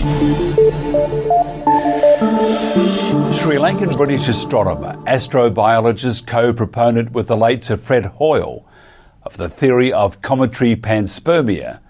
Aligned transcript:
Sri 0.00 0.06
Lankan 3.56 3.94
British 3.98 4.28
astronomer, 4.28 4.94
astrobiologist, 5.06 6.26
co 6.26 6.54
proponent 6.54 7.12
with 7.12 7.26
the 7.26 7.36
late 7.36 7.62
Sir 7.62 7.76
Fred 7.76 8.06
Hoyle 8.06 8.66
of 9.24 9.36
the 9.36 9.50
theory 9.50 9.92
of 9.92 10.22
cometary 10.22 10.74
panspermia, 10.74 11.80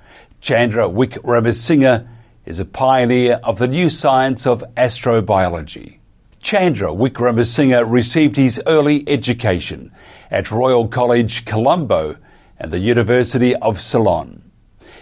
Chandra 0.40 0.88
Wickramasinghe 0.88 2.08
is 2.46 2.58
a 2.58 2.65
pioneer 2.65 3.38
of 3.44 3.60
the 3.60 3.69
new 3.69 3.88
science 3.88 4.45
of 4.45 4.65
astrobiology. 4.77 6.01
Chandra 6.40 6.88
Wickramasinghe 6.88 7.88
received 7.88 8.35
his 8.35 8.61
early 8.67 9.08
education 9.08 9.92
at 10.33 10.51
Royal 10.51 10.88
College 10.88 11.45
Colombo 11.45 12.17
and 12.58 12.72
the 12.72 12.81
University 12.81 13.54
of 13.54 13.81
Ceylon. 13.81 14.39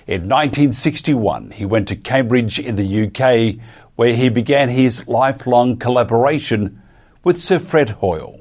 In 0.09 0.23
1961, 0.23 1.51
he 1.51 1.67
went 1.67 1.87
to 1.89 1.95
Cambridge 1.95 2.59
in 2.59 2.77
the 2.77 3.05
UK, 3.05 3.63
where 3.95 4.15
he 4.15 4.31
began 4.31 4.71
his 4.71 5.07
lifelong 5.07 5.77
collaboration 5.77 6.81
with 7.23 7.43
Sir 7.43 7.59
Fred 7.59 7.91
Hoyle. 7.91 8.41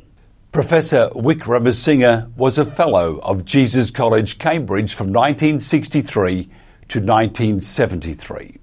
Professor 0.54 1.10
Wickramasinghe 1.10 2.34
was 2.38 2.58
a 2.58 2.66
Fellow 2.66 3.18
of 3.18 3.44
Jesus 3.44 3.92
College, 3.92 4.40
Cambridge 4.40 4.94
from 4.94 5.08
1963 5.08 6.44
to 6.88 7.00
1973. 7.02 8.60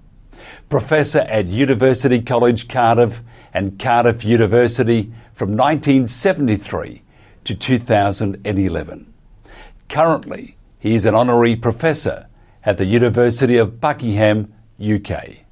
Professor 0.70 1.26
at 1.28 1.46
University 1.46 2.22
College 2.22 2.68
Cardiff 2.68 3.20
and 3.52 3.78
Cardiff 3.78 4.24
University 4.24 5.12
from 5.34 5.50
1973 5.50 7.02
to 7.44 7.54
2011. 7.54 9.12
Currently, 9.90 10.56
he 10.78 10.94
is 10.94 11.04
an 11.04 11.14
honorary 11.14 11.54
professor 11.54 12.28
at 12.64 12.78
the 12.78 12.86
University 12.86 13.56
of 13.56 13.80
Buckingham, 13.80 14.52
UK. 14.80 15.44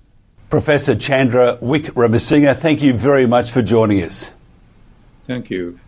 Professor 0.48 0.94
Chandra 0.94 1.56
Wickramasinghe, 1.62 2.56
thank 2.56 2.82
you 2.82 2.92
very 2.94 3.26
much 3.26 3.50
for 3.50 3.62
joining 3.62 4.02
us. 4.02 4.32
Thank 5.26 5.50
you. 5.50 5.78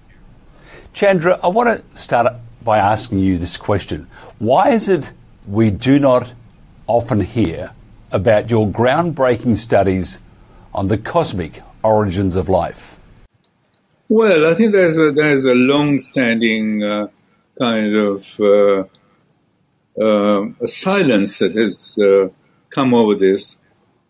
Chandra, 0.92 1.38
I 1.42 1.48
want 1.48 1.68
to 1.68 2.00
start 2.00 2.34
by 2.62 2.78
asking 2.78 3.18
you 3.18 3.36
this 3.36 3.56
question. 3.56 4.08
Why 4.38 4.70
is 4.70 4.88
it 4.88 5.12
we 5.46 5.70
do 5.70 5.98
not 5.98 6.32
often 6.86 7.20
hear 7.20 7.72
about 8.10 8.50
your 8.50 8.66
groundbreaking 8.68 9.56
studies 9.56 10.18
on 10.72 10.88
the 10.88 10.98
cosmic 10.98 11.62
origins 11.82 12.36
of 12.36 12.48
life? 12.48 12.96
Well, 14.08 14.46
I 14.46 14.54
think 14.54 14.72
there's 14.72 14.98
a, 14.98 15.12
there's 15.12 15.44
a 15.44 15.54
long-standing 15.54 16.84
uh, 16.84 17.08
kind 17.58 17.96
of 17.96 18.40
uh, 18.40 18.84
uh, 20.00 20.46
a 20.60 20.66
silence 20.66 21.38
that 21.38 21.54
has 21.54 21.98
uh, 21.98 22.28
come 22.70 22.94
over 22.94 23.14
this. 23.14 23.58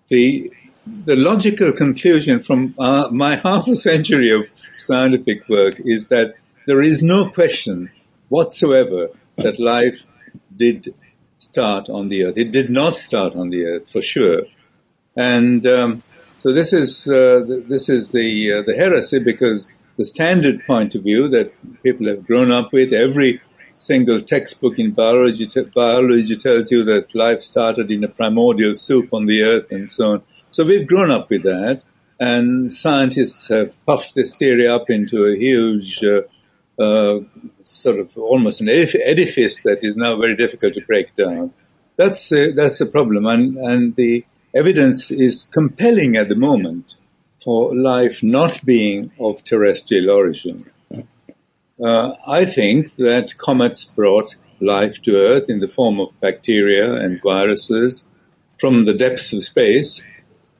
The 0.08 0.52
the 0.86 1.16
logical 1.16 1.72
conclusion 1.72 2.42
from 2.42 2.74
uh, 2.78 3.08
my 3.10 3.36
half 3.44 3.66
a 3.68 3.74
century 3.74 4.30
of 4.32 4.48
scientific 4.76 5.48
work 5.48 5.80
is 5.80 6.08
that 6.08 6.34
there 6.66 6.82
is 6.82 7.02
no 7.02 7.26
question 7.26 7.90
whatsoever 8.28 9.08
that 9.36 9.58
life 9.58 10.04
did 10.54 10.94
start 11.38 11.88
on 11.88 12.08
the 12.08 12.24
earth. 12.24 12.38
It 12.38 12.50
did 12.50 12.70
not 12.70 12.96
start 12.96 13.34
on 13.34 13.50
the 13.50 13.64
earth 13.64 13.90
for 13.90 14.02
sure, 14.02 14.42
and 15.16 15.64
um, 15.66 16.02
so 16.38 16.52
this 16.52 16.72
is 16.72 17.08
uh, 17.08 17.44
this 17.46 17.88
is 17.88 18.12
the 18.12 18.52
uh, 18.52 18.62
the 18.62 18.74
heresy 18.74 19.18
because 19.18 19.68
the 19.96 20.04
standard 20.04 20.64
point 20.66 20.94
of 20.94 21.02
view 21.02 21.28
that 21.28 21.52
people 21.82 22.08
have 22.08 22.26
grown 22.26 22.50
up 22.50 22.72
with 22.72 22.92
every 22.92 23.40
single 23.74 24.22
textbook 24.22 24.78
in 24.78 24.92
biology 24.92 25.46
biology 25.74 26.36
tells 26.36 26.70
you 26.70 26.84
that 26.84 27.14
life 27.14 27.42
started 27.42 27.90
in 27.90 28.04
a 28.04 28.08
primordial 28.08 28.74
soup 28.74 29.12
on 29.12 29.26
the 29.26 29.42
earth 29.42 29.70
and 29.70 29.90
so 29.90 30.12
on. 30.12 30.22
So 30.50 30.64
we've 30.64 30.86
grown 30.86 31.10
up 31.10 31.28
with 31.30 31.42
that, 31.42 31.82
and 32.18 32.72
scientists 32.72 33.48
have 33.48 33.74
puffed 33.84 34.14
this 34.14 34.36
theory 34.36 34.66
up 34.66 34.88
into 34.90 35.26
a 35.26 35.36
huge. 35.36 36.02
Uh, 36.02 36.22
uh, 36.76 37.20
sort 37.62 38.00
of 38.00 38.16
almost 38.18 38.60
an 38.60 38.68
edifice 38.68 39.60
that 39.60 39.84
is 39.84 39.96
now 39.96 40.16
very 40.16 40.34
difficult 40.34 40.74
to 40.74 40.80
break 40.80 41.14
down. 41.14 41.52
That's 41.96 42.32
uh, 42.32 42.48
that's 42.56 42.80
the 42.80 42.86
problem, 42.86 43.26
and 43.26 43.56
and 43.56 43.94
the 43.94 44.24
evidence 44.54 45.10
is 45.10 45.44
compelling 45.44 46.16
at 46.16 46.28
the 46.28 46.34
moment 46.34 46.96
for 47.42 47.74
life 47.74 48.22
not 48.22 48.64
being 48.64 49.12
of 49.20 49.44
terrestrial 49.44 50.10
origin. 50.10 50.64
Uh, 51.82 52.12
I 52.26 52.44
think 52.44 52.94
that 52.96 53.36
comets 53.36 53.84
brought 53.84 54.36
life 54.60 55.02
to 55.02 55.16
Earth 55.16 55.46
in 55.48 55.60
the 55.60 55.68
form 55.68 55.98
of 56.00 56.18
bacteria 56.20 56.92
and 56.94 57.20
viruses 57.22 58.08
from 58.58 58.84
the 58.84 58.94
depths 58.94 59.32
of 59.32 59.42
space, 59.42 60.02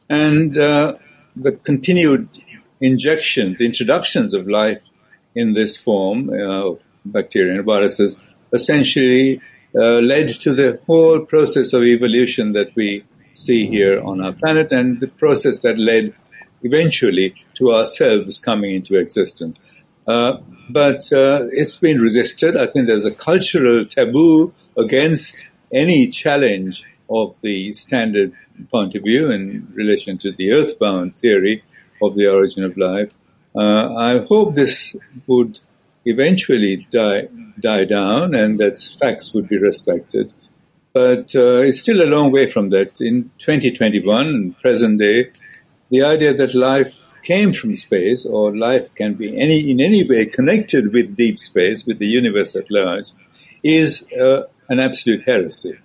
and 0.09 0.59
uh, 0.59 0.97
the 1.37 1.53
continued 1.53 2.29
injections, 2.81 3.61
introductions 3.61 4.35
of 4.35 4.49
life 4.49 4.83
in 5.35 5.53
this 5.53 5.77
form 5.77 6.31
uh, 6.31 6.71
of 6.71 6.83
bacteria 7.05 7.55
and 7.55 7.65
viruses 7.65 8.17
essentially 8.53 9.41
uh, 9.75 9.99
led 9.99 10.29
to 10.29 10.55
the 10.55 10.81
whole 10.87 11.21
process 11.21 11.73
of 11.73 11.83
evolution 11.83 12.53
that 12.53 12.75
we 12.75 13.05
see 13.33 13.67
here 13.67 14.01
on 14.01 14.21
our 14.25 14.33
planet 14.33 14.71
and 14.71 15.01
the 15.01 15.09
process 15.09 15.63
that 15.63 15.79
led 15.79 16.15
eventually 16.63 17.35
to 17.55 17.73
ourselves 17.73 18.39
coming 18.39 18.75
into 18.75 18.99
existence. 18.99 19.74
Uh, 20.07 20.39
but 20.69 21.13
uh, 21.13 21.47
it's 21.51 21.77
been 21.77 22.01
resisted. 22.01 22.57
I 22.57 22.67
think 22.67 22.87
there's 22.87 23.05
a 23.05 23.11
cultural 23.11 23.85
taboo 23.85 24.53
against 24.77 25.49
any 25.73 26.09
challenge 26.09 26.85
of 27.11 27.41
the 27.43 27.73
standard 27.73 28.33
point 28.71 28.95
of 28.95 29.03
view 29.03 29.31
in 29.31 29.69
relation 29.75 30.17
to 30.19 30.33
the 30.33 30.53
earthbound 30.53 31.19
theory 31.19 31.63
of 32.03 32.15
the 32.15 32.29
origin 32.29 32.65
of 32.65 32.77
life. 32.77 33.13
Uh, 33.55 33.95
I 33.95 34.25
hope 34.27 34.55
this 34.55 34.97
would 35.27 35.61
eventually 36.05 36.87
die, 36.91 37.29
die 37.59 37.85
down 37.85 38.35
and 38.35 38.59
that 38.61 38.79
facts 38.79 39.33
would 39.35 39.49
be 39.49 39.59
respected. 39.59 40.33
But 40.93 41.35
uh, 41.35 41.63
it's 41.63 41.81
still 41.81 42.03
a 42.03 42.07
long 42.07 42.31
way 42.31 42.49
from 42.49 42.71
that. 42.71 43.01
In 43.01 43.31
2021, 43.39 44.55
present 44.63 45.01
day, 45.01 45.31
the 45.91 46.03
idea 46.03 46.35
that 46.35 46.55
life 46.55 47.13
came 47.25 47.53
from 47.53 47.75
space 47.75 48.25
or 48.25 48.57
life 48.57 48.95
can 48.95 49.15
be 49.15 49.29
any, 49.37 49.71
in 49.71 49.81
any 49.81 50.05
way 50.05 50.27
connected 50.27 50.93
with 50.93 51.17
deep 51.17 51.39
space, 51.39 51.85
with 51.87 51.99
the 51.99 52.07
universe 52.07 52.55
at 52.55 52.71
large, 52.71 53.09
is 53.63 54.07
uh, 54.13 54.43
an 54.69 54.79
absolute 54.79 55.23
heresy. 55.23 55.79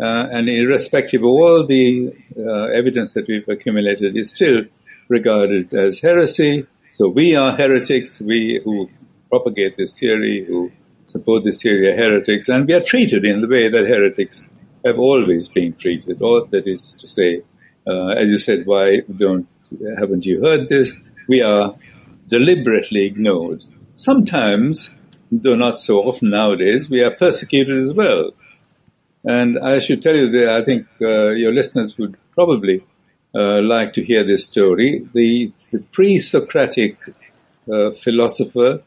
Uh, 0.00 0.26
and 0.30 0.48
irrespective 0.48 1.22
of 1.22 1.28
all 1.28 1.64
the 1.64 2.12
uh, 2.38 2.64
evidence 2.80 3.14
that 3.14 3.28
we've 3.28 3.48
accumulated, 3.48 4.16
is 4.16 4.30
still 4.30 4.64
regarded 5.08 5.72
as 5.72 6.00
heresy 6.00 6.66
so 6.96 7.10
we 7.10 7.36
are 7.36 7.52
heretics, 7.52 8.22
we 8.22 8.58
who 8.64 8.88
propagate 9.28 9.76
this 9.76 10.00
theory, 10.00 10.46
who 10.46 10.72
support 11.04 11.44
this 11.44 11.60
theory 11.60 11.88
are 11.90 11.94
heretics, 11.94 12.48
and 12.48 12.66
we 12.66 12.72
are 12.72 12.80
treated 12.80 13.22
in 13.22 13.42
the 13.42 13.48
way 13.48 13.68
that 13.68 13.86
heretics 13.86 14.44
have 14.82 14.98
always 14.98 15.46
been 15.46 15.74
treated. 15.74 16.22
Or 16.22 16.46
that 16.46 16.66
is 16.66 16.94
to 16.94 17.06
say, 17.06 17.42
uh, 17.86 18.08
as 18.12 18.30
you 18.30 18.38
said, 18.38 18.64
why 18.64 19.02
don't 19.14 19.46
haven't 19.98 20.26
you 20.26 20.42
heard 20.42 20.68
this? 20.68 20.98
We 21.28 21.42
are 21.42 21.76
deliberately 22.28 23.04
ignored. 23.04 23.64
Sometimes, 23.94 24.94
though 25.30 25.56
not 25.56 25.78
so 25.78 26.00
often 26.00 26.30
nowadays, 26.30 26.90
we 26.90 27.02
are 27.02 27.10
persecuted 27.10 27.78
as 27.78 27.94
well. 27.94 28.32
And 29.24 29.58
I 29.58 29.78
should 29.80 30.02
tell 30.02 30.16
you 30.16 30.30
that 30.30 30.48
I 30.48 30.62
think 30.62 30.86
uh, 31.00 31.30
your 31.30 31.52
listeners 31.52 31.98
would 31.98 32.16
probably 32.32 32.84
uh, 33.34 33.60
like 33.60 33.92
to 33.94 34.04
hear 34.04 34.22
this 34.22 34.44
story. 34.44 35.08
The, 35.12 35.52
the 35.72 35.80
pre 35.80 36.18
Socratic 36.18 36.96
uh, 37.70 37.90
philosopher 37.90 38.82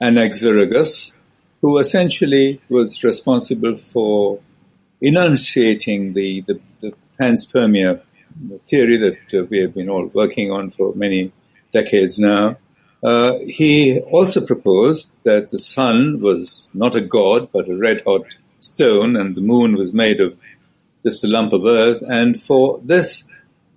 Anaxagoras, 0.00 1.14
who 1.60 1.78
essentially 1.78 2.60
was 2.68 3.04
responsible 3.04 3.76
for 3.76 4.40
enunciating 5.00 6.14
the, 6.14 6.40
the, 6.42 6.60
the 6.80 6.94
panspermia 7.20 8.00
theory 8.66 8.96
that 8.96 9.34
uh, 9.34 9.44
we 9.44 9.58
have 9.58 9.74
been 9.74 9.88
all 9.88 10.06
working 10.06 10.50
on 10.50 10.70
for 10.70 10.94
many 10.94 11.32
decades 11.72 12.18
now. 12.18 12.56
Uh, 13.02 13.38
he 13.44 14.00
also 14.12 14.44
proposed 14.44 15.10
that 15.24 15.50
the 15.50 15.58
sun 15.58 16.20
was 16.20 16.70
not 16.72 16.94
a 16.94 17.00
god 17.00 17.50
but 17.52 17.68
a 17.68 17.76
red 17.76 18.00
hot 18.06 18.36
stone, 18.60 19.16
and 19.16 19.34
the 19.34 19.40
moon 19.40 19.76
was 19.76 19.92
made 19.92 20.20
of 20.20 20.36
just 21.04 21.24
a 21.24 21.28
lump 21.28 21.52
of 21.52 21.64
earth. 21.64 22.02
And 22.08 22.40
for 22.40 22.80
this 22.84 23.28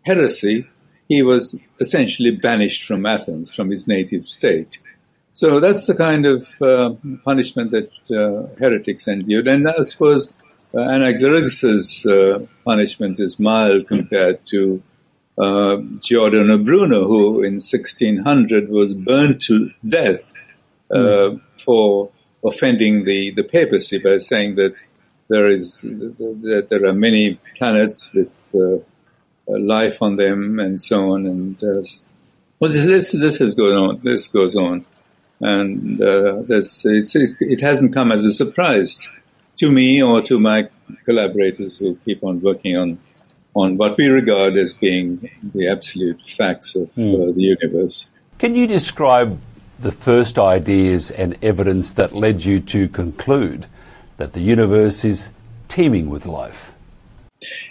heresy, 0.05 0.67
he 1.07 1.23
was 1.23 1.59
essentially 1.79 2.31
banished 2.31 2.83
from 2.83 3.05
Athens, 3.05 3.53
from 3.53 3.71
his 3.71 3.87
native 3.87 4.27
state. 4.27 4.79
So 5.33 5.59
that's 5.59 5.87
the 5.87 5.95
kind 5.95 6.25
of 6.25 6.47
uh, 6.61 6.93
punishment 7.23 7.71
that 7.71 7.91
uh, 8.11 8.55
heretics 8.57 9.07
endured. 9.07 9.47
And 9.47 9.67
I 9.67 9.81
suppose 9.81 10.33
uh, 10.75 10.79
Anaxagoras' 10.79 12.05
uh, 12.05 12.45
punishment 12.65 13.19
is 13.19 13.39
mild 13.39 13.87
compared 13.87 14.45
to 14.47 14.83
uh, 15.37 15.77
Giordano 15.99 16.57
Bruno, 16.57 17.05
who 17.05 17.43
in 17.43 17.55
1600 17.55 18.69
was 18.69 18.93
burned 18.93 19.41
to 19.41 19.71
death 19.87 20.33
mm. 20.91 21.41
for 21.57 22.09
offending 22.43 23.05
the, 23.05 23.31
the 23.31 23.43
papacy 23.43 23.99
by 23.99 24.17
saying 24.17 24.55
that 24.55 24.75
there 25.27 25.47
is 25.47 25.81
that 25.81 26.67
there 26.69 26.85
are 26.85 26.93
many 26.93 27.39
planets 27.55 28.13
with 28.13 28.31
uh, 28.53 28.77
life 29.47 30.01
on 30.01 30.17
them 30.17 30.59
and 30.59 30.81
so 30.81 31.13
on. 31.13 31.25
And 31.25 31.63
uh, 31.63 31.81
well, 32.59 32.71
this 32.71 32.85
this 32.85 33.11
this 33.13 33.39
has 33.39 33.53
gone 33.55 33.75
on. 33.75 34.01
This 34.03 34.27
goes 34.27 34.55
on, 34.55 34.85
and 35.39 36.01
uh, 36.01 36.41
this 36.43 36.85
it's, 36.85 37.15
it 37.15 37.61
hasn't 37.61 37.93
come 37.93 38.11
as 38.11 38.23
a 38.23 38.31
surprise 38.31 39.09
to 39.57 39.71
me 39.71 40.01
or 40.01 40.21
to 40.23 40.39
my 40.39 40.69
collaborators 41.03 41.77
who 41.77 41.95
keep 41.97 42.23
on 42.23 42.41
working 42.41 42.77
on 42.77 42.97
on 43.55 43.77
what 43.77 43.97
we 43.97 44.07
regard 44.07 44.57
as 44.57 44.73
being 44.73 45.29
the 45.53 45.67
absolute 45.67 46.21
facts 46.21 46.75
of 46.75 46.93
mm. 46.95 47.13
uh, 47.13 47.33
the 47.33 47.41
universe. 47.41 48.09
Can 48.37 48.53
you 48.53 48.67
describe 48.67 49.39
the 49.79 49.93
first 49.93 50.37
ideas 50.37 51.09
and 51.09 51.37
evidence 51.41 51.93
that 51.93 52.13
led 52.13 52.43
you 52.43 52.59
to 52.59 52.89
conclude 52.89 53.65
that 54.17 54.33
the 54.33 54.41
universe 54.41 55.05
is 55.05 55.31
teeming 55.69 56.09
with 56.09 56.25
life? 56.25 56.73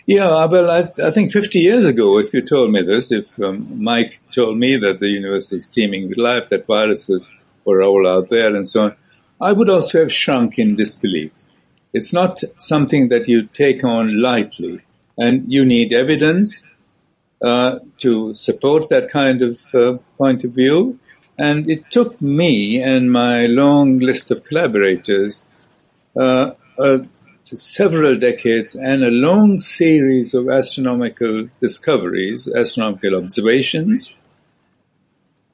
Yeah, 0.07 0.45
well, 0.47 0.71
I, 0.71 0.89
I, 1.03 1.11
think 1.11 1.33
50 1.33 1.59
years 1.59 1.87
ago, 1.87 2.19
if 2.19 2.33
you 2.33 2.43
told 2.43 2.71
me 2.71 2.83
this, 2.83 3.11
if 3.11 3.39
um, 3.41 3.83
Mike 3.83 4.21
told 4.31 4.59
me 4.59 4.77
that 4.77 5.01
the 5.01 5.09
universe 5.09 5.53
is 5.53 5.67
teeming 5.67 6.09
with 6.09 6.19
life, 6.19 6.49
that 6.51 6.67
viruses 6.67 7.33
were 7.65 7.83
all 7.83 8.07
out 8.07 8.29
there 8.29 8.55
and 8.55 8.69
so 8.69 8.85
on, 8.85 8.97
I 9.41 9.53
would 9.53 9.71
also 9.71 10.01
have 10.01 10.13
shrunk 10.13 10.59
in 10.59 10.77
disbelief. 10.77 11.33
It's 11.95 12.13
not 12.13 12.41
something 12.59 13.09
that 13.09 13.29
you 13.29 13.47
take 13.47 13.85
on 13.85 14.21
lightly, 14.21 14.81
and 15.17 15.51
you 15.51 15.65
need 15.65 15.93
evidence 15.93 16.67
uh, 17.41 17.79
to 17.99 18.35
support 18.35 18.89
that 18.89 19.09
kind 19.09 19.43
of 19.43 19.75
uh, 19.75 19.99
point 20.19 20.43
of 20.43 20.51
view. 20.51 20.99
And 21.39 21.71
it 21.71 21.91
took 21.93 22.21
me 22.21 22.83
and 22.83 23.13
my 23.13 23.47
long 23.47 24.01
list 24.01 24.31
of 24.31 24.45
collaborators 24.45 25.43
uh, 26.17 26.53
uh 26.79 26.99
several 27.45 28.19
decades 28.19 28.75
and 28.75 29.05
a 29.05 29.11
long 29.11 29.59
series 29.59 30.33
of 30.35 30.49
astronomical 30.49 31.49
discoveries, 31.61 32.49
astronomical 32.49 33.15
observations, 33.15 34.17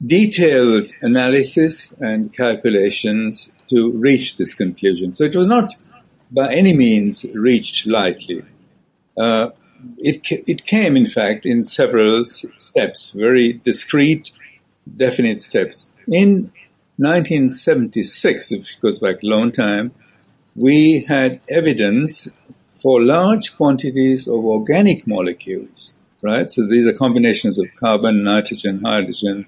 detailed 0.05 0.93
analysis 1.03 1.93
and 2.01 2.33
calculations 2.33 3.51
to 3.67 3.93
reach 3.93 4.37
this 4.37 4.55
conclusion. 4.55 5.15
So 5.15 5.25
it 5.25 5.37
was 5.37 5.47
not 5.47 5.75
by 6.31 6.53
any 6.53 6.73
means 6.73 7.25
reached 7.35 7.87
lightly. 7.87 8.45
Uh, 9.17 9.51
it, 9.99 10.21
it 10.31 10.65
came, 10.67 10.97
in 10.97 11.07
fact, 11.07 11.47
in 11.47 11.63
several 11.63 12.25
steps, 12.25 13.11
very 13.11 13.55
discrete, 13.65 14.31
definite 14.97 15.41
steps. 15.41 15.95
In 16.07 16.53
1976, 16.97 18.51
which 18.51 18.81
goes 18.81 18.99
back 18.99 19.23
a 19.23 19.27
long 19.27 19.51
time, 19.51 19.93
we 20.55 21.05
had 21.09 21.41
evidence 21.49 22.29
for 22.67 23.03
large 23.03 23.57
quantities 23.57 24.27
of 24.29 24.45
organic 24.45 25.07
molecules, 25.07 25.95
right? 26.23 26.51
So 26.51 26.67
these 26.67 26.87
are 26.87 26.93
combinations 26.93 27.59
of 27.59 27.67
carbon, 27.75 28.23
nitrogen, 28.23 28.83
hydrogen, 28.85 29.47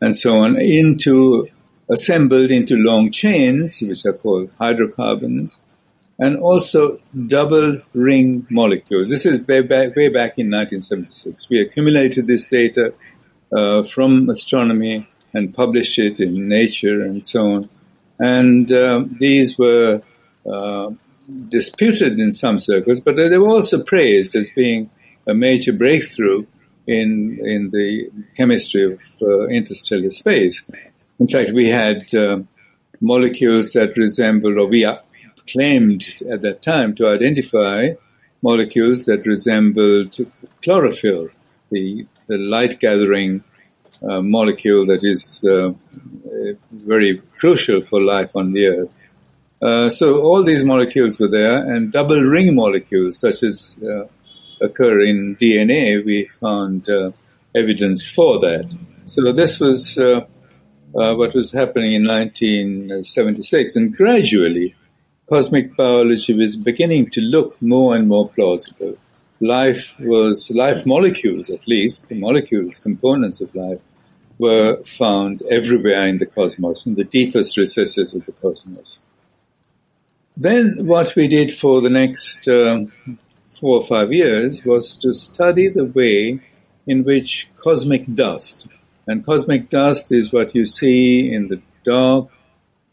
and 0.00 0.16
so 0.16 0.40
on, 0.40 0.60
into 0.60 1.48
assembled 1.90 2.50
into 2.50 2.76
long 2.76 3.10
chains, 3.10 3.80
which 3.80 4.04
are 4.04 4.12
called 4.12 4.50
hydrocarbons, 4.58 5.60
and 6.18 6.36
also 6.36 7.00
double 7.26 7.80
ring 7.94 8.46
molecules. 8.50 9.08
This 9.08 9.24
is 9.24 9.46
way 9.46 9.62
back, 9.62 9.94
way 9.94 10.08
back 10.08 10.38
in 10.38 10.50
1976. 10.50 11.48
We 11.48 11.60
accumulated 11.60 12.26
this 12.26 12.48
data 12.48 12.92
uh, 13.56 13.82
from 13.84 14.28
astronomy 14.28 15.06
and 15.32 15.54
published 15.54 15.98
it 15.98 16.20
in 16.20 16.48
Nature 16.48 17.02
and 17.02 17.24
so 17.24 17.52
on. 17.52 17.68
And 18.18 18.70
um, 18.72 19.10
these 19.20 19.58
were 19.58 20.02
uh, 20.44 20.90
disputed 21.48 22.18
in 22.18 22.32
some 22.32 22.58
circles, 22.58 23.00
but 23.00 23.16
they 23.16 23.38
were 23.38 23.48
also 23.48 23.82
praised 23.82 24.34
as 24.34 24.50
being 24.50 24.90
a 25.26 25.34
major 25.34 25.72
breakthrough 25.72 26.46
in 26.86 27.38
in 27.44 27.70
the 27.70 28.10
chemistry 28.34 28.84
of 28.92 29.00
uh, 29.20 29.46
interstellar 29.48 30.10
space. 30.10 30.68
In 31.20 31.28
fact, 31.28 31.52
we 31.52 31.68
had 31.68 32.12
uh, 32.14 32.40
molecules 33.00 33.72
that 33.72 33.96
resembled, 33.98 34.56
or 34.56 34.66
we 34.66 34.80
claimed 35.50 36.06
at 36.30 36.42
that 36.42 36.62
time 36.62 36.94
to 36.96 37.08
identify 37.08 37.90
molecules 38.42 39.04
that 39.06 39.26
resembled 39.26 40.16
chlorophyll, 40.62 41.28
the, 41.70 42.06
the 42.26 42.38
light 42.38 42.78
gathering 42.78 43.42
uh, 44.08 44.20
molecule 44.20 44.86
that 44.86 45.02
is 45.02 45.44
uh, 45.44 45.72
very 46.72 47.20
crucial 47.38 47.82
for 47.82 48.00
life 48.00 48.36
on 48.36 48.52
the 48.52 48.66
Earth. 48.66 48.90
Uh, 49.60 49.88
so 49.88 50.20
all 50.22 50.44
these 50.44 50.64
molecules 50.64 51.18
were 51.18 51.28
there, 51.28 51.56
and 51.74 51.90
double 51.90 52.20
ring 52.22 52.54
molecules, 52.54 53.18
such 53.18 53.42
as 53.42 53.78
uh, 53.82 54.06
occur 54.60 55.00
in 55.00 55.34
DNA, 55.36 56.04
we 56.04 56.26
found 56.26 56.88
uh, 56.88 57.10
evidence 57.56 58.04
for 58.04 58.38
that. 58.38 58.72
So 59.06 59.32
this 59.32 59.58
was 59.58 59.98
uh, 59.98 60.20
what 60.92 61.34
was 61.34 61.50
happening 61.52 61.94
in 61.94 62.06
1976, 62.06 63.74
and 63.74 63.96
gradually, 63.96 64.76
cosmic 65.28 65.76
biology 65.76 66.34
was 66.34 66.56
beginning 66.56 67.10
to 67.10 67.20
look 67.20 67.60
more 67.60 67.94
and 67.94 68.08
more 68.08 68.28
plausible. 68.30 68.96
Life 69.40 69.94
was 70.00 70.50
life 70.50 70.86
molecules, 70.86 71.50
at 71.50 71.68
least 71.68 72.08
the 72.08 72.14
molecules, 72.14 72.78
components 72.78 73.40
of 73.40 73.54
life, 73.54 73.80
were 74.38 74.82
found 74.84 75.42
everywhere 75.50 76.06
in 76.06 76.18
the 76.18 76.26
cosmos, 76.26 76.86
in 76.86 76.94
the 76.94 77.04
deepest 77.04 77.56
recesses 77.56 78.14
of 78.14 78.24
the 78.24 78.32
cosmos. 78.32 79.02
Then, 80.36 80.86
what 80.86 81.14
we 81.14 81.28
did 81.28 81.52
for 81.52 81.80
the 81.80 81.90
next 81.90 82.48
um, 82.48 82.92
four 83.54 83.78
or 83.78 83.84
five 83.84 84.12
years 84.12 84.64
was 84.64 84.96
to 84.96 85.12
study 85.12 85.68
the 85.68 85.84
way 85.84 86.40
in 86.86 87.04
which 87.04 87.50
cosmic 87.56 88.12
dust, 88.14 88.66
and 89.06 89.26
cosmic 89.26 89.68
dust 89.68 90.12
is 90.12 90.32
what 90.32 90.54
you 90.54 90.64
see 90.64 91.32
in 91.32 91.48
the 91.48 91.60
dark 91.82 92.37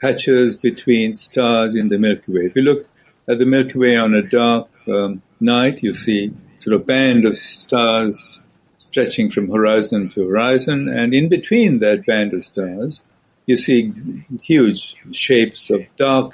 patches 0.01 0.55
between 0.55 1.13
stars 1.13 1.75
in 1.75 1.89
the 1.89 1.97
Milky 1.97 2.31
Way. 2.31 2.45
If 2.45 2.55
you 2.55 2.61
look 2.61 2.87
at 3.27 3.39
the 3.39 3.45
Milky 3.45 3.79
Way 3.79 3.97
on 3.97 4.13
a 4.13 4.21
dark 4.21 4.69
um, 4.87 5.21
night, 5.39 5.83
you 5.83 5.93
see 5.93 6.33
sort 6.59 6.75
of 6.75 6.85
band 6.85 7.25
of 7.25 7.37
stars 7.37 8.41
stretching 8.77 9.29
from 9.31 9.49
horizon 9.49 10.09
to 10.09 10.27
horizon, 10.27 10.89
and 10.89 11.13
in 11.13 11.29
between 11.29 11.79
that 11.79 12.05
band 12.05 12.33
of 12.33 12.43
stars, 12.43 13.07
you 13.45 13.57
see 13.57 13.93
huge 14.41 14.95
shapes 15.11 15.69
of 15.69 15.81
dark 15.97 16.33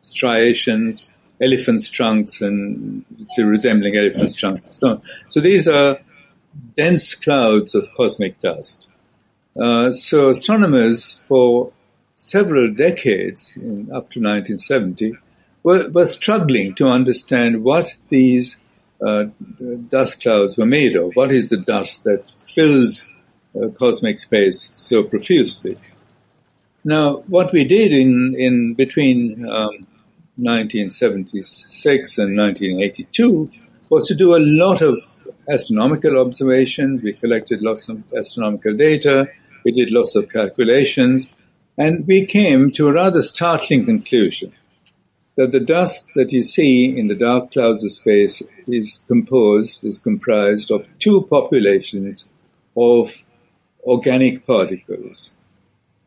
striations, 0.00 1.08
elephant's 1.40 1.88
trunks, 1.88 2.40
and 2.40 3.04
resembling 3.38 3.96
elephant's 3.96 4.34
trunks 4.34 4.64
and 4.64 4.74
so. 4.74 5.02
So 5.28 5.40
these 5.40 5.68
are 5.68 6.00
dense 6.76 7.14
clouds 7.14 7.74
of 7.74 7.90
cosmic 7.92 8.40
dust. 8.40 8.88
Uh, 9.60 9.92
so 9.92 10.28
astronomers 10.28 11.20
for 11.26 11.72
several 12.14 12.72
decades, 12.72 13.56
up 13.56 14.10
to 14.10 14.20
1970, 14.20 15.16
were, 15.62 15.88
were, 15.90 16.04
struggling 16.04 16.74
to 16.74 16.88
understand 16.88 17.62
what 17.62 17.96
these 18.08 18.60
uh, 19.06 19.24
dust 19.88 20.22
clouds 20.22 20.56
were 20.56 20.66
made 20.66 20.96
of. 20.96 21.12
What 21.14 21.32
is 21.32 21.48
the 21.50 21.56
dust 21.56 22.04
that 22.04 22.34
fills 22.46 23.14
uh, 23.54 23.68
cosmic 23.68 24.20
space 24.20 24.70
so 24.72 25.02
profusely? 25.02 25.76
Now, 26.84 27.16
what 27.26 27.52
we 27.52 27.64
did 27.64 27.92
in, 27.92 28.34
in 28.38 28.74
between 28.74 29.46
um, 29.46 29.86
1976 30.36 32.18
and 32.18 32.36
1982 32.36 33.50
was 33.90 34.06
to 34.08 34.14
do 34.14 34.34
a 34.34 34.38
lot 34.38 34.80
of 34.80 34.98
astronomical 35.50 36.18
observations. 36.18 37.02
We 37.02 37.12
collected 37.12 37.60
lots 37.60 37.88
of 37.88 38.02
astronomical 38.16 38.74
data. 38.74 39.28
We 39.64 39.72
did 39.72 39.90
lots 39.90 40.16
of 40.16 40.28
calculations. 40.28 41.30
And 41.80 42.06
we 42.06 42.26
came 42.26 42.70
to 42.72 42.88
a 42.88 42.92
rather 42.92 43.22
startling 43.22 43.86
conclusion 43.86 44.52
that 45.36 45.50
the 45.50 45.60
dust 45.60 46.10
that 46.14 46.30
you 46.30 46.42
see 46.42 46.84
in 46.94 47.08
the 47.08 47.14
dark 47.14 47.52
clouds 47.52 47.82
of 47.82 47.90
space 47.90 48.42
is 48.68 49.02
composed, 49.08 49.82
is 49.82 49.98
comprised 49.98 50.70
of 50.70 50.86
two 50.98 51.22
populations 51.22 52.28
of 52.76 53.16
organic 53.82 54.46
particles. 54.46 55.34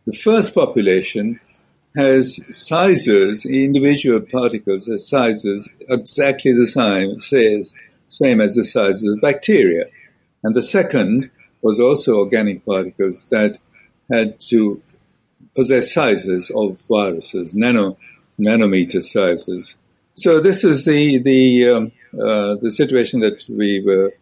The 0.06 0.14
first 0.14 0.54
population 0.54 1.40
has 1.96 2.40
sizes, 2.56 3.44
individual 3.44 4.22
particles 4.22 4.86
has 4.86 5.10
sizes 5.10 5.70
exactly 5.90 6.54
the 6.54 6.68
same, 6.68 7.20
says, 7.20 7.74
same 8.08 8.42
as 8.42 8.54
the 8.54 8.64
sizes 8.64 9.12
of 9.12 9.22
bacteria. 9.22 9.86
And 10.44 10.56
the 10.56 10.62
second 10.62 11.32
was 11.64 11.80
also 11.80 12.20
organic 12.20 12.64
particles 12.64 13.28
that 13.30 13.58
had 14.12 14.40
to 14.52 14.80
possess 15.56 15.94
sizes 15.94 16.52
of 16.56 16.80
viruses, 16.88 17.56
nano, 17.56 17.98
nanometer 18.40 19.04
sizes. 19.04 19.78
So 20.14 20.40
this 20.40 20.64
is 20.64 20.86
the 20.86 21.18
the 21.20 21.70
um, 21.70 21.92
uh, 22.14 22.56
the 22.62 22.72
situation 22.72 23.20
that 23.22 23.46
we 23.50 23.82
were 23.86 24.14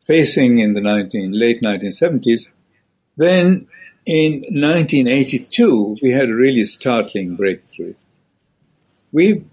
facing 0.00 0.58
in 0.58 0.74
the 0.74 0.80
19, 0.80 1.32
late 1.32 1.60
1970s. 1.62 2.52
Then 3.16 3.66
in 4.04 4.32
1982, 4.50 5.98
we 6.02 6.10
had 6.10 6.28
a 6.28 6.34
really 6.34 6.64
startling 6.64 7.34
breakthrough. 7.34 7.94
We 9.12 9.44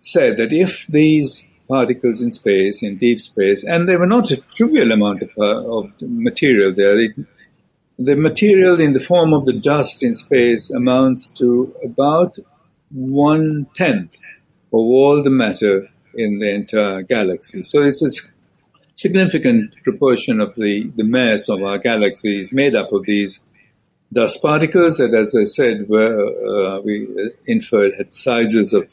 said 0.00 0.36
that 0.36 0.52
if 0.52 0.86
these 0.86 1.46
particles 1.68 2.20
in 2.20 2.30
space, 2.30 2.82
in 2.82 2.96
deep 2.98 3.20
space, 3.20 3.64
and 3.64 3.88
they 3.88 3.96
were 3.96 4.06
not 4.06 4.30
a 4.30 4.40
trivial 4.56 4.92
amount 4.92 5.22
of, 5.22 5.30
uh, 5.38 5.76
of 5.76 5.90
material 6.00 6.72
there. 6.72 6.98
It, 6.98 7.12
the 7.98 8.16
material 8.16 8.80
in 8.80 8.92
the 8.92 9.00
form 9.00 9.32
of 9.32 9.44
the 9.44 9.52
dust 9.52 10.02
in 10.02 10.14
space 10.14 10.70
amounts 10.70 11.30
to 11.30 11.74
about 11.84 12.38
one 12.90 13.66
tenth 13.74 14.16
of 14.72 14.80
all 14.80 15.22
the 15.22 15.30
matter 15.30 15.88
in 16.14 16.38
the 16.38 16.50
entire 16.50 17.02
galaxy. 17.02 17.62
So 17.62 17.82
it's 17.82 18.02
a 18.02 18.32
significant 18.94 19.74
proportion 19.82 20.40
of 20.40 20.54
the, 20.54 20.90
the 20.96 21.04
mass 21.04 21.48
of 21.48 21.62
our 21.62 21.78
galaxy 21.78 22.40
is 22.40 22.52
made 22.52 22.74
up 22.74 22.92
of 22.92 23.04
these 23.04 23.44
dust 24.12 24.42
particles 24.42 24.98
that, 24.98 25.14
as 25.14 25.34
I 25.34 25.44
said, 25.44 25.88
were, 25.88 26.76
uh, 26.76 26.80
we 26.80 27.08
inferred 27.46 27.94
had 27.96 28.14
sizes 28.14 28.72
of 28.72 28.90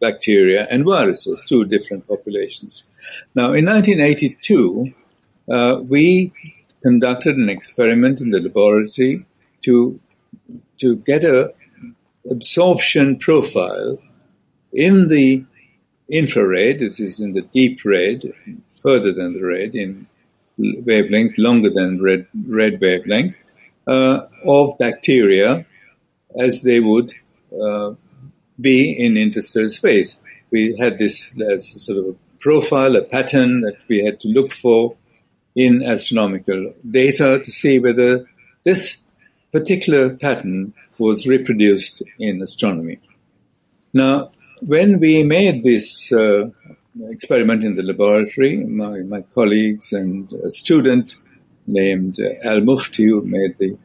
bacteria 0.00 0.66
and 0.70 0.84
viruses, 0.84 1.44
two 1.44 1.64
different 1.64 2.06
populations. 2.06 2.88
Now, 3.34 3.52
in 3.52 3.64
1982, 3.64 4.94
uh, 5.50 5.80
we 5.82 6.32
conducted 6.82 7.36
an 7.36 7.48
experiment 7.48 8.20
in 8.20 8.30
the 8.30 8.40
laboratory 8.40 9.26
to, 9.62 9.98
to 10.78 10.96
get 10.96 11.24
a 11.24 11.52
absorption 12.30 13.16
profile 13.18 13.98
in 14.72 15.08
the 15.08 15.44
infrared, 16.10 16.80
this 16.80 17.00
is 17.00 17.20
in 17.20 17.32
the 17.32 17.42
deep 17.42 17.84
red, 17.84 18.32
further 18.82 19.12
than 19.12 19.34
the 19.34 19.44
red, 19.44 19.74
in 19.74 20.06
wavelength, 20.58 21.38
longer 21.38 21.70
than 21.70 22.02
red, 22.02 22.26
red 22.46 22.80
wavelength, 22.80 23.36
uh, 23.86 24.26
of 24.46 24.76
bacteria 24.78 25.64
as 26.38 26.62
they 26.62 26.80
would 26.80 27.12
uh, 27.62 27.94
be 28.60 28.92
in 28.92 29.16
interstellar 29.16 29.68
space. 29.68 30.20
We 30.50 30.76
had 30.78 30.98
this 30.98 31.34
as 31.40 31.74
a 31.74 31.78
sort 31.78 31.98
of 31.98 32.04
a 32.06 32.14
profile, 32.38 32.96
a 32.96 33.02
pattern 33.02 33.62
that 33.62 33.76
we 33.88 34.04
had 34.04 34.20
to 34.20 34.28
look 34.28 34.52
for 34.52 34.96
in 35.64 35.82
astronomical 35.82 36.72
data 36.88 37.40
to 37.44 37.50
see 37.50 37.80
whether 37.80 38.24
this 38.62 39.04
particular 39.50 40.10
pattern 40.10 40.72
was 40.98 41.26
reproduced 41.26 42.00
in 42.20 42.40
astronomy. 42.40 43.00
Now, 43.92 44.30
when 44.60 45.00
we 45.00 45.24
made 45.24 45.64
this 45.64 46.12
uh, 46.12 46.50
experiment 47.06 47.64
in 47.64 47.74
the 47.74 47.82
laboratory, 47.82 48.56
my, 48.56 49.00
my 49.00 49.22
colleagues 49.22 49.92
and 49.92 50.32
a 50.32 50.50
student 50.52 51.16
named 51.66 52.20
uh, 52.20 52.48
Al 52.48 52.60
Mufti, 52.60 53.06
who 53.06 53.22
made 53.22 53.58
the, 53.58 53.76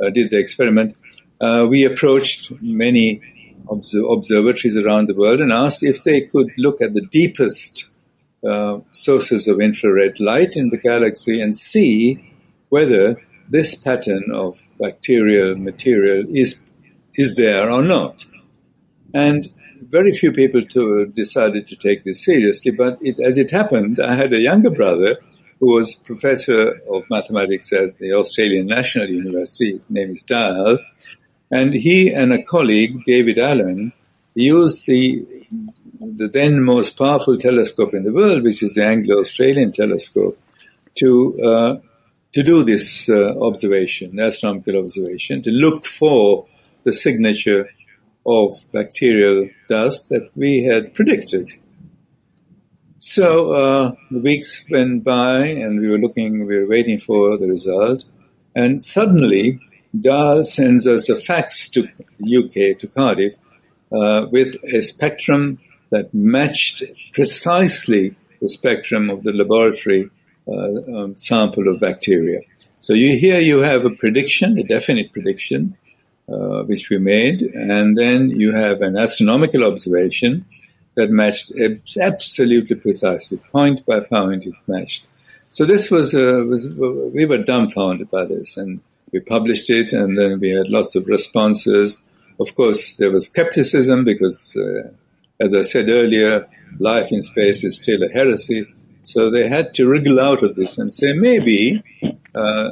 uh, 0.00 0.10
did 0.10 0.30
the 0.30 0.38
experiment, 0.38 0.96
uh, 1.40 1.66
we 1.68 1.84
approached 1.84 2.52
many 2.60 3.20
obs- 3.68 3.96
observatories 3.96 4.76
around 4.76 5.08
the 5.08 5.14
world 5.14 5.40
and 5.40 5.52
asked 5.52 5.82
if 5.82 6.04
they 6.04 6.20
could 6.20 6.52
look 6.56 6.80
at 6.80 6.94
the 6.94 7.06
deepest 7.20 7.90
uh, 8.46 8.80
sources 8.90 9.48
of 9.48 9.60
infrared 9.60 10.20
light 10.20 10.56
in 10.56 10.68
the 10.70 10.76
galaxy 10.76 11.40
and 11.40 11.56
see 11.56 12.32
whether 12.68 13.20
this 13.48 13.74
pattern 13.74 14.24
of 14.32 14.60
bacterial 14.78 15.56
material 15.56 16.24
is 16.30 16.64
is 17.14 17.36
there 17.36 17.70
or 17.70 17.82
not. 17.82 18.24
And 19.14 19.48
very 19.88 20.12
few 20.12 20.32
people 20.32 20.62
to, 20.62 21.06
decided 21.06 21.66
to 21.68 21.76
take 21.76 22.04
this 22.04 22.24
seriously, 22.24 22.72
but 22.72 22.98
it, 23.00 23.18
as 23.18 23.38
it 23.38 23.50
happened, 23.50 24.00
I 24.00 24.14
had 24.14 24.32
a 24.32 24.40
younger 24.40 24.70
brother 24.70 25.18
who 25.60 25.74
was 25.74 25.94
professor 25.94 26.80
of 26.90 27.04
mathematics 27.08 27.72
at 27.72 27.98
the 27.98 28.12
Australian 28.12 28.66
National 28.66 29.08
University. 29.08 29.72
His 29.72 29.88
name 29.88 30.10
is 30.10 30.24
Dayal. 30.24 30.78
And 31.50 31.72
he 31.72 32.12
and 32.12 32.32
a 32.32 32.42
colleague, 32.42 33.04
David 33.04 33.38
Allen, 33.38 33.92
used 34.34 34.86
the, 34.86 35.24
the 36.16 36.28
then 36.28 36.62
most 36.62 36.98
powerful 36.98 37.36
telescope 37.36 37.94
in 37.94 38.04
the 38.04 38.12
world, 38.12 38.42
which 38.42 38.62
is 38.62 38.74
the 38.74 38.84
Anglo 38.84 39.18
Australian 39.18 39.72
telescope, 39.72 40.38
to, 40.94 41.40
uh, 41.42 41.76
to 42.32 42.42
do 42.42 42.62
this 42.62 43.08
uh, 43.08 43.34
observation, 43.40 44.18
astronomical 44.18 44.76
observation, 44.76 45.42
to 45.42 45.50
look 45.50 45.84
for 45.84 46.46
the 46.84 46.92
signature 46.92 47.68
of 48.24 48.54
bacterial 48.72 49.48
dust 49.68 50.08
that 50.08 50.30
we 50.34 50.64
had 50.64 50.94
predicted. 50.94 51.48
So 52.98 53.52
uh, 53.52 53.92
the 54.10 54.20
weeks 54.20 54.64
went 54.70 55.04
by, 55.04 55.46
and 55.46 55.80
we 55.80 55.88
were 55.88 55.98
looking, 55.98 56.46
we 56.46 56.58
were 56.58 56.68
waiting 56.68 56.98
for 56.98 57.36
the 57.36 57.46
result, 57.46 58.04
and 58.54 58.82
suddenly 58.82 59.60
Dayal 59.94 60.44
sends 60.44 60.86
us 60.86 61.08
a 61.08 61.16
fax 61.16 61.68
to 61.70 61.82
UK 61.82 62.78
to 62.78 62.88
Cardiff 62.88 63.34
uh, 63.92 64.26
with 64.30 64.56
a 64.74 64.82
spectrum 64.82 65.58
that 65.90 66.12
matched 66.12 66.82
precisely 67.12 68.14
the 68.40 68.48
spectrum 68.48 69.10
of 69.10 69.22
the 69.22 69.32
laboratory 69.32 70.10
uh, 70.48 70.52
um, 70.96 71.16
sample 71.16 71.68
of 71.68 71.80
bacteria. 71.80 72.40
So 72.80 72.92
you 72.94 73.18
here 73.18 73.40
you 73.40 73.58
have 73.58 73.84
a 73.84 73.90
prediction, 73.90 74.58
a 74.58 74.62
definite 74.62 75.12
prediction, 75.12 75.76
uh, 76.28 76.62
which 76.62 76.90
we 76.90 76.98
made, 76.98 77.42
and 77.42 77.96
then 77.96 78.30
you 78.30 78.52
have 78.52 78.82
an 78.82 78.96
astronomical 78.96 79.64
observation 79.64 80.44
that 80.96 81.10
matched 81.10 81.52
absolutely 82.00 82.76
precisely, 82.76 83.38
point 83.52 83.84
by 83.86 84.00
point, 84.00 84.46
it 84.46 84.54
matched. 84.66 85.06
So 85.50 85.64
this 85.64 85.90
was, 85.90 86.14
uh, 86.14 86.44
was 86.48 86.68
we 86.70 87.26
were 87.26 87.42
dumbfounded 87.42 88.10
by 88.10 88.24
this, 88.24 88.56
and 88.56 88.80
we 89.12 89.20
published 89.20 89.70
it, 89.70 89.92
and 89.92 90.18
then 90.18 90.40
we 90.40 90.50
had 90.50 90.68
lots 90.68 90.94
of 90.96 91.06
responses. 91.06 92.00
Of 92.40 92.54
course, 92.54 92.96
there 92.96 93.10
was 93.10 93.26
skepticism 93.26 94.04
because, 94.04 94.56
uh, 94.56 94.90
as 95.40 95.54
I 95.54 95.62
said 95.62 95.88
earlier, 95.88 96.46
life 96.78 97.12
in 97.12 97.22
space 97.22 97.64
is 97.64 97.76
still 97.76 98.02
a 98.02 98.08
heresy. 98.08 98.66
So 99.02 99.30
they 99.30 99.48
had 99.48 99.72
to 99.74 99.88
wriggle 99.88 100.18
out 100.18 100.42
of 100.42 100.56
this 100.56 100.78
and 100.78 100.92
say 100.92 101.12
maybe 101.12 101.82
uh, 102.34 102.70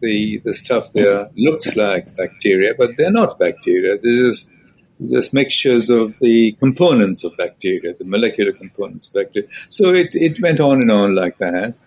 the 0.00 0.40
the 0.44 0.54
stuff 0.54 0.92
there 0.92 1.28
looks 1.36 1.74
like 1.76 2.14
bacteria, 2.16 2.74
but 2.76 2.96
they're 2.96 3.10
not 3.10 3.36
bacteria. 3.38 3.98
They're 3.98 4.28
just, 4.28 4.52
just 5.00 5.34
mixtures 5.34 5.90
of 5.90 6.18
the 6.20 6.52
components 6.52 7.24
of 7.24 7.36
bacteria, 7.36 7.94
the 7.94 8.04
molecular 8.04 8.52
components 8.52 9.08
of 9.08 9.14
bacteria. 9.14 9.48
So 9.68 9.92
it, 9.94 10.14
it 10.14 10.40
went 10.40 10.60
on 10.60 10.82
and 10.82 10.90
on 10.90 11.14
like 11.14 11.38
that. 11.38 11.78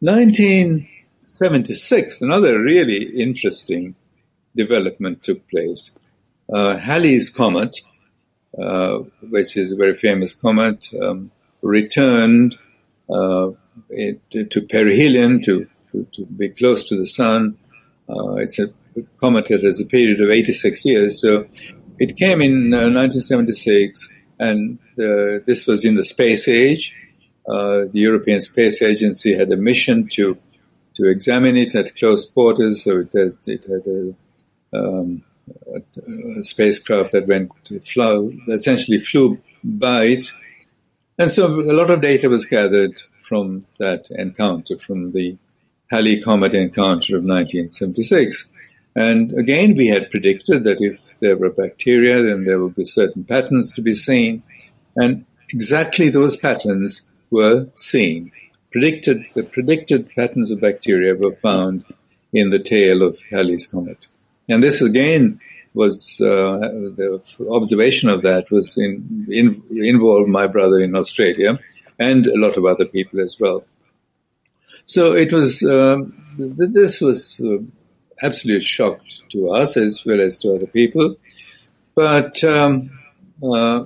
1976, 0.00 2.20
another 2.20 2.60
really 2.60 3.04
interesting 3.20 3.94
development 4.54 5.22
took 5.22 5.48
place. 5.48 5.98
Uh, 6.52 6.76
Halley's 6.76 7.30
Comet, 7.30 7.80
which 8.56 9.56
is 9.56 9.72
a 9.72 9.76
very 9.76 9.94
famous 9.94 10.34
comet, 10.34 10.88
um, 11.02 11.30
returned 11.62 12.56
uh, 13.10 13.50
it, 13.90 14.20
to 14.30 14.60
perihelion, 14.62 15.42
to 15.44 15.66
to, 15.92 16.06
to 16.12 16.26
be 16.26 16.48
close 16.48 16.84
to 16.84 16.96
the 16.96 17.06
sun. 17.06 17.58
Uh, 18.08 18.34
it's 18.34 18.58
a 18.58 18.68
comet 19.18 19.46
that 19.46 19.62
has 19.62 19.80
a 19.80 19.86
period 19.86 20.20
of 20.20 20.30
86 20.30 20.84
years. 20.84 21.20
So 21.20 21.46
it 21.98 22.16
came 22.16 22.40
in 22.40 22.72
uh, 22.72 22.88
1976, 22.88 24.14
and 24.38 24.78
uh, 24.98 25.44
this 25.46 25.66
was 25.66 25.84
in 25.84 25.96
the 25.96 26.04
space 26.04 26.48
age. 26.48 26.94
Uh, 27.48 27.86
the 27.92 28.00
European 28.00 28.40
Space 28.40 28.82
Agency 28.82 29.36
had 29.36 29.52
a 29.52 29.56
mission 29.56 30.08
to 30.12 30.38
to 30.94 31.08
examine 31.10 31.58
it 31.58 31.74
at 31.74 31.94
close 31.94 32.28
quarters. 32.30 32.84
So 32.84 33.00
it 33.00 33.12
had, 33.12 33.36
it 33.46 33.66
had 33.66 33.86
a, 33.86 34.14
um, 34.78 35.24
a, 35.74 36.42
spacecraft 36.42 37.12
that 37.12 37.26
went 37.26 37.50
essentially 38.48 38.98
flew 38.98 39.40
by 39.62 40.04
it, 40.04 40.32
and 41.18 41.30
so 41.30 41.46
a 41.46 41.72
lot 41.72 41.90
of 41.90 42.02
data 42.02 42.28
was 42.28 42.44
gathered 42.44 43.00
from 43.22 43.66
that 43.78 44.08
encounter, 44.10 44.78
from 44.78 45.12
the 45.12 45.36
Halley 45.90 46.20
Comet 46.20 46.54
encounter 46.54 47.16
of 47.16 47.24
1976. 47.24 48.52
And 48.94 49.32
again, 49.32 49.76
we 49.76 49.88
had 49.88 50.10
predicted 50.10 50.64
that 50.64 50.80
if 50.80 51.18
there 51.20 51.36
were 51.36 51.50
bacteria, 51.50 52.22
then 52.22 52.44
there 52.44 52.58
would 52.60 52.74
be 52.74 52.84
certain 52.84 53.24
patterns 53.24 53.72
to 53.72 53.82
be 53.82 53.94
seen. 53.94 54.42
And 54.96 55.26
exactly 55.50 56.08
those 56.08 56.36
patterns 56.36 57.02
were 57.30 57.68
seen. 57.76 58.32
Predicted, 58.70 59.26
the 59.34 59.42
predicted 59.42 60.10
patterns 60.10 60.50
of 60.50 60.60
bacteria 60.60 61.14
were 61.14 61.34
found 61.34 61.84
in 62.32 62.50
the 62.50 62.58
tail 62.58 63.02
of 63.02 63.20
Halley's 63.30 63.66
Comet. 63.66 64.06
And 64.48 64.62
this 64.62 64.80
again 64.80 65.40
was, 65.74 66.20
uh, 66.20 66.58
the 66.58 67.20
observation 67.50 68.08
of 68.08 68.22
that 68.22 68.50
was 68.50 68.76
in, 68.78 69.26
in, 69.30 69.62
involved 69.70 70.28
my 70.28 70.46
brother 70.46 70.80
in 70.80 70.96
Australia 70.96 71.58
and 71.98 72.26
a 72.26 72.38
lot 72.38 72.56
of 72.56 72.64
other 72.64 72.84
people 72.84 73.20
as 73.20 73.38
well. 73.38 73.64
So 74.86 75.14
it 75.14 75.32
was, 75.32 75.62
uh, 75.62 75.98
this 76.38 77.00
was 77.00 77.40
uh, 77.40 77.58
absolute 78.22 78.62
shock 78.62 79.00
to 79.30 79.50
us 79.50 79.76
as 79.76 80.04
well 80.04 80.20
as 80.20 80.38
to 80.38 80.54
other 80.54 80.66
people. 80.66 81.16
But, 81.94 82.42
um, 82.44 82.90
uh, 83.42 83.84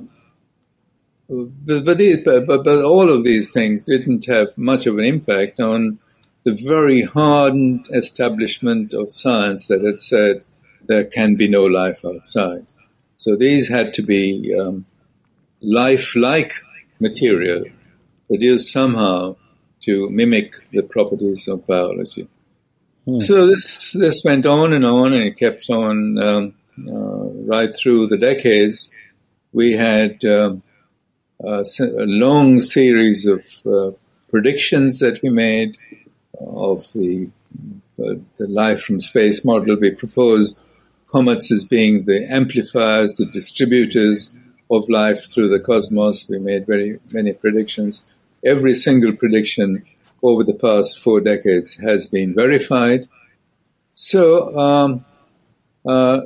but, 1.28 1.84
but, 1.84 1.98
these, 1.98 2.22
but, 2.24 2.46
but, 2.46 2.82
all 2.82 3.08
of 3.08 3.24
these 3.24 3.52
things 3.52 3.84
didn't 3.84 4.26
have 4.26 4.56
much 4.58 4.86
of 4.86 4.98
an 4.98 5.04
impact 5.04 5.60
on 5.60 5.98
the 6.44 6.52
very 6.52 7.02
hardened 7.02 7.86
establishment 7.92 8.92
of 8.92 9.12
science 9.12 9.68
that 9.68 9.84
had 9.84 10.00
said 10.00 10.44
there 10.90 11.04
can 11.04 11.36
be 11.36 11.46
no 11.48 11.64
life 11.64 12.04
outside. 12.04 12.66
So 13.16 13.36
these 13.36 13.68
had 13.68 13.94
to 13.94 14.02
be 14.02 14.52
um, 14.60 14.86
life-like 15.60 16.52
material 16.98 17.64
produced 18.26 18.72
somehow 18.72 19.36
to 19.82 20.10
mimic 20.10 20.54
the 20.72 20.82
properties 20.82 21.46
of 21.46 21.64
biology. 21.64 22.26
Hmm. 23.04 23.20
So 23.20 23.46
this 23.46 23.92
this 23.92 24.24
went 24.24 24.46
on 24.46 24.72
and 24.72 24.84
on, 24.84 25.12
and 25.12 25.24
it 25.24 25.36
kept 25.36 25.70
on 25.70 25.96
um, 26.18 26.54
uh, 26.88 27.26
right 27.54 27.72
through 27.72 28.08
the 28.08 28.18
decades. 28.18 28.90
We 29.52 29.72
had 29.72 30.24
um, 30.24 30.62
a, 31.40 31.64
a, 32.04 32.08
long 32.26 32.58
series 32.58 33.26
of 33.26 33.42
uh, 33.64 33.92
predictions 34.28 34.98
that 34.98 35.22
we 35.22 35.30
made 35.30 35.78
of 36.38 36.92
the 36.94 37.30
uh, 38.02 38.14
the 38.38 38.48
life 38.48 38.82
from 38.82 38.98
space 38.98 39.44
model. 39.44 39.76
We 39.76 39.92
proposed 39.92 40.60
comets 41.10 41.50
as 41.50 41.64
being 41.64 42.04
the 42.04 42.24
amplifiers, 42.30 43.16
the 43.16 43.26
distributors 43.26 44.36
of 44.70 44.88
life 44.88 45.30
through 45.30 45.48
the 45.48 45.60
cosmos. 45.60 46.28
We 46.28 46.38
made 46.38 46.66
very 46.66 47.00
many 47.12 47.32
predictions. 47.32 48.06
Every 48.44 48.74
single 48.74 49.14
prediction 49.14 49.84
over 50.22 50.44
the 50.44 50.54
past 50.54 50.98
four 50.98 51.20
decades 51.20 51.74
has 51.80 52.06
been 52.06 52.34
verified. 52.34 53.08
So 53.94 54.56
um, 54.58 55.04
uh, 55.86 56.22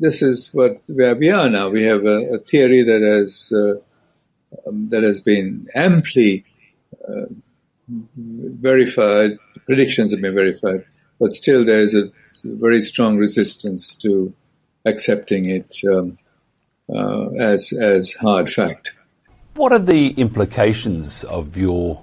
this 0.00 0.22
is 0.22 0.52
what 0.52 0.82
where 0.86 1.14
we 1.14 1.30
are 1.30 1.48
now. 1.48 1.68
We 1.68 1.84
have 1.84 2.04
a, 2.04 2.34
a 2.34 2.38
theory 2.38 2.82
that 2.82 3.02
has 3.02 3.52
uh, 3.54 3.76
um, 4.66 4.88
that 4.88 5.02
has 5.02 5.20
been 5.20 5.68
amply 5.74 6.44
uh, 7.08 7.26
verified. 7.88 9.32
Predictions 9.66 10.12
have 10.12 10.20
been 10.20 10.34
verified, 10.34 10.84
but 11.20 11.30
still 11.30 11.64
there 11.64 11.80
is 11.80 11.94
a 11.94 12.08
very 12.44 12.80
strong 12.82 13.16
resistance 13.16 13.94
to 13.96 14.34
accepting 14.84 15.48
it 15.48 15.74
um, 15.88 16.18
uh, 16.88 17.28
as 17.30 17.72
as 17.72 18.14
hard 18.14 18.50
fact. 18.50 18.94
What 19.54 19.72
are 19.72 19.78
the 19.78 20.10
implications 20.12 21.24
of 21.24 21.56
your 21.56 22.02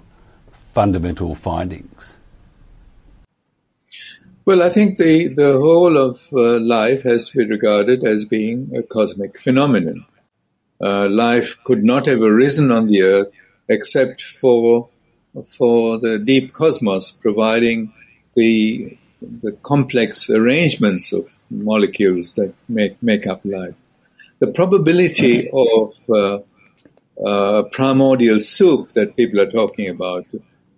fundamental 0.52 1.36
findings? 1.36 2.18
Well, 4.44 4.64
I 4.64 4.70
think 4.70 4.98
the, 4.98 5.28
the 5.28 5.54
whole 5.54 5.98
of 5.98 6.20
uh, 6.34 6.60
life 6.60 7.04
has 7.04 7.30
to 7.30 7.38
be 7.40 7.46
regarded 7.46 8.04
as 8.04 8.26
being 8.26 8.72
a 8.76 8.82
cosmic 8.82 9.40
phenomenon. 9.40 10.06
Uh, 10.82 11.08
life 11.08 11.58
could 11.64 11.84
not 11.84 12.08
have 12.08 12.24
arisen 12.24 12.72
on 12.72 12.88
the 12.88 13.04
earth 13.04 13.28
except 13.70 14.22
for 14.22 14.90
for 15.46 15.98
the 15.98 16.20
deep 16.20 16.52
cosmos 16.52 17.12
providing 17.12 17.94
the 18.36 18.98
the 19.22 19.52
complex 19.64 20.30
arrangements 20.30 21.14
of 21.14 21.38
molecules 21.50 22.36
that 22.36 22.54
make 22.68 23.02
make 23.02 23.28
up 23.28 23.42
life. 23.44 23.76
The 24.40 24.48
probability 24.48 25.50
of 25.52 26.00
uh, 26.10 26.40
uh, 27.24 27.64
primordial 27.72 28.40
soup 28.40 28.94
that 28.94 29.16
people 29.16 29.40
are 29.40 29.52
talking 29.52 29.88
about 29.88 30.26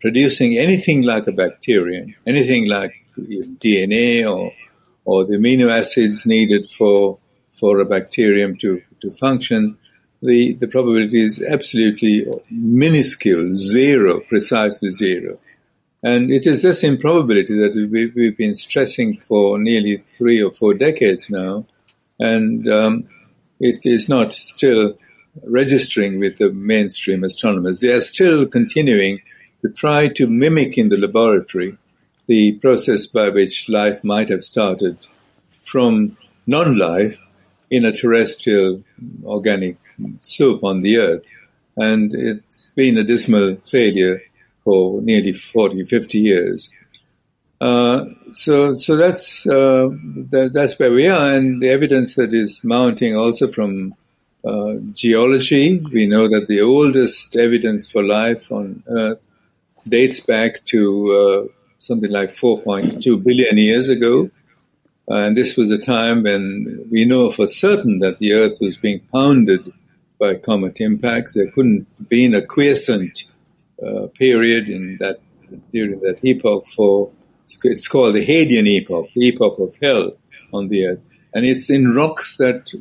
producing 0.02 0.58
anything 0.58 1.04
like 1.04 1.28
a 1.28 1.32
bacterium, 1.32 2.14
anything 2.28 2.68
like 2.68 2.94
DNA 3.18 4.30
or 4.30 4.52
or 5.06 5.26
the 5.26 5.36
amino 5.36 5.70
acids 5.70 6.26
needed 6.26 6.68
for 6.70 7.20
for 7.54 7.80
a 7.80 7.86
bacterium 7.86 8.58
to, 8.58 8.82
to 9.00 9.12
function, 9.12 9.78
the, 10.22 10.54
the 10.54 10.68
probability 10.68 11.22
is 11.22 11.44
absolutely 11.44 12.26
minuscule, 12.50 13.56
zero, 13.56 14.22
precisely 14.22 14.92
zero. 14.92 15.38
And 16.04 16.32
it 16.32 16.46
is 16.46 16.62
this 16.62 16.84
improbability 16.84 17.58
that 17.60 17.76
we, 17.76 18.08
we've 18.08 18.38
been 18.38 18.54
stressing 18.54 19.20
for 19.22 19.58
nearly 19.58 19.98
three 19.98 20.42
or 20.44 20.52
four 20.52 20.74
decades 20.74 21.30
now. 21.30 21.66
And 22.20 22.68
um, 22.68 23.08
it 23.60 23.86
is 23.86 24.10
not 24.10 24.34
still 24.34 24.98
registering 25.46 26.20
with 26.20 26.38
the 26.38 26.52
mainstream 26.52 27.24
astronomers. 27.24 27.80
They 27.80 27.94
are 27.94 28.02
still 28.02 28.46
continuing 28.46 29.22
to 29.62 29.70
try 29.70 30.10
to 30.10 30.28
mimic 30.28 30.78
in 30.78 30.90
the 30.90 30.98
laboratory 30.98 31.78
the 32.28 32.54
process 32.54 33.06
by 33.06 33.30
which 33.30 33.70
life 33.70 34.04
might 34.04 34.30
have 34.30 34.44
started 34.44 35.08
from 35.64 36.18
non 36.48 36.78
life 36.78 37.22
in 37.70 37.86
a 37.86 37.92
terrestrial 37.92 38.84
organic 39.26 39.78
soup 40.20 40.64
on 40.64 40.82
the 40.82 40.98
earth. 40.98 41.26
And 41.76 42.14
it's 42.14 42.70
been 42.72 42.98
a 42.98 43.04
dismal 43.04 43.56
failure 43.64 44.22
for 44.64 45.02
nearly 45.02 45.34
40, 45.34 45.86
50 45.86 46.20
years. 46.20 46.72
Uh, 47.60 48.06
so, 48.34 48.74
so 48.74 48.96
that's 48.98 49.48
uh, 49.48 49.88
that, 50.32 50.52
that's 50.54 50.78
where 50.78 50.92
we 50.92 51.08
are, 51.08 51.32
and 51.32 51.62
the 51.62 51.70
evidence 51.70 52.16
that 52.16 52.34
is 52.34 52.62
mounting 52.64 53.16
also 53.16 53.48
from 53.48 53.96
uh, 54.44 54.74
geology. 54.92 55.80
We 55.80 56.06
know 56.06 56.28
that 56.28 56.48
the 56.48 56.62
oldest 56.62 57.38
evidence 57.38 57.90
for 57.90 58.04
life 58.04 58.52
on 58.52 58.84
Earth 58.88 59.24
dates 59.88 60.20
back 60.20 60.66
to 60.66 61.50
uh, 61.50 61.54
something 61.78 62.12
like 62.12 62.30
4.2 62.30 63.24
billion 63.24 63.58
years 63.58 63.90
ago. 63.90 64.30
And 65.08 65.36
this 65.36 65.58
was 65.58 65.70
a 65.70 65.78
time 65.78 66.24
when 66.24 66.88
we 66.90 67.06
know 67.06 67.30
for 67.30 67.48
certain 67.48 68.00
that 68.00 68.20
the 68.20 68.34
Earth 68.34 68.60
was 68.62 68.78
being 68.78 69.02
pounded 69.12 69.72
by 70.20 70.36
comet 70.36 70.80
impacts. 70.80 71.34
There 71.34 71.52
couldn't 71.52 71.88
have 71.98 72.10
been 72.10 72.34
a 72.34 72.42
quiescent 72.42 73.32
uh, 73.82 74.08
period 74.08 74.70
in 74.70 74.98
that 75.00 75.20
during 75.72 76.00
that 76.02 76.24
epoch 76.24 76.68
for 76.68 77.12
it's 77.66 77.88
called 77.88 78.16
the 78.16 78.26
Hadean 78.26 78.68
epoch, 78.68 79.10
the 79.16 79.28
epoch 79.28 79.60
of 79.60 79.78
hell 79.82 80.14
on 80.54 80.70
the 80.70 80.86
Earth, 80.86 81.02
and 81.34 81.46
it's 81.46 81.70
in 81.70 81.94
rocks 81.94 82.38
that 82.38 82.72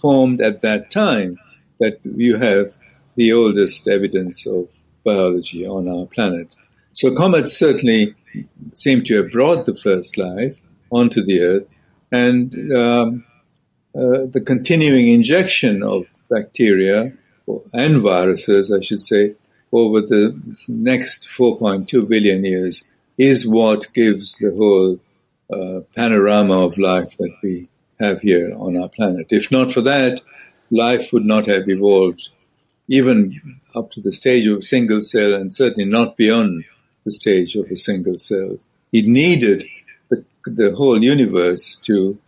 formed 0.00 0.40
at 0.40 0.60
that 0.62 0.90
time 0.90 1.38
that 1.78 2.00
you 2.04 2.36
have 2.36 2.76
the 3.14 3.32
oldest 3.32 3.86
evidence 3.88 4.46
of 4.46 4.68
biology 5.04 5.66
on 5.66 5.88
our 5.88 6.06
planet. 6.06 6.54
So 6.92 7.14
comets 7.14 7.56
certainly 7.56 8.14
seem 8.72 9.04
to 9.04 9.16
have 9.22 9.30
brought 9.30 9.66
the 9.66 9.74
first 9.74 10.18
life 10.18 10.60
onto 10.90 11.24
the 11.24 11.40
Earth, 11.40 11.66
and 12.10 12.72
um, 12.72 13.24
uh, 13.94 14.26
the 14.26 14.42
continuing 14.44 15.08
injection 15.08 15.82
of 15.82 16.06
bacteria 16.30 17.12
and 17.72 18.00
viruses, 18.00 18.72
I 18.72 18.80
should 18.80 19.00
say, 19.00 19.34
over 19.72 20.00
the 20.00 20.40
next 20.68 21.28
4.2 21.28 22.08
billion 22.08 22.44
years 22.44 22.84
is 23.16 23.46
what 23.46 23.92
gives 23.92 24.38
the 24.38 24.54
whole 24.54 25.00
uh, 25.52 25.80
panorama 25.94 26.60
of 26.60 26.78
life 26.78 27.16
that 27.18 27.34
we 27.42 27.68
have 27.98 28.20
here 28.20 28.54
on 28.56 28.76
our 28.76 28.88
planet. 28.88 29.32
If 29.32 29.50
not 29.50 29.72
for 29.72 29.80
that, 29.82 30.20
life 30.70 31.12
would 31.12 31.24
not 31.24 31.46
have 31.46 31.68
evolved 31.68 32.28
even 32.86 33.60
up 33.74 33.90
to 33.92 34.00
the 34.00 34.12
stage 34.12 34.46
of 34.46 34.58
a 34.58 34.62
single 34.62 35.00
cell 35.00 35.34
and 35.34 35.52
certainly 35.52 35.88
not 35.88 36.16
beyond 36.16 36.64
the 37.04 37.10
stage 37.10 37.54
of 37.56 37.70
a 37.70 37.76
single 37.76 38.18
cell. 38.18 38.56
It 38.92 39.06
needed 39.06 39.66
the, 40.08 40.24
the 40.44 40.74
whole 40.74 41.02
universe 41.02 41.76
to 41.78 42.18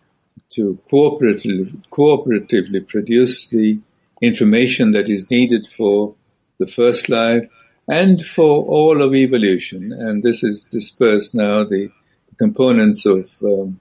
to 0.50 0.80
cooperatively, 0.90 1.76
cooperatively 1.90 2.86
produce 2.86 3.48
the 3.48 3.78
information 4.20 4.90
that 4.90 5.08
is 5.08 5.30
needed 5.30 5.66
for 5.66 6.14
the 6.60 6.68
first 6.68 7.08
life 7.08 7.50
and 7.88 8.24
for 8.24 8.64
all 8.64 9.02
of 9.02 9.14
evolution. 9.14 9.92
And 9.92 10.22
this 10.22 10.44
is 10.44 10.64
dispersed 10.64 11.34
now. 11.34 11.64
The 11.64 11.90
components 12.38 13.04
of 13.04 13.30
um, 13.42 13.80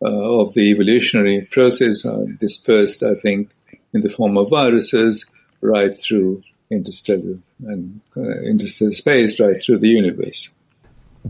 uh, 0.00 0.40
of 0.40 0.54
the 0.54 0.62
evolutionary 0.70 1.42
process 1.50 2.04
are 2.04 2.26
dispersed, 2.26 3.02
I 3.02 3.14
think, 3.14 3.52
in 3.92 4.00
the 4.00 4.08
form 4.08 4.36
of 4.36 4.50
viruses 4.50 5.30
right 5.60 5.94
through 5.94 6.42
interstellar 6.70 7.38
and 7.60 8.00
uh, 8.16 8.40
interstellar 8.42 8.90
space, 8.90 9.38
right 9.38 9.60
through 9.60 9.78
the 9.78 9.88
universe. 9.88 10.52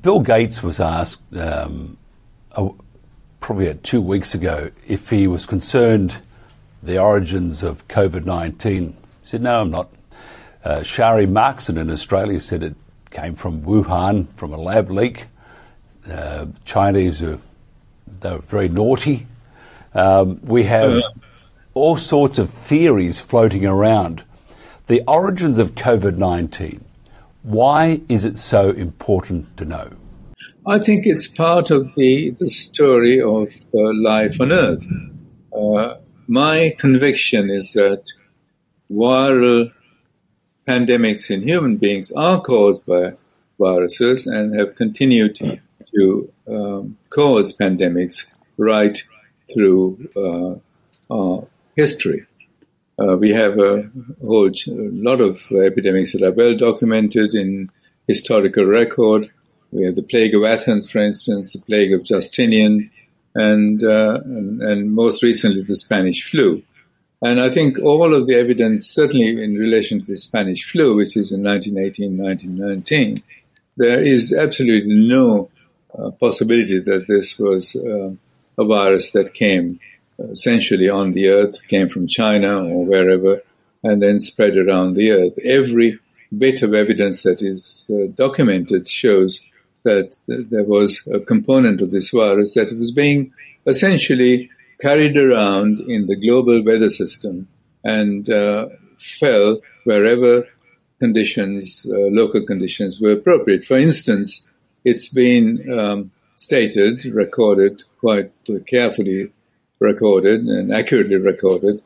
Bill 0.01 0.21
Gates 0.21 0.63
was 0.63 0.81
asked 0.81 1.21
um, 1.37 1.99
probably 3.41 3.75
two 3.75 4.01
weeks 4.01 4.35
ago 4.35 4.71
if 4.87 5.11
he 5.11 5.27
was 5.27 5.45
concerned 5.45 6.17
the 6.83 6.99
origins 6.99 7.63
of 7.63 7.87
COVID 7.89 8.25
19. 8.25 8.89
He 8.89 8.97
said, 9.23 9.43
No, 9.43 9.61
I'm 9.61 9.71
not. 9.71 9.91
Uh, 10.65 10.81
Sharri 10.81 11.27
Markson 11.27 11.77
in 11.77 11.91
Australia 11.91 12.41
said 12.41 12.63
it 12.63 12.77
came 13.11 13.35
from 13.35 13.63
Wuhan, 13.63 14.33
from 14.35 14.53
a 14.53 14.59
lab 14.59 14.91
leak. 14.91 15.27
Uh, 16.11 16.47
Chinese 16.65 17.23
are 17.23 17.39
they're 18.21 18.39
very 18.39 18.69
naughty. 18.69 19.27
Um, 19.95 20.41
we 20.43 20.65
have 20.65 21.03
all 21.75 21.97
sorts 21.97 22.39
of 22.39 22.51
theories 22.51 23.21
floating 23.21 23.67
around. 23.67 24.23
The 24.87 25.03
origins 25.07 25.59
of 25.59 25.75
COVID 25.75 26.17
19. 26.17 26.85
Why 27.43 28.01
is 28.09 28.25
it 28.25 28.39
so 28.39 28.71
important 28.71 29.57
to 29.57 29.65
know? 29.65 29.91
I 30.67 30.79
think 30.79 31.07
it's 31.07 31.27
part 31.27 31.71
of 31.71 31.95
the, 31.97 32.31
the 32.31 32.49
story 32.49 33.21
of 33.21 33.53
uh, 33.75 33.93
life 33.95 34.41
on 34.41 34.53
Earth. 34.53 34.87
Uh, 35.57 35.97
my 36.29 36.75
conviction 36.79 37.51
is 37.51 37.73
that 37.73 38.13
viral 38.91 39.73
pandemics 40.67 41.31
in 41.31 41.43
human 41.43 41.77
beings 41.77 42.13
are 42.13 42.41
caused 42.41 42.87
by 42.87 43.15
viruses 43.59 44.27
and 44.27 44.55
have 44.55 44.75
continued 44.75 45.39
to 45.95 46.33
um, 46.49 46.97
cause 47.11 47.57
pandemics 47.57 48.31
right 48.57 49.03
through 49.53 50.09
uh, 50.17 51.13
our 51.13 51.47
history. 51.77 52.27
Uh, 52.99 53.17
we 53.17 53.31
have 53.31 53.59
a 53.59 53.91
whole 54.21 54.51
ch- 54.51 54.69
a 54.69 54.91
lot 55.09 55.21
of 55.21 55.51
epidemics 55.51 56.13
that 56.13 56.23
are 56.23 56.33
well 56.33 56.55
documented 56.55 57.35
in 57.35 57.71
historical 58.07 58.65
record. 58.65 59.31
We 59.73 59.85
have 59.85 59.97
the 59.97 60.03
plague 60.03 60.35
of 60.35 60.45
Athens, 60.45 60.91
for 60.91 60.99
instance, 60.99 61.55
the 61.55 61.61
plague 61.61 61.93
of 61.93 62.05
Justinian, 62.05 62.91
and, 63.35 63.83
uh, 63.83 64.21
and, 64.25 64.63
and 64.63 64.93
most 64.93 65.23
recently 65.23 65.63
the 65.63 65.75
Spanish 65.75 66.23
flu. 66.31 66.63
And 67.23 67.41
I 67.41 67.51
think 67.51 67.79
all 67.79 68.15
of 68.15 68.27
the 68.27 68.35
evidence, 68.35 68.89
certainly 68.89 69.29
in 69.43 69.55
relation 69.55 70.01
to 70.01 70.07
the 70.07 70.17
Spanish 70.17 70.69
flu, 70.69 70.97
which 70.97 71.17
is 71.17 71.31
in 71.31 71.43
1918, 71.45 72.19
1919, 72.19 73.23
there 73.77 74.03
is 74.03 74.33
absolutely 74.33 74.93
no 74.93 75.49
uh, 75.97 76.11
possibility 76.11 76.81
that 76.81 77.07
this 77.07 77.39
was 77.39 77.77
uh, 77.77 78.11
a 78.59 78.65
virus 78.65 79.13
that 79.13 79.35
came 79.35 79.79
essentially 80.19 80.89
on 80.89 81.13
the 81.13 81.29
earth, 81.29 81.67
came 81.69 81.89
from 81.89 82.07
China 82.07 82.65
or 82.65 82.85
wherever, 82.85 83.41
and 83.85 84.03
then 84.03 84.19
spread 84.19 84.57
around 84.57 84.95
the 84.95 85.13
earth. 85.13 85.39
Every 85.45 85.99
bit 86.37 86.63
of 86.63 86.75
evidence 86.75 87.23
that 87.23 87.41
is 87.43 87.91
uh, 87.93 88.11
documented 88.15 88.89
shows 88.89 89.45
that 89.85 90.19
th- 90.27 90.49
there 90.51 90.65
was 90.65 91.07
a 91.13 91.21
component 91.21 91.81
of 91.81 91.91
this 91.91 92.11
virus 92.11 92.55
that 92.55 92.73
was 92.77 92.91
being 92.91 93.33
essentially 93.67 94.51
carried 94.83 95.17
around 95.17 95.81
in 95.81 96.07
the 96.07 96.17
global 96.17 96.63
weather 96.65 96.91
system 96.91 97.49
and 97.85 98.29
uh, 98.29 98.69
fell 98.99 99.61
wherever 99.85 100.47
conditions, 100.99 101.87
uh, 101.89 101.97
local 102.21 102.43
conditions 102.43 103.01
were 103.01 103.13
appropriate. 103.13 103.65
For 103.65 103.79
instance, 103.79 104.51
it's 104.85 105.09
been 105.09 105.47
um, 105.73 106.11
stated, 106.37 107.05
recorded 107.05 107.83
quite 108.01 108.33
carefully 108.67 109.33
recorded 109.79 110.41
and 110.43 110.73
accurately 110.73 111.17
recorded 111.17 111.83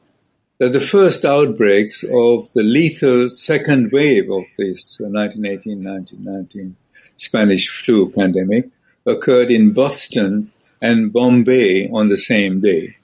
that 0.58 0.72
the 0.72 0.80
first 0.80 1.24
outbreaks 1.24 2.02
of 2.02 2.50
the 2.52 2.62
lethal 2.62 3.28
second 3.28 3.90
wave 3.92 4.30
of 4.30 4.44
this 4.56 4.98
1918-1919 4.98 6.74
Spanish 7.16 7.68
flu 7.68 8.10
pandemic 8.10 8.68
occurred 9.06 9.50
in 9.50 9.72
Boston 9.72 10.50
and 10.80 11.12
Bombay 11.12 11.88
on 11.90 12.08
the 12.08 12.16
same 12.16 12.60
day. 12.60 12.96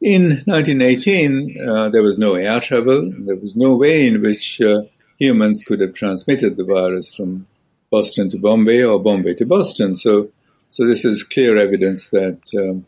In 0.00 0.42
1918, 0.44 1.60
uh, 1.60 1.88
there 1.88 2.02
was 2.02 2.18
no 2.18 2.34
air 2.34 2.60
travel. 2.60 3.10
There 3.18 3.36
was 3.36 3.56
no 3.56 3.74
way 3.74 4.06
in 4.06 4.20
which 4.20 4.60
uh, 4.60 4.82
humans 5.18 5.62
could 5.66 5.80
have 5.80 5.94
transmitted 5.94 6.56
the 6.56 6.64
virus 6.64 7.14
from 7.14 7.46
Boston 7.90 8.28
to 8.30 8.38
Bombay 8.38 8.82
or 8.82 9.02
Bombay 9.02 9.34
to 9.34 9.46
Boston. 9.46 9.94
So, 9.94 10.28
so 10.68 10.86
this 10.86 11.04
is 11.04 11.24
clear 11.24 11.56
evidence 11.56 12.10
that 12.10 12.40
um, 12.58 12.86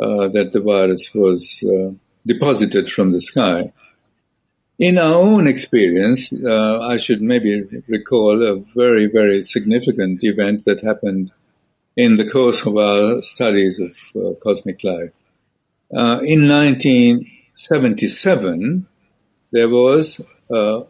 uh, 0.00 0.28
that 0.28 0.52
the 0.52 0.60
virus 0.60 1.14
was 1.14 1.62
uh, 1.68 1.92
deposited 2.26 2.88
from 2.88 3.12
the 3.12 3.20
sky. 3.20 3.72
In 4.78 4.96
our 4.96 5.12
own 5.12 5.46
experience, 5.46 6.32
uh, 6.32 6.80
I 6.80 6.96
should 6.96 7.20
maybe 7.20 7.64
recall 7.86 8.42
a 8.42 8.56
very, 8.74 9.04
very 9.04 9.42
significant 9.42 10.24
event 10.24 10.64
that 10.64 10.80
happened 10.80 11.32
in 12.04 12.16
the 12.16 12.28
course 12.28 12.66
of 12.66 12.76
our 12.76 13.22
studies 13.22 13.80
of 13.86 13.96
uh, 14.16 14.34
cosmic 14.42 14.84
life. 14.84 15.12
Uh, 15.92 16.20
in 16.34 16.48
1977, 16.48 18.86
there 19.50 19.68
was 19.68 20.20
an 20.48 20.84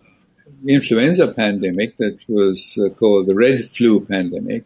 influenza 0.68 1.32
pandemic 1.32 1.96
that 1.96 2.18
was 2.28 2.78
called 2.98 3.26
the 3.26 3.34
red 3.34 3.58
flu 3.60 4.04
pandemic. 4.04 4.64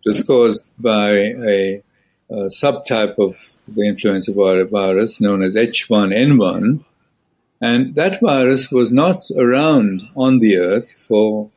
It 0.00 0.06
was 0.06 0.22
caused 0.22 0.64
by 0.78 1.10
a 1.56 1.82
a 2.30 2.46
subtype 2.46 3.18
of 3.18 3.58
the 3.68 3.86
influenza 3.86 4.32
virus 4.32 5.20
known 5.20 5.42
as 5.42 5.54
H1N1. 5.54 6.84
And 7.60 7.94
that 7.94 8.20
virus 8.20 8.70
was 8.70 8.92
not 8.92 9.22
around 9.36 10.04
on 10.16 10.38
the 10.38 10.58
earth 10.58 10.92
for 10.92 11.50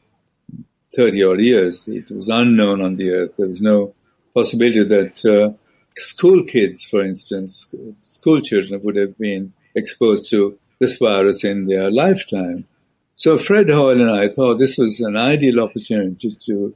30 0.95 1.23
odd 1.23 1.39
years. 1.39 1.87
It 1.87 2.11
was 2.11 2.29
unknown 2.29 2.81
on 2.81 2.95
the 2.95 3.11
earth. 3.11 3.31
There 3.37 3.47
was 3.47 3.61
no 3.61 3.93
possibility 4.39 4.83
that 4.83 5.15
uh, 5.25 5.53
school 5.95 6.43
kids, 6.43 6.85
for 6.85 7.01
instance, 7.01 7.73
school 8.03 8.39
children 8.39 8.81
would 8.83 8.95
have 8.95 9.17
been 9.17 9.53
exposed 9.73 10.29
to 10.29 10.39
this 10.79 10.97
virus 10.97 11.43
in 11.43 11.65
their 11.65 11.89
lifetime. 11.89 12.59
So 13.15 13.39
Fred 13.39 13.69
Hoyle 13.71 14.01
and 14.01 14.11
I 14.11 14.27
thought 14.29 14.59
this 14.59 14.77
was 14.77 14.99
an 14.99 15.17
ideal 15.17 15.59
opportunity 15.59 16.29
to 16.45 16.75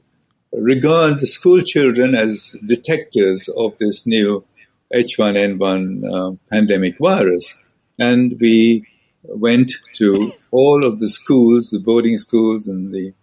regard 0.52 1.20
the 1.20 1.28
school 1.28 1.60
children 1.60 2.16
as 2.16 2.56
detectors 2.66 3.48
of 3.64 3.78
this 3.78 4.06
new 4.08 4.44
H1N1 4.92 5.78
uh, 6.12 6.36
pandemic 6.50 6.98
virus. 6.98 7.58
And 7.96 8.36
we 8.40 8.86
went 9.22 9.70
to 10.00 10.32
all 10.50 10.84
of 10.84 10.98
the 10.98 11.08
schools, 11.08 11.70
the 11.70 11.78
boarding 11.78 12.18
schools 12.18 12.66
and 12.66 12.92
the 12.92 13.14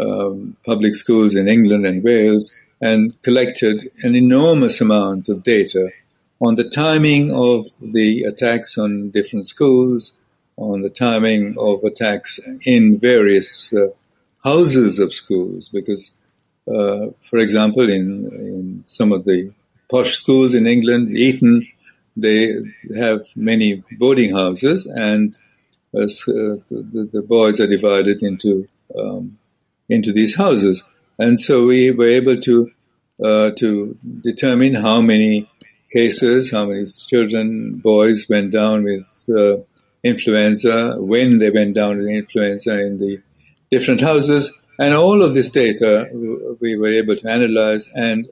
um, 0.00 0.56
public 0.64 0.94
schools 0.94 1.34
in 1.34 1.48
England 1.48 1.84
and 1.86 2.04
Wales, 2.04 2.56
and 2.80 3.20
collected 3.22 3.82
an 4.02 4.14
enormous 4.14 4.80
amount 4.80 5.28
of 5.28 5.42
data 5.42 5.90
on 6.40 6.54
the 6.54 6.68
timing 6.68 7.30
of 7.30 7.66
the 7.80 8.22
attacks 8.22 8.78
on 8.78 9.10
different 9.10 9.46
schools, 9.46 10.18
on 10.56 10.82
the 10.82 10.90
timing 10.90 11.56
of 11.58 11.84
attacks 11.84 12.40
in 12.64 12.98
various 12.98 13.72
uh, 13.72 13.88
houses 14.42 14.98
of 14.98 15.12
schools, 15.12 15.68
because 15.68 16.14
uh, 16.68 17.10
for 17.22 17.38
example, 17.38 17.88
in, 17.88 18.26
in 18.32 18.82
some 18.84 19.12
of 19.12 19.24
the 19.24 19.52
posh 19.90 20.12
schools 20.12 20.54
in 20.54 20.66
England, 20.66 21.10
Eton, 21.10 21.66
they 22.16 22.56
have 22.96 23.24
many 23.34 23.82
boarding 23.98 24.34
houses, 24.34 24.86
and 24.86 25.36
uh, 25.94 26.06
the, 26.06 27.08
the, 27.12 27.22
boys 27.22 27.58
are 27.60 27.66
divided 27.66 28.22
into 28.22 28.68
um, 28.96 29.38
into 29.88 30.12
these 30.12 30.36
houses. 30.36 30.84
And 31.20 31.38
so 31.38 31.66
we 31.66 31.90
were 31.90 32.08
able 32.08 32.38
to 32.48 32.70
uh, 33.22 33.50
to 33.58 33.98
determine 34.22 34.74
how 34.74 35.02
many 35.02 35.50
cases, 35.92 36.50
how 36.50 36.64
many 36.64 36.86
children, 36.86 37.74
boys 37.74 38.26
went 38.30 38.50
down 38.52 38.84
with 38.84 39.26
uh, 39.28 39.62
influenza, 40.02 40.96
when 40.98 41.36
they 41.36 41.50
went 41.50 41.74
down 41.74 41.98
with 41.98 42.06
influenza 42.06 42.80
in 42.80 42.96
the 42.96 43.20
different 43.70 44.00
houses, 44.00 44.58
and 44.78 44.94
all 44.94 45.22
of 45.22 45.34
this 45.34 45.50
data 45.50 46.08
we 46.62 46.78
were 46.78 46.94
able 47.00 47.16
to 47.16 47.30
analyze 47.30 47.90
and 47.94 48.30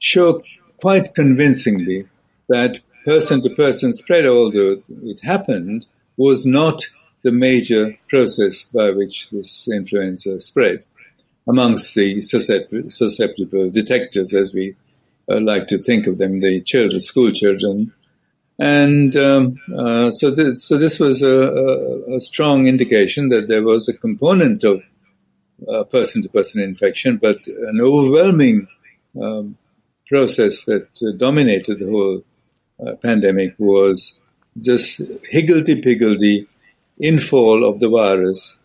show 0.00 0.42
quite 0.78 1.14
convincingly 1.14 2.08
that 2.48 2.80
person 3.04 3.40
to 3.42 3.50
person 3.50 3.92
spread, 3.92 4.26
although 4.26 4.82
it 5.04 5.20
happened, 5.22 5.86
was 6.16 6.44
not 6.44 6.82
the 7.22 7.30
major 7.30 7.96
process 8.08 8.64
by 8.64 8.90
which 8.90 9.30
this 9.30 9.68
influenza 9.68 10.40
spread 10.40 10.86
amongst 11.50 11.94
the 11.94 12.20
susceptible 12.20 13.70
detectors, 13.70 14.34
as 14.34 14.54
we 14.54 14.76
uh, 15.28 15.40
like 15.40 15.66
to 15.68 15.78
think 15.78 16.06
of 16.06 16.18
them, 16.18 16.40
the 16.40 16.60
children, 16.60 17.00
school 17.00 17.30
children. 17.30 17.92
And 18.58 19.16
um, 19.16 19.60
uh, 19.76 20.10
so, 20.10 20.34
th- 20.34 20.58
so 20.58 20.78
this 20.78 21.00
was 21.00 21.22
a, 21.22 21.38
a, 21.38 22.16
a, 22.16 22.20
strong 22.20 22.66
indication 22.66 23.30
that 23.30 23.48
there 23.48 23.62
was 23.62 23.88
a 23.88 23.94
component 23.94 24.64
of 24.64 24.82
person 25.90 26.22
to 26.22 26.28
person 26.28 26.62
infection, 26.62 27.16
but 27.16 27.46
an 27.46 27.80
overwhelming 27.80 28.68
um, 29.20 29.56
process 30.06 30.64
that 30.64 30.88
uh, 31.02 31.16
dominated 31.16 31.78
the 31.78 31.90
whole 31.90 32.22
uh, 32.84 32.94
pandemic 32.96 33.54
was 33.58 34.20
just 34.58 35.00
higgledy-piggledy 35.30 36.46
infall 37.02 37.68
of 37.68 37.80
the 37.80 37.88
virus 37.88 38.58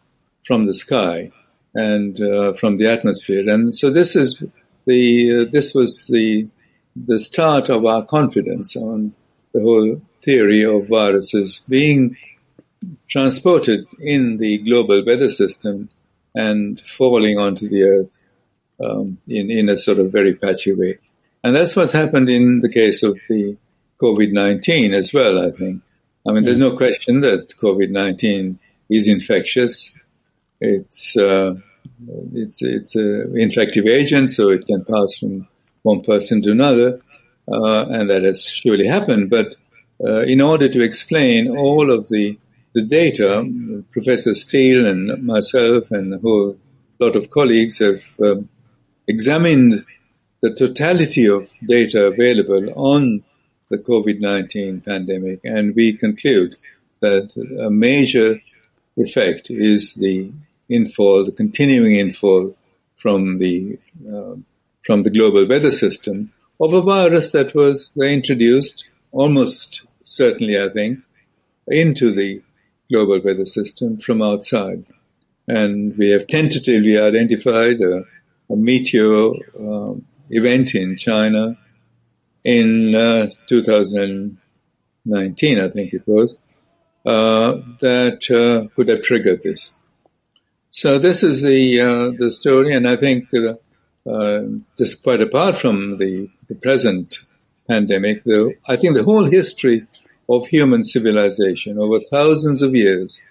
from 0.43 0.65
the 0.65 0.73
sky 0.73 1.31
and 1.75 2.19
uh, 2.21 2.53
from 2.53 2.77
the 2.77 2.87
atmosphere. 2.87 3.47
And 3.49 3.75
so 3.75 3.89
this 3.89 4.15
is 4.15 4.43
the 4.85 5.41
uh, 5.41 5.51
this 5.51 5.75
was 5.75 6.07
the 6.07 6.47
the 6.95 7.19
start 7.19 7.69
of 7.69 7.85
our 7.85 8.03
confidence 8.05 8.75
on 8.75 9.13
the 9.53 9.61
whole 9.61 10.01
theory 10.21 10.63
of 10.63 10.87
viruses 10.87 11.65
being 11.69 12.17
transported 13.07 13.85
in 13.99 14.37
the 14.37 14.57
global 14.59 15.03
weather 15.05 15.29
system 15.29 15.89
and 16.33 16.79
falling 16.81 17.37
onto 17.37 17.67
the 17.69 17.83
earth 17.83 18.19
um, 18.83 19.17
in, 19.27 19.49
in 19.49 19.69
a 19.69 19.77
sort 19.77 19.99
of 19.99 20.11
very 20.11 20.33
patchy 20.33 20.73
way. 20.73 20.97
And 21.43 21.55
that's 21.55 21.75
what's 21.75 21.93
happened 21.93 22.29
in 22.29 22.59
the 22.59 22.69
case 22.69 23.03
of 23.03 23.19
the 23.29 23.57
COVID 24.01 24.31
19 24.31 24.93
as 24.93 25.13
well, 25.13 25.45
I 25.45 25.51
think. 25.51 25.81
I 26.27 26.31
mean, 26.31 26.43
there's 26.43 26.57
no 26.57 26.75
question 26.75 27.21
that 27.21 27.55
COVID 27.57 27.91
19 27.91 28.59
is 28.89 29.07
infectious. 29.07 29.93
It's, 30.59 31.17
uh, 31.17 31.55
it's, 32.33 32.61
it's 32.61 32.95
an 32.95 33.37
infective 33.37 33.85
agent, 33.85 34.31
so 34.31 34.49
it 34.49 34.65
can 34.65 34.85
pass 34.85 35.15
from 35.15 35.47
one 35.83 36.01
person 36.01 36.41
to 36.41 36.51
another, 36.51 37.01
uh, 37.51 37.85
and 37.87 38.09
that 38.09 38.23
has 38.23 38.47
surely 38.47 38.87
happened. 38.87 39.29
But 39.29 39.55
uh, 40.03 40.21
in 40.21 40.41
order 40.41 40.67
to 40.69 40.81
explain 40.81 41.55
all 41.55 41.91
of 41.91 42.09
the 42.09 42.37
the 42.75 42.81
data, 42.81 43.49
Professor 43.91 44.33
Steele 44.33 44.85
and 44.85 45.23
myself 45.23 45.89
and 45.91 46.13
a 46.13 46.17
whole 46.17 46.57
lot 46.99 47.15
of 47.15 47.29
colleagues 47.29 47.79
have 47.79 48.03
um, 48.21 48.49
examined 49.07 49.85
the 50.41 50.53
totality 50.53 51.25
of 51.25 51.49
data 51.65 52.07
available 52.07 52.73
on 52.75 53.23
the 53.69 53.77
COVID 53.77 54.19
19 54.19 54.81
pandemic, 54.81 55.39
and 55.45 55.73
we 55.73 55.93
conclude 55.93 56.57
that 56.99 57.35
a 57.59 57.69
major 57.69 58.41
effect 58.97 59.49
is 59.49 59.95
the 59.95 60.31
infall, 60.69 61.25
the 61.25 61.31
continuing 61.31 61.93
infall 61.93 62.53
from 62.95 63.39
the 63.39 63.79
uh, 64.07 64.35
from 64.83 65.03
the 65.03 65.09
global 65.09 65.47
weather 65.47 65.71
system 65.71 66.31
of 66.59 66.73
a 66.73 66.81
virus 66.81 67.31
that 67.31 67.55
was 67.55 67.91
introduced 67.97 68.89
almost 69.11 69.85
certainly, 70.03 70.61
I 70.61 70.67
think, 70.69 70.99
into 71.67 72.11
the 72.11 72.43
global 72.89 73.21
weather 73.21 73.45
system 73.45 73.97
from 73.97 74.21
outside. 74.21 74.85
And 75.47 75.97
we 75.97 76.11
have 76.11 76.27
tentatively 76.27 76.99
identified 76.99 77.81
a, 77.81 78.03
a 78.49 78.55
meteor 78.55 79.31
um, 79.59 80.05
event 80.29 80.75
in 80.75 80.95
China 80.97 81.57
in 82.43 82.93
uh, 82.95 83.29
2019, 83.47 85.59
I 85.59 85.69
think 85.69 85.93
it 85.93 86.03
was, 86.05 86.37
uh, 87.05 87.61
that 87.81 88.29
uh, 88.31 88.67
could 88.75 88.87
have 88.87 89.01
triggered 89.01 89.41
this. 89.43 89.79
So 90.81 90.99
this 90.99 91.23
is 91.23 91.41
the 91.41 91.79
uh, 91.79 92.11
the 92.19 92.29
story, 92.29 92.75
and 92.75 92.85
I 92.85 92.97
think 92.97 93.29
uh, 93.33 93.53
uh, 94.05 94.41
just 94.77 95.03
quite 95.03 95.21
apart 95.21 95.55
from 95.55 95.99
the, 95.99 96.29
the 96.49 96.55
present 96.55 97.19
pandemic, 97.65 98.25
though, 98.25 98.51
I 98.67 98.75
think 98.75 98.93
the 98.93 99.05
whole 99.05 99.23
history 99.23 99.87
of 100.27 100.47
human 100.47 100.83
civilization 100.83 101.79
over 101.79 102.01
thousands 102.01 102.61
of 102.61 102.75
years 102.75 103.21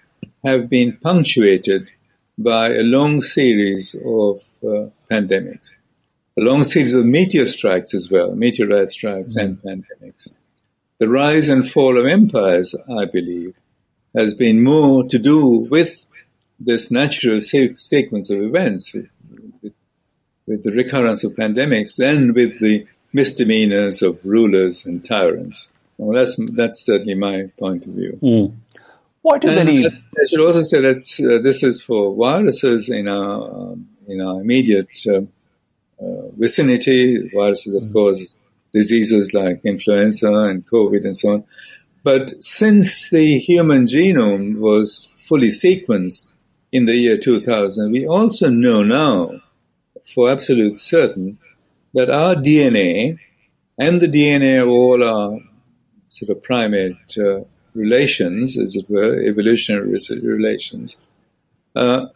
have 0.43 0.71
been 0.71 0.97
punctuated 0.97 1.91
by 2.35 2.69
a 2.73 2.81
long 2.81 3.21
series 3.21 3.93
of 3.93 4.41
uh, 4.63 4.89
pandemics, 5.11 5.75
a 6.39 6.41
long 6.41 6.63
series 6.63 6.95
of 6.95 7.05
meteor 7.05 7.45
strikes 7.45 7.93
as 7.93 8.09
well, 8.09 8.33
meteorite 8.33 8.89
strikes 8.89 9.37
mm-hmm. 9.37 9.67
and 9.67 9.83
pandemics. 9.83 10.33
The 10.97 11.09
rise 11.09 11.47
and 11.47 11.69
fall 11.69 11.99
of 11.99 12.07
empires, 12.07 12.73
I 12.89 13.05
believe, 13.05 13.53
has 14.15 14.33
been 14.33 14.63
more 14.63 15.03
to 15.09 15.19
do 15.19 15.67
with 15.69 16.07
this 16.59 16.91
natural 16.91 17.39
sequence 17.39 18.29
of 18.29 18.41
events, 18.41 18.93
with, 18.93 19.09
with, 19.61 19.73
with 20.47 20.63
the 20.63 20.71
recurrence 20.71 21.23
of 21.23 21.33
pandemics, 21.33 21.97
than 21.97 22.33
with 22.33 22.59
the 22.59 22.85
misdemeanors 23.13 24.01
of 24.01 24.19
rulers 24.23 24.85
and 24.85 25.03
tyrants. 25.03 25.71
Well, 25.97 26.15
that's 26.15 26.35
that's 26.51 26.85
certainly 26.85 27.15
my 27.15 27.49
point 27.57 27.85
of 27.85 27.93
view. 27.93 28.19
Mm. 28.21 28.55
Why 29.21 29.39
do 29.39 29.47
many? 29.47 29.85
I 29.87 29.91
should 30.29 30.41
also 30.41 30.61
say 30.61 30.81
that 30.81 31.03
uh, 31.19 31.41
this 31.41 31.63
is 31.63 31.81
for 31.81 32.13
viruses 32.13 32.89
in 32.89 33.07
our 33.07 33.49
um, 33.49 33.87
in 34.07 34.21
our 34.21 34.41
immediate 34.41 34.89
uh, 35.07 35.21
uh, 36.03 36.27
vicinity, 36.37 37.29
viruses 37.29 37.73
that 37.73 37.89
mm. 37.89 37.93
cause 37.93 38.37
diseases 38.73 39.33
like 39.33 39.61
influenza 39.63 40.31
and 40.31 40.67
COVID 40.67 41.05
and 41.05 41.15
so 41.15 41.33
on. 41.33 41.43
But 42.03 42.43
since 42.43 43.09
the 43.09 43.39
human 43.39 43.85
genome 43.85 44.57
was 44.57 45.15
fully 45.27 45.47
sequenced 45.47 46.34
in 46.75 46.85
the 46.85 46.95
year 46.95 47.17
2000, 47.17 47.89
we 47.91 48.05
also 48.05 48.49
know 48.49 48.83
now, 48.83 49.41
for 50.13 50.29
absolute 50.29 50.75
certain, 50.75 51.37
that 51.93 52.09
our 52.09 52.35
DNA 52.35 53.17
and 53.77 54.01
the 54.01 54.07
DNA 54.07 54.61
of 54.61 54.67
all 54.67 55.01
our 55.01 55.39
sort 56.09 56.29
of 56.35 56.43
primate 56.43 57.17
uh, 57.17 57.45
relations, 57.73 58.57
as 58.57 58.75
it 58.75 58.89
were, 58.89 59.17
evolutionary 59.21 59.97
relations, 60.21 60.97
uh, 61.77 62.07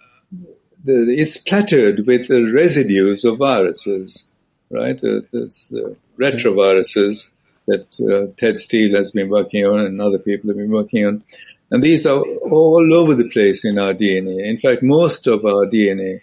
the, 0.83 1.15
it's 1.21 1.37
plattered 1.37 2.05
with 2.05 2.27
the 2.27 2.51
residues 2.51 3.23
of 3.23 3.37
viruses, 3.37 4.29
right? 4.69 5.01
Uh, 5.01 5.21
there's 5.31 5.73
uh, 5.73 5.93
retroviruses 6.17 7.31
that 7.67 7.87
uh, 8.01 8.33
Ted 8.35 8.57
Steele 8.57 8.97
has 8.97 9.11
been 9.11 9.29
working 9.29 9.65
on 9.65 9.79
and 9.79 10.01
other 10.01 10.19
people 10.19 10.49
have 10.49 10.57
been 10.57 10.71
working 10.71 11.05
on. 11.05 11.23
And 11.71 11.83
these 11.83 12.05
are 12.05 12.19
all 12.21 12.93
over 12.93 13.13
the 13.13 13.29
place 13.29 13.63
in 13.63 13.77
our 13.77 13.93
DNA. 13.93 14.43
In 14.43 14.57
fact, 14.57 14.81
most 14.81 15.27
of 15.27 15.45
our 15.45 15.65
DNA 15.67 16.21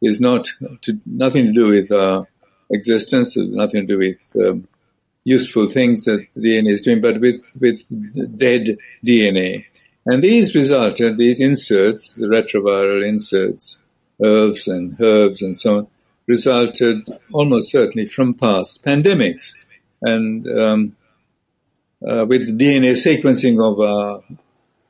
is 0.00 0.20
not 0.20 0.48
to, 0.82 0.98
nothing 1.04 1.46
to 1.46 1.52
do 1.52 1.66
with 1.68 1.92
our 1.92 2.26
existence, 2.70 3.36
nothing 3.36 3.86
to 3.86 3.86
do 3.86 3.98
with 3.98 4.48
um, 4.48 4.68
useful 5.24 5.66
things 5.66 6.04
that 6.04 6.26
the 6.34 6.40
DNA 6.40 6.72
is 6.72 6.82
doing, 6.82 7.00
but 7.00 7.20
with, 7.20 7.56
with 7.60 8.38
dead 8.38 8.78
DNA. 9.04 9.66
And 10.06 10.22
these 10.22 10.54
resulted, 10.54 11.18
these 11.18 11.40
inserts, 11.40 12.14
the 12.14 12.26
retroviral 12.26 13.06
inserts, 13.06 13.80
HERVs 14.20 14.68
and 14.68 14.96
HERVs 14.98 15.42
and 15.42 15.58
so 15.58 15.78
on, 15.78 15.86
resulted 16.26 17.08
almost 17.32 17.70
certainly 17.70 18.06
from 18.06 18.34
past 18.34 18.84
pandemics. 18.84 19.56
And 20.00 20.46
um, 20.46 20.96
uh, 22.06 22.24
with 22.26 22.58
DNA 22.58 22.92
sequencing 22.92 23.60
of 23.60 23.80
our, 23.80 24.16
of 24.18 24.38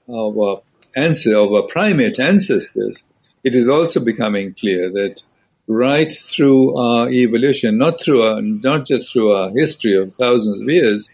our, 0.09 0.62
ancestors, 0.95 1.35
of 1.35 1.53
our 1.53 1.62
primate 1.62 2.19
ancestors, 2.19 3.05
it 3.45 3.55
is 3.55 3.69
also 3.69 4.01
becoming 4.01 4.55
clear 4.55 4.90
that 4.90 5.23
right 5.69 6.11
through 6.11 6.77
our 6.77 7.09
evolution, 7.09 7.79
not 7.79 8.01
through 8.01 8.23
our, 8.23 8.40
not 8.40 8.87
just 8.87 9.12
through 9.12 9.33
our 9.33 9.51
history 9.51 9.97
of 9.97 10.12
thousands 10.12 10.61
of 10.61 10.69
years, 10.69 11.11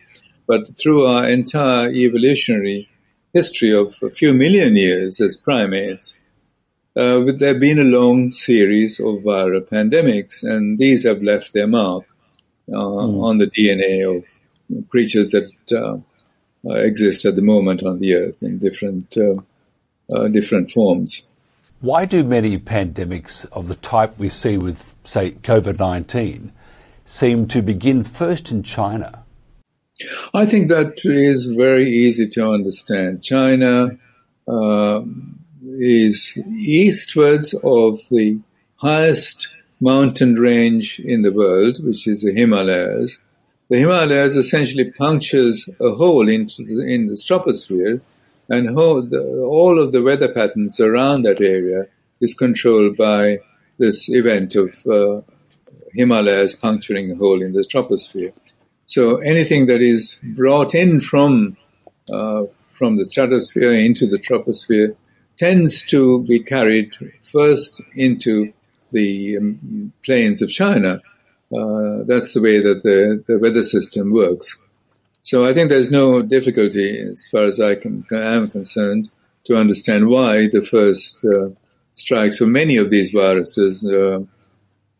but 0.46 0.76
through 0.78 1.06
our 1.06 1.28
entire 1.28 1.90
evolutionary 1.90 2.88
history 3.32 3.74
of 3.74 3.94
a 4.02 4.10
few 4.10 4.34
million 4.34 4.76
years 4.76 5.20
as 5.20 5.36
primates, 5.36 6.20
uh, 6.94 7.20
there 7.38 7.54
have 7.54 7.60
been 7.60 7.78
a 7.78 7.84
long 7.84 8.30
series 8.30 9.00
of 9.00 9.22
viral 9.22 9.66
pandemics, 9.66 10.42
and 10.42 10.78
these 10.78 11.04
have 11.04 11.22
left 11.22 11.54
their 11.54 11.66
mark 11.66 12.04
uh, 12.68 12.76
mm. 12.76 13.22
on 13.22 13.38
the 13.38 13.46
DNA 13.46 14.04
of 14.04 14.26
creatures 14.90 15.30
that 15.30 15.50
uh, 15.72 15.94
uh, 15.94 15.98
exist 16.70 17.24
at 17.24 17.36
the 17.36 17.42
moment 17.42 17.82
on 17.82 17.98
the 17.98 18.14
Earth 18.14 18.42
in 18.42 18.58
different 18.58 19.16
uh, 19.16 19.34
uh, 20.14 20.28
different 20.28 20.70
forms. 20.70 21.28
Why 21.80 22.04
do 22.04 22.22
many 22.22 22.58
pandemics 22.58 23.46
of 23.50 23.66
the 23.68 23.74
type 23.74 24.16
we 24.18 24.28
see 24.28 24.56
with, 24.56 24.94
say, 25.04 25.32
COVID 25.32 25.78
19 25.78 26.52
seem 27.04 27.48
to 27.48 27.60
begin 27.60 28.04
first 28.04 28.52
in 28.52 28.62
China? 28.62 29.24
I 30.32 30.46
think 30.46 30.68
that 30.68 31.00
is 31.04 31.46
very 31.46 31.90
easy 31.90 32.28
to 32.28 32.50
understand. 32.50 33.22
China 33.22 33.98
uh, 34.48 35.02
is 35.78 36.38
eastwards 36.46 37.54
of 37.64 38.00
the 38.10 38.38
highest 38.76 39.56
mountain 39.80 40.36
range 40.36 41.00
in 41.00 41.22
the 41.22 41.32
world, 41.32 41.84
which 41.84 42.06
is 42.06 42.22
the 42.22 42.32
Himalayas. 42.32 43.18
The 43.72 43.78
Himalayas 43.78 44.36
essentially 44.36 44.90
punctures 44.90 45.66
a 45.80 45.92
hole 45.92 46.28
into 46.28 46.62
the, 46.62 46.84
in 46.86 47.06
the 47.06 47.14
troposphere 47.14 48.02
and 48.46 48.76
all 48.76 49.80
of 49.80 49.92
the 49.92 50.02
weather 50.02 50.28
patterns 50.28 50.78
around 50.78 51.22
that 51.22 51.40
area 51.40 51.86
is 52.20 52.34
controlled 52.34 52.98
by 52.98 53.38
this 53.78 54.10
event 54.10 54.56
of 54.56 54.86
uh, 54.86 55.22
Himalayas 55.94 56.54
puncturing 56.54 57.12
a 57.12 57.14
hole 57.14 57.40
in 57.40 57.54
the 57.54 57.62
troposphere. 57.62 58.34
So 58.84 59.16
anything 59.20 59.64
that 59.68 59.80
is 59.80 60.20
brought 60.22 60.74
in 60.74 61.00
from 61.00 61.56
uh, 62.12 62.42
from 62.74 62.98
the 62.98 63.06
stratosphere 63.06 63.72
into 63.72 64.06
the 64.06 64.18
troposphere 64.18 64.94
tends 65.38 65.82
to 65.86 66.22
be 66.24 66.40
carried 66.40 66.94
first 67.22 67.80
into 67.94 68.52
the 68.90 69.38
um, 69.38 69.94
plains 70.04 70.42
of 70.42 70.50
China. 70.50 71.00
Uh, 71.52 72.04
that's 72.04 72.32
the 72.34 72.40
way 72.40 72.60
that 72.60 72.82
the, 72.82 73.22
the 73.26 73.38
weather 73.38 73.62
system 73.62 74.12
works. 74.12 74.60
So 75.22 75.44
I 75.44 75.54
think 75.54 75.68
there's 75.68 75.90
no 75.90 76.22
difficulty, 76.22 77.00
as 77.00 77.28
far 77.28 77.44
as 77.44 77.60
I 77.60 77.74
can, 77.76 78.04
am 78.10 78.48
concerned, 78.48 79.10
to 79.44 79.56
understand 79.56 80.08
why 80.08 80.48
the 80.48 80.62
first 80.62 81.24
uh, 81.24 81.50
strikes 81.94 82.38
for 82.38 82.46
many 82.46 82.76
of 82.76 82.90
these 82.90 83.10
viruses, 83.10 83.84
uh, 83.84 84.20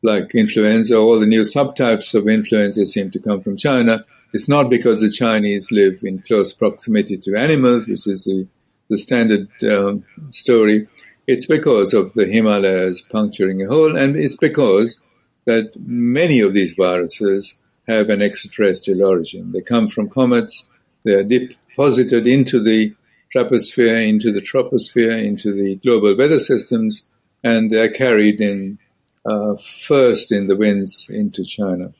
like 0.02 0.34
influenza, 0.34 0.96
all 0.96 1.18
the 1.18 1.26
new 1.26 1.42
subtypes 1.42 2.14
of 2.14 2.28
influenza 2.28 2.86
seem 2.86 3.10
to 3.12 3.18
come 3.18 3.40
from 3.40 3.56
China. 3.56 4.04
It's 4.32 4.48
not 4.48 4.70
because 4.70 5.00
the 5.00 5.10
Chinese 5.10 5.70
live 5.72 6.00
in 6.02 6.20
close 6.20 6.52
proximity 6.52 7.18
to 7.18 7.36
animals, 7.36 7.86
which 7.86 8.06
is 8.06 8.24
the, 8.24 8.46
the 8.88 8.96
standard 8.96 9.48
um, 9.64 10.04
story. 10.30 10.88
It's 11.26 11.46
because 11.46 11.94
of 11.94 12.14
the 12.14 12.26
Himalayas 12.26 13.02
puncturing 13.02 13.62
a 13.62 13.68
hole, 13.68 13.96
and 13.96 14.16
it's 14.16 14.36
because 14.36 15.02
that 15.44 15.72
many 15.86 16.40
of 16.40 16.54
these 16.54 16.72
viruses 16.72 17.58
have 17.88 18.10
an 18.10 18.22
extraterrestrial 18.22 19.04
origin. 19.04 19.52
They 19.52 19.60
come 19.60 19.88
from 19.88 20.08
comets, 20.08 20.70
they 21.04 21.12
are 21.12 21.24
deposited 21.24 22.26
into 22.26 22.60
the 22.60 22.94
troposphere, 23.34 24.06
into 24.06 24.32
the 24.32 24.40
troposphere, 24.40 25.22
into 25.24 25.52
the 25.52 25.76
global 25.76 26.16
weather 26.16 26.38
systems, 26.38 27.08
and 27.42 27.70
they 27.70 27.80
are 27.80 27.90
carried 27.90 28.40
in 28.40 28.78
uh, 29.24 29.56
first 29.56 30.32
in 30.32 30.46
the 30.48 30.56
winds 30.56 31.08
into 31.08 31.44
China. 31.44 31.92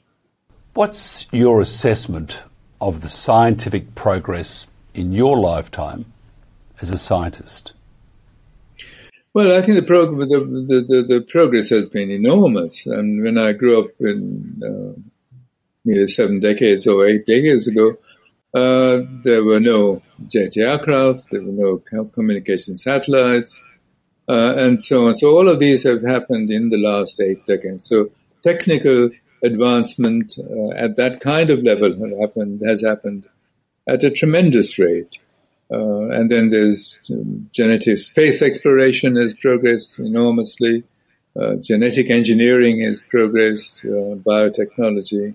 What's 0.75 1.27
your 1.33 1.61
assessment 1.61 2.43
of 2.81 3.01
the 3.01 3.09
scientific 3.09 3.95
progress 3.95 4.67
in 4.95 5.13
your 5.13 5.39
lifetime 5.39 6.13
as 6.81 6.91
a 6.91 6.99
scientist? 6.99 7.73
Well, 9.35 9.57
I 9.57 9.63
think 9.63 9.77
the, 9.77 9.83
prog- 9.83 10.19
the, 10.19 10.41
the, 10.71 10.81
the, 10.87 11.03
the 11.03 11.21
progress 11.23 11.71
has 11.71 11.89
been 11.89 12.11
enormous. 12.11 12.87
And 12.87 13.23
when 13.23 13.39
I 13.39 13.53
grew 13.53 13.81
up 13.81 13.91
in 14.01 14.63
uh, 14.63 15.01
nearly 15.85 16.07
seven 16.07 16.41
decades 16.41 16.87
or 16.87 17.07
eight 17.07 17.27
decades 17.27 17.69
ago, 17.69 17.99
Uh, 18.55 19.01
there 19.25 19.43
were 19.43 19.61
no 19.61 20.03
jet 20.29 20.55
aircraft, 20.59 21.31
there 21.31 21.41
were 21.41 21.57
no 21.65 21.81
communication 22.17 22.77
satellites, 22.77 23.53
uh, 24.29 24.53
and 24.65 24.79
so 24.79 25.07
on. 25.07 25.15
So 25.15 25.29
all 25.37 25.49
of 25.49 25.59
these 25.59 25.89
have 25.89 26.03
happened 26.05 26.51
in 26.51 26.69
the 26.69 26.77
last 26.77 27.19
eight 27.19 27.47
decades. 27.47 27.89
So 27.89 28.11
technical 28.43 29.09
advancement 29.43 30.37
uh, 30.37 30.69
at 30.77 30.97
that 30.97 31.21
kind 31.21 31.49
of 31.49 31.63
level 31.63 31.97
happened, 32.21 32.61
has 32.61 32.83
happened 32.85 33.27
at 33.87 34.05
a 34.05 34.11
tremendous 34.11 34.79
rate. 34.79 35.19
Uh, 35.73 36.11
and 36.11 36.31
then 36.31 36.51
there's 36.51 37.01
um, 37.11 37.49
genetic 37.53 37.97
space 37.97 38.43
exploration 38.43 39.17
has 39.17 39.33
progressed 39.33 39.99
enormously. 39.99 40.85
Uh, 41.35 41.55
genetic 41.55 42.11
engineering 42.11 42.81
has 42.81 43.01
progressed, 43.01 43.85
uh, 43.87 44.15
biotechnology, 44.21 45.35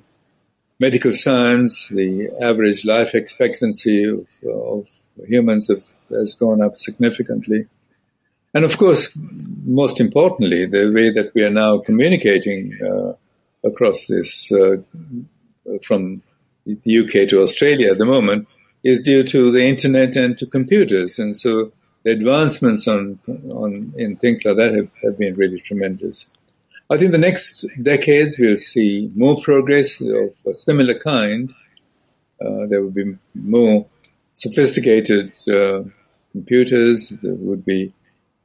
medical 0.79 1.11
science, 1.11 1.89
the 1.89 2.29
average 2.39 2.85
life 2.85 3.15
expectancy 3.15 4.03
of, 4.03 4.27
of 4.47 4.85
humans 5.27 5.69
have, 5.69 5.83
has 6.11 6.35
gone 6.35 6.61
up 6.61 6.77
significantly. 6.77 7.65
And 8.53 8.63
of 8.63 8.77
course, 8.77 9.11
most 9.65 9.99
importantly, 9.99 10.67
the 10.67 10.91
way 10.91 11.09
that 11.09 11.31
we 11.33 11.43
are 11.43 11.49
now 11.49 11.79
communicating 11.79 12.77
uh, 12.81 13.13
across 13.67 14.05
this 14.05 14.51
uh, 14.51 14.77
from 15.83 16.21
the 16.65 16.99
UK 16.99 17.27
to 17.29 17.41
Australia 17.41 17.91
at 17.91 17.97
the 17.97 18.05
moment 18.05 18.47
is 18.83 19.01
due 19.01 19.23
to 19.23 19.51
the 19.51 19.63
internet 19.63 20.15
and 20.15 20.37
to 20.37 20.45
computers. 20.45 21.19
And 21.19 21.35
so 21.35 21.71
the 22.03 22.11
advancements 22.11 22.87
on, 22.87 23.19
on 23.51 23.93
in 23.97 24.15
things 24.17 24.45
like 24.45 24.57
that 24.57 24.73
have, 24.73 24.89
have 25.03 25.17
been 25.17 25.35
really 25.35 25.59
tremendous. 25.59 26.31
I 26.89 26.97
think 26.97 27.11
the 27.11 27.17
next 27.17 27.65
decades 27.81 28.37
we'll 28.39 28.55
see 28.55 29.11
more 29.15 29.35
progress 29.41 29.99
of 29.99 30.33
a 30.45 30.53
similar 30.53 30.93
kind. 30.93 31.51
Uh, 32.39 32.65
there 32.67 32.81
will 32.81 32.91
be 32.91 33.17
more 33.33 33.87
sophisticated 34.33 35.33
uh, 35.49 35.83
computers. 36.31 37.09
There 37.09 37.33
would 37.33 37.65
be 37.65 37.93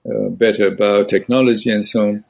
uh, 0.04 0.30
better 0.30 0.72
biotechnology 0.72 1.72
and 1.72 1.84
so 1.84 2.08
on. 2.08 2.24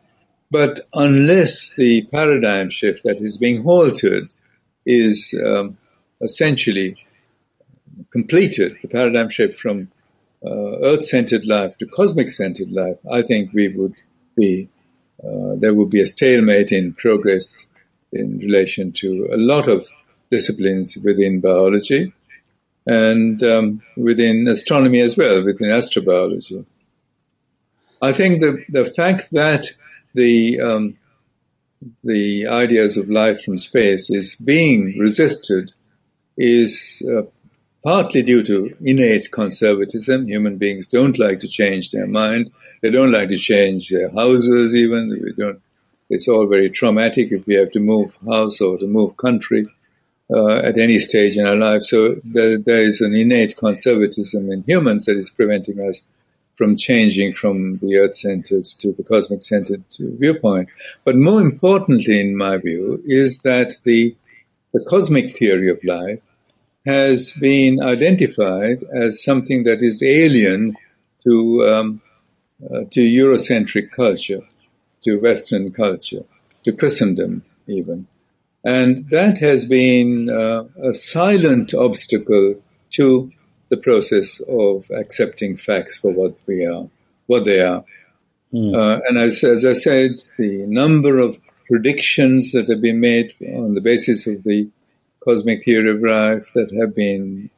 But 0.51 0.81
unless 0.93 1.75
the 1.77 2.03
paradigm 2.13 2.69
shift 2.69 3.05
that 3.05 3.21
is 3.21 3.39
being 3.39 3.63
halted 3.63 4.35
is 4.85 5.35
um, 5.43 5.79
essentially 6.21 6.97
completed, 8.13 8.77
the 8.83 8.89
paradigm 8.89 9.29
shift 9.29 9.59
from 9.59 9.89
uh, 10.45 10.79
earth-centered 10.83 11.47
life 11.47 11.77
to 11.79 11.87
cosmic-centered 11.87 12.71
life, 12.71 12.99
I 13.11 13.23
think 13.23 13.53
we 13.53 13.69
would 13.69 13.95
be 14.37 14.69
uh, 15.25 15.55
there 15.57 15.75
would 15.75 15.91
be 15.91 16.01
a 16.01 16.07
stalemate 16.07 16.73
in 16.73 16.95
progress 16.95 17.69
in 18.13 18.39
relation 18.39 18.91
to 18.93 19.29
a 19.33 19.37
lot 19.37 19.69
of 19.69 19.87
disciplines 20.31 20.99
within 21.05 21.41
biology 21.41 22.13
and 22.87 23.41
um, 23.43 23.83
within 23.97 24.49
astronomy 24.49 25.01
as 25.01 25.17
well, 25.17 25.45
within 25.45 25.69
astrobiology. 25.69 26.65
I 28.01 28.13
think 28.13 28.41
the 28.41 28.65
the 28.69 28.85
fact 28.85 29.31
that 29.31 29.67
the 30.15 30.61
um, 30.61 30.99
the 32.03 32.47
ideas 32.49 32.97
of 32.97 33.09
life 33.09 33.43
from 33.43 33.59
space 33.59 34.11
is 34.11 34.35
being 34.35 34.99
resisted 34.99 35.73
is 36.37 37.03
uh, 37.09 37.23
partly 37.83 38.23
due 38.23 38.43
to 38.45 38.75
innate 38.81 39.31
conservatism. 39.31 40.29
Human 40.29 40.57
beings 40.57 40.87
don't 40.87 41.19
like 41.19 41.41
to 41.41 41.49
change 41.49 41.91
their 41.91 42.07
mind. 42.07 42.51
They 42.81 42.91
don't 42.91 43.13
like 43.13 43.29
to 43.31 43.37
change 43.37 43.89
their 43.91 44.11
houses 44.11 44.75
even. 44.75 45.11
We 45.11 45.33
don't, 45.33 45.61
it's 46.09 46.29
all 46.29 46.47
very 46.47 46.71
traumatic 46.71 47.33
if 47.33 47.47
we 47.47 47.55
have 47.55 47.71
to 47.73 47.81
move 47.81 48.17
house 48.25 48.61
or 48.61 48.79
to 48.79 48.87
move 48.87 49.17
country 49.17 49.67
uh, 50.31 50.57
at 50.59 50.79
any 50.79 50.99
stage 50.99 51.37
in 51.37 51.47
our 51.47 51.57
life. 51.57 51.83
So 51.83 52.17
there, 52.25 52.57
there 52.57 52.83
is 52.83 53.01
an 53.01 53.15
innate 53.15 53.57
conservatism 53.57 54.51
in 54.51 54.65
humans 54.67 55.07
that 55.07 55.19
is 55.19 55.31
preventing 55.31 55.81
us 55.81 56.09
from 56.55 56.77
changing 56.77 57.33
from 57.33 57.79
the 57.79 57.97
earth-centered 57.97 58.65
to 58.65 58.93
the 58.93 59.03
cosmic-centered 59.03 59.83
viewpoint. 59.99 60.69
But 61.03 61.17
more 61.17 61.41
importantly, 61.41 62.21
in 62.21 62.37
my 62.37 62.59
view, 62.59 63.01
is 63.05 63.43
that 63.43 63.75
the 63.85 64.15
the 64.75 64.85
cosmic 64.85 65.31
theory 65.31 65.69
of 65.69 65.85
life 65.85 66.21
has 66.85 67.33
been 67.41 67.81
identified 67.81 68.83
as 68.93 69.23
something 69.23 69.65
that 69.65 69.83
is 69.83 70.03
alien 70.03 70.77
to 71.23 71.69
um, 71.69 72.03
uh, 72.65 72.85
to 72.91 73.01
Eurocentric 73.01 73.91
culture, 73.91 74.41
to 75.03 75.21
Western 75.21 75.73
culture, 75.73 76.25
to 76.65 76.73
Christendom 76.73 77.45
even, 77.67 78.07
and 78.65 79.09
that 79.11 79.39
has 79.39 79.65
been 79.65 80.29
uh, 80.31 80.65
a 80.83 80.95
silent 80.95 81.75
obstacle 81.75 82.61
to 82.91 83.33
the 83.69 83.77
process 83.77 84.41
of 84.49 84.91
accepting 84.91 85.57
facts 85.57 85.97
for 85.97 86.13
what 86.13 86.37
we 86.47 86.65
are, 86.67 86.89
what 87.27 87.45
they 87.45 87.61
are. 87.61 87.85
Mm. 88.53 88.77
Uh, 88.77 89.01
and 89.09 89.17
as, 89.17 89.43
as 89.43 89.65
I 89.65 89.73
said, 89.73 90.21
the 90.37 90.67
number 90.67 91.19
of 91.19 91.41
predictions 91.67 92.53
that 92.53 92.69
have 92.69 92.83
been 92.83 93.01
made 93.01 93.35
on 93.41 93.73
the 93.73 93.81
basis 93.81 94.27
of 94.27 94.43
the 94.43 94.69
cosmic 95.25 95.65
theory 95.65 95.91
of 95.91 96.03
life 96.03 96.53
that 96.55 96.73
have 96.79 96.95
been 96.95 97.51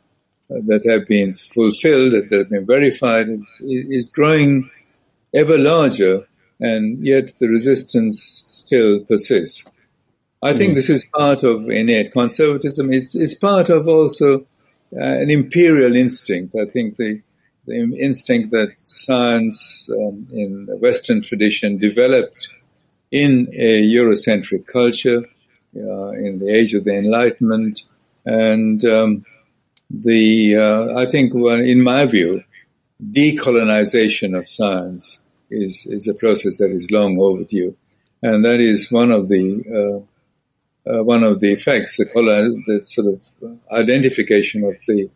uh, 0.50 0.60
that 0.66 0.84
have 0.84 1.06
been 1.06 1.32
fulfilled, 1.32 2.12
that 2.12 2.30
have 2.30 2.50
been 2.50 2.66
verified, 2.66 3.28
is, 3.28 3.62
is 3.64 4.08
growing 4.08 4.70
ever 5.32 5.56
larger, 5.56 6.26
and 6.60 7.04
yet 7.04 7.34
the 7.38 7.48
resistance 7.48 8.20
still 8.46 9.00
persists. 9.00 9.70
I 10.42 10.52
mm. 10.52 10.58
think 10.58 10.74
this 10.74 10.90
is 10.90 11.06
part 11.06 11.42
of 11.42 11.70
innate 11.70 12.12
conservatism. 12.12 12.92
It's, 12.92 13.14
it's 13.14 13.34
part 13.34 13.70
of 13.70 13.88
also 13.88 14.40
uh, 14.94 15.00
an 15.00 15.30
imperial 15.30 15.96
instinct. 15.96 16.54
I 16.54 16.66
think 16.66 16.96
the, 16.96 17.22
the 17.66 17.96
instinct 17.98 18.50
that 18.50 18.74
science 18.78 19.88
um, 19.90 20.28
in 20.30 20.66
the 20.66 20.76
Western 20.76 21.22
tradition 21.22 21.78
developed 21.78 22.48
in 23.10 23.48
a 23.54 23.82
Eurocentric 23.82 24.66
culture 24.66 25.24
uh, 25.76 26.10
in 26.10 26.38
the 26.38 26.48
age 26.48 26.74
of 26.74 26.84
the 26.84 26.96
Enlightenment, 26.96 27.82
and 28.24 28.84
um, 28.84 29.24
the 29.90 30.56
uh, 30.56 30.98
I 30.98 31.06
think, 31.06 31.32
well, 31.34 31.60
in 31.60 31.82
my 31.82 32.06
view, 32.06 32.42
decolonization 33.02 34.36
of 34.36 34.48
science 34.48 35.22
is 35.50 35.86
is 35.86 36.08
a 36.08 36.14
process 36.14 36.58
that 36.58 36.70
is 36.70 36.90
long 36.90 37.20
overdue, 37.20 37.76
and 38.22 38.44
that 38.44 38.60
is 38.60 38.90
one 38.90 39.10
of 39.10 39.28
the 39.28 40.04
uh, 40.86 40.90
uh, 40.90 41.02
one 41.02 41.24
of 41.24 41.40
the 41.40 41.52
effects, 41.52 41.96
the, 41.96 42.04
the 42.66 42.82
sort 42.82 43.06
of 43.06 43.58
identification 43.72 44.64
of 44.64 44.76
the 44.86 45.10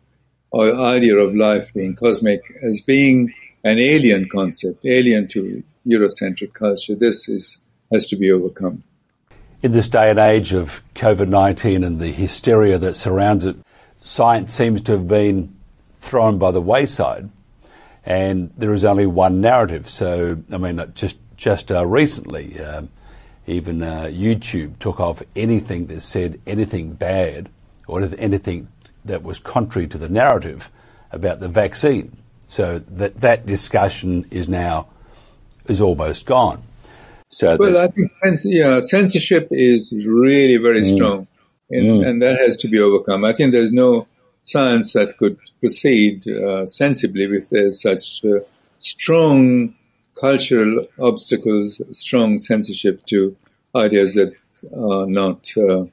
idea 0.55 1.15
of 1.15 1.35
life 1.35 1.73
being 1.73 1.95
cosmic 1.95 2.41
as 2.63 2.81
being 2.81 3.31
an 3.63 3.77
alien 3.77 4.27
concept, 4.27 4.83
alien 4.85 5.27
to 5.27 5.63
Eurocentric 5.85 6.53
culture. 6.53 6.95
This 6.95 7.29
is 7.29 7.61
has 7.91 8.07
to 8.07 8.15
be 8.15 8.31
overcome 8.31 8.83
in 9.61 9.71
this 9.71 9.89
day 9.89 10.09
and 10.09 10.19
age 10.19 10.53
of 10.53 10.81
COVID 10.95 11.27
19 11.27 11.83
and 11.83 11.99
the 11.99 12.11
hysteria 12.11 12.77
that 12.77 12.95
surrounds 12.95 13.45
it, 13.45 13.57
science 14.01 14.53
seems 14.53 14.81
to 14.83 14.93
have 14.93 15.07
been 15.07 15.55
thrown 15.95 16.37
by 16.37 16.51
the 16.51 16.61
wayside, 16.61 17.29
and 18.05 18.51
there 18.57 18.73
is 18.73 18.85
only 18.85 19.05
one 19.05 19.41
narrative. 19.41 19.89
So, 19.89 20.41
I 20.51 20.57
mean, 20.57 20.81
just 20.95 21.17
just 21.35 21.71
uh, 21.71 21.85
recently, 21.85 22.59
um, 22.59 22.89
even 23.47 23.81
uh, 23.81 24.03
YouTube 24.11 24.79
took 24.79 24.99
off 24.99 25.21
anything 25.35 25.87
that 25.87 26.01
said 26.01 26.39
anything 26.45 26.93
bad 26.93 27.49
or 27.87 28.07
anything 28.17 28.67
that 29.05 29.23
was 29.23 29.39
contrary 29.39 29.87
to 29.87 29.97
the 29.97 30.09
narrative 30.09 30.69
about 31.11 31.39
the 31.39 31.49
vaccine. 31.49 32.15
So 32.47 32.79
that 32.79 33.21
that 33.21 33.45
discussion 33.45 34.25
is 34.31 34.47
now 34.47 34.87
is 35.65 35.81
almost 35.81 36.25
gone. 36.25 36.63
So 37.29 37.55
well, 37.57 37.77
I 37.77 37.87
think 37.87 38.09
yeah, 38.43 38.81
censorship 38.81 39.49
is 39.51 39.93
really 39.95 40.57
very 40.57 40.81
mm. 40.81 40.95
strong, 40.95 41.27
and, 41.69 41.85
mm. 41.85 42.07
and, 42.07 42.21
that 42.23 42.39
has 42.39 42.57
to 42.57 42.67
be 42.67 42.79
overcome. 42.79 43.23
I 43.23 43.33
think 43.33 43.51
there's 43.51 43.71
no 43.71 44.07
science 44.41 44.93
that 44.93 45.15
could 45.17 45.37
proceed 45.59 46.27
uh, 46.27 46.65
sensibly 46.65 47.25
if 47.25 47.49
there's 47.51 47.81
such 47.81 48.25
uh, 48.25 48.39
strong 48.79 49.75
cultural 50.19 50.83
obstacles, 50.99 51.81
strong 51.91 52.39
censorship 52.39 53.05
to 53.05 53.35
ideas 53.75 54.15
that 54.15 54.33
are 54.75 55.05
not 55.05 55.51
uh, 55.55 55.85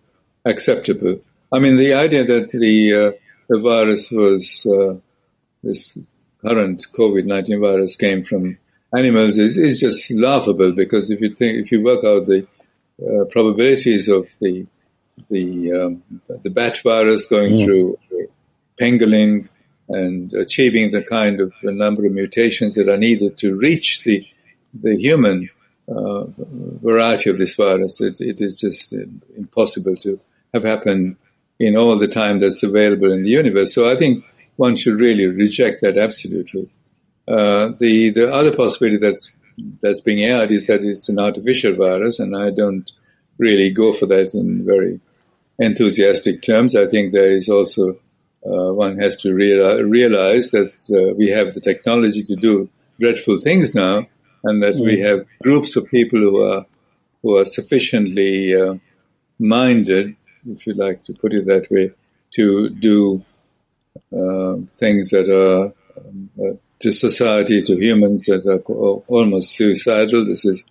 acceptable. 0.47 1.21
I 1.53 1.59
mean, 1.59 1.77
the 1.77 1.93
idea 1.93 2.25
that 2.25 2.49
the 2.49 2.95
uh, 2.95 3.13
the 3.51 3.59
virus 3.59 4.11
was 4.11 4.67
uh, 4.67 4.97
this 5.63 5.99
current 6.41 6.87
COVID 6.97 7.27
nineteen 7.27 7.61
virus 7.61 7.95
came 7.95 8.25
from 8.25 8.57
animals 8.95 9.39
is, 9.39 9.57
is 9.57 9.81
just 9.81 10.11
laughable 10.13 10.73
because 10.73 11.11
if 11.11 11.21
you 11.21 11.35
think 11.35 11.59
if 11.59 11.73
you 11.73 11.83
work 11.83 12.05
out 12.05 12.27
the 12.27 12.47
uh, 13.03 13.25
probabilities 13.27 14.09
of 14.09 14.29
the 14.41 14.67
the 15.31 15.73
um, 15.73 16.03
the 16.43 16.51
bat 16.51 16.79
virus 16.83 17.27
going 17.27 17.55
mm. 17.55 17.65
through 17.65 17.99
pangolin 18.79 19.49
and 19.89 20.33
achieving 20.35 20.91
the 20.91 21.03
kind 21.03 21.41
of 21.41 21.53
the 21.63 21.73
number 21.73 22.05
of 22.05 22.13
mutations 22.13 22.75
that 22.75 22.89
are 22.89 22.97
needed 22.97 23.37
to 23.39 23.55
reach 23.55 24.05
the 24.05 24.27
the 24.75 24.97
human 24.97 25.49
uh, 25.89 26.25
variety 26.83 27.31
of 27.31 27.39
this 27.39 27.55
virus, 27.55 28.01
it, 28.01 28.21
it 28.21 28.41
is 28.41 28.61
just 28.61 28.93
impossible 29.37 29.95
to 29.97 30.21
have 30.53 30.65
happened 30.65 31.17
in 31.59 31.77
all 31.77 31.97
the 31.97 32.09
time 32.09 32.39
that's 32.39 32.63
available 32.63 33.13
in 33.13 33.23
the 33.23 33.31
universe. 33.31 33.75
So 33.75 33.91
I 33.91 33.97
think 33.97 34.25
one 34.57 34.77
should 34.77 35.01
really 35.01 35.27
reject 35.27 35.81
that 35.83 35.97
absolutely. 35.97 36.69
Uh, 37.29 37.73
the 37.79 38.11
the 38.11 38.33
other 38.33 38.55
possibility 38.55 38.99
that's 38.99 39.37
that's 39.83 40.01
being 40.01 40.23
aired 40.25 40.53
is 40.53 40.67
that 40.67 40.85
it's 40.85 41.09
an 41.09 41.19
artificial 41.19 41.75
virus, 41.75 42.19
and 42.19 42.37
I 42.37 42.51
don't 42.51 42.91
really 43.39 43.71
go 43.71 43.93
for 43.93 44.07
that 44.07 44.35
in 44.35 44.65
very 44.65 45.01
enthusiastic 45.59 46.43
terms. 46.43 46.77
I 46.77 46.87
think 46.87 47.13
there 47.13 47.33
is 47.33 47.49
also 47.49 47.99
uh, 48.45 48.73
one 48.73 48.99
has 48.99 49.17
to 49.17 49.35
realize 49.35 50.51
that 50.51 50.73
uh, 50.93 51.15
we 51.15 51.31
have 51.31 51.55
the 51.55 51.61
technology 51.61 52.23
to 52.23 52.37
do 52.37 52.69
dreadful 53.01 53.39
things 53.39 53.75
now, 53.75 54.07
and 54.45 54.63
that 54.63 54.77
mm. 54.77 54.85
we 54.85 55.01
have 55.01 55.27
groups 55.43 55.77
of 55.77 55.87
people 55.87 56.21
who 56.21 56.43
are 56.43 56.67
who 57.23 57.37
are 57.37 57.45
sufficiently 57.45 58.55
uh, 58.55 58.75
minded, 59.39 60.15
if 60.49 60.67
you 60.67 60.75
like 60.75 61.03
to 61.03 61.13
put 61.13 61.33
it 61.33 61.47
that 61.47 61.69
way, 61.71 61.91
to 62.31 62.69
do 62.69 63.25
uh, 64.13 64.57
things 64.77 65.11
that 65.11 65.29
are 65.29 65.73
um, 65.99 66.31
uh, 66.39 66.55
to 66.81 66.93
society, 66.93 67.63
to 67.63 67.77
humans 67.77 68.27
that 68.27 68.47
are 68.47 68.61
almost 69.09 69.57
suicidal. 69.57 70.25
This 70.25 70.45
is 70.45 70.65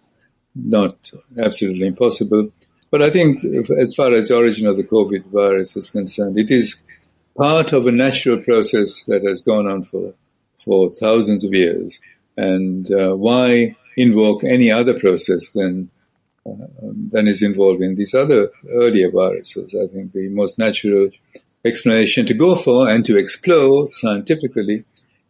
not 0.55 1.11
absolutely 1.37 1.87
impossible. 1.87 2.51
But 2.91 3.01
I 3.01 3.09
think, 3.09 3.43
as 3.77 3.93
far 3.95 4.13
as 4.13 4.27
the 4.27 4.37
origin 4.37 4.67
of 4.67 4.77
the 4.77 4.83
COVID 4.83 5.25
virus 5.25 5.75
is 5.75 5.89
concerned, 5.89 6.37
it 6.37 6.51
is 6.51 6.81
part 7.35 7.73
of 7.73 7.85
a 7.85 7.91
natural 7.91 8.37
process 8.37 9.03
that 9.05 9.23
has 9.23 9.41
gone 9.41 9.67
on 9.67 9.83
for, 9.83 10.13
for 10.63 10.89
thousands 10.89 11.43
of 11.43 11.53
years. 11.53 11.99
And 12.37 12.89
uh, 12.91 13.15
why 13.15 13.75
invoke 13.97 14.43
any 14.43 14.71
other 14.71 14.97
process 14.97 15.51
than, 15.51 15.89
uh, 16.45 16.67
than 17.11 17.27
is 17.27 17.41
involved 17.41 17.81
in 17.81 17.95
these 17.95 18.13
other 18.13 18.51
earlier 18.69 19.11
viruses? 19.11 19.75
I 19.75 19.87
think 19.87 20.13
the 20.13 20.29
most 20.29 20.57
natural 20.59 21.09
explanation 21.65 22.25
to 22.27 22.33
go 22.33 22.55
for 22.55 22.87
and 22.87 23.03
to 23.05 23.17
explore 23.17 23.87
scientifically 23.87 24.85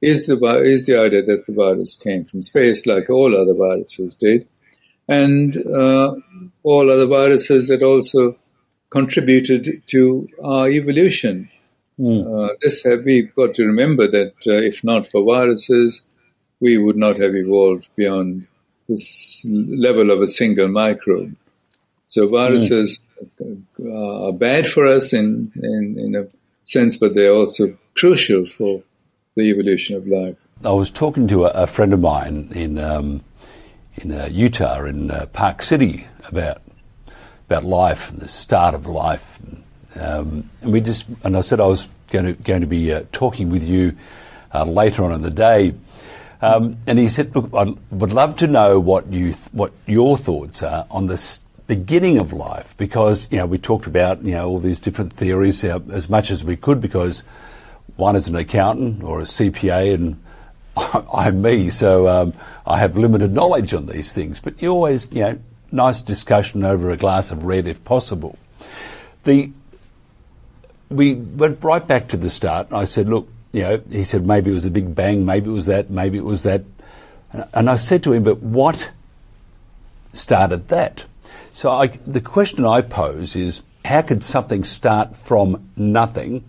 is 0.05 0.27
the, 0.27 0.37
is 0.61 0.85
the 0.85 0.97
idea 0.99 1.23
that 1.23 1.45
the 1.47 1.53
virus 1.53 1.95
came 1.95 2.25
from 2.25 2.41
space, 2.41 2.85
like 2.85 3.09
all 3.09 3.35
other 3.35 3.53
viruses 3.53 4.15
did, 4.15 4.47
and 5.07 5.57
uh, 5.57 6.15
all 6.63 6.91
other 6.91 7.07
viruses 7.07 7.67
that 7.67 7.83
also 7.83 8.37
contributed 8.89 9.81
to 9.87 10.29
our 10.43 10.67
evolution. 10.67 11.49
Mm. 11.99 12.21
Uh, 12.23 12.53
this 12.61 12.83
have, 12.83 13.03
we've 13.03 13.33
got 13.35 13.53
to 13.55 13.65
remember 13.65 14.07
that 14.07 14.35
uh, 14.47 14.53
if 14.53 14.83
not 14.83 15.07
for 15.07 15.23
viruses, 15.23 16.05
we 16.59 16.77
would 16.77 16.97
not 16.97 17.17
have 17.17 17.35
evolved 17.35 17.87
beyond 17.95 18.47
this 18.87 19.45
level 19.49 20.11
of 20.11 20.21
a 20.21 20.27
single 20.27 20.67
microbe. 20.67 21.35
So 22.07 22.27
viruses 22.27 23.03
mm. 23.41 23.63
are 24.29 24.33
bad 24.33 24.67
for 24.67 24.85
us 24.85 25.13
in, 25.13 25.51
in, 25.55 25.97
in 25.97 26.15
a 26.15 26.27
sense, 26.63 26.97
but 26.97 27.15
they're 27.15 27.33
also 27.33 27.77
crucial 27.95 28.45
for 28.47 28.83
the 29.35 29.49
evolution 29.49 29.97
of 29.97 30.07
life. 30.07 30.47
I 30.63 30.71
was 30.71 30.89
talking 30.89 31.27
to 31.27 31.45
a, 31.45 31.63
a 31.63 31.67
friend 31.67 31.93
of 31.93 31.99
mine 31.99 32.51
in 32.55 32.77
um, 32.77 33.23
in 33.95 34.11
uh, 34.11 34.27
Utah, 34.31 34.83
in 34.85 35.11
uh, 35.11 35.25
Park 35.27 35.61
City, 35.61 36.07
about 36.27 36.61
about 37.47 37.63
life 37.63 38.09
and 38.09 38.19
the 38.19 38.27
start 38.27 38.73
of 38.73 38.87
life, 38.87 39.39
um, 39.99 40.49
and 40.61 40.71
we 40.71 40.81
just 40.81 41.05
and 41.23 41.35
I 41.35 41.41
said 41.41 41.59
I 41.59 41.67
was 41.67 41.87
going 42.11 42.25
to 42.25 42.33
going 42.33 42.61
to 42.61 42.67
be 42.67 42.93
uh, 42.93 43.03
talking 43.11 43.49
with 43.49 43.63
you 43.63 43.95
uh, 44.53 44.63
later 44.63 45.03
on 45.03 45.11
in 45.11 45.21
the 45.21 45.31
day. 45.31 45.75
Um, 46.41 46.77
and 46.87 46.99
he 46.99 47.07
said, 47.07 47.35
"Look, 47.35 47.49
I 47.53 47.73
would 47.91 48.13
love 48.13 48.35
to 48.37 48.47
know 48.47 48.79
what 48.79 49.11
you 49.11 49.33
th- 49.33 49.49
what 49.51 49.73
your 49.85 50.17
thoughts 50.17 50.63
are 50.63 50.85
on 50.89 51.07
the 51.07 51.39
beginning 51.67 52.19
of 52.19 52.31
life, 52.31 52.77
because 52.77 53.27
you 53.31 53.37
know 53.37 53.45
we 53.45 53.57
talked 53.57 53.87
about 53.87 54.23
you 54.23 54.31
know 54.31 54.47
all 54.47 54.59
these 54.59 54.79
different 54.79 55.11
theories 55.11 55.63
as 55.63 56.09
much 56.09 56.31
as 56.31 56.43
we 56.43 56.55
could, 56.55 56.79
because 56.79 57.23
one 57.95 58.15
is 58.15 58.27
an 58.27 58.35
accountant 58.35 59.03
or 59.03 59.19
a 59.19 59.23
CPA, 59.23 59.93
and 59.93 60.21
I'm 61.13 61.41
me, 61.41 61.69
so 61.69 62.07
um, 62.07 62.33
I 62.65 62.79
have 62.79 62.97
limited 62.97 63.31
knowledge 63.31 63.73
on 63.73 63.85
these 63.85 64.13
things. 64.13 64.39
But 64.39 64.61
you 64.61 64.69
always, 64.69 65.11
you 65.13 65.21
know, 65.21 65.39
nice 65.71 66.01
discussion 66.01 66.63
over 66.63 66.89
a 66.89 66.97
glass 66.97 67.31
of 67.31 67.43
red 67.43 67.67
if 67.67 67.83
possible. 67.83 68.37
The 69.23 69.51
we 70.89 71.15
went 71.15 71.63
right 71.63 71.85
back 71.85 72.09
to 72.09 72.17
the 72.17 72.29
start. 72.29 72.67
and 72.67 72.77
I 72.77 72.83
said, 72.83 73.09
look, 73.09 73.27
you 73.51 73.61
know, 73.61 73.81
he 73.89 74.03
said 74.03 74.25
maybe 74.25 74.51
it 74.51 74.53
was 74.53 74.65
a 74.65 74.71
big 74.71 74.93
bang, 74.93 75.25
maybe 75.25 75.49
it 75.49 75.53
was 75.53 75.65
that, 75.65 75.89
maybe 75.89 76.17
it 76.17 76.23
was 76.23 76.43
that. 76.43 76.63
And 77.53 77.69
I 77.69 77.75
said 77.75 78.03
to 78.03 78.13
him, 78.13 78.23
but 78.23 78.41
what 78.41 78.91
started 80.13 80.67
that? 80.69 81.05
So 81.51 81.71
I, 81.71 81.87
the 81.87 82.21
question 82.21 82.65
I 82.65 82.81
pose 82.81 83.35
is, 83.35 83.61
how 83.83 84.01
could 84.01 84.23
something 84.23 84.63
start 84.63 85.15
from 85.15 85.69
nothing 85.75 86.43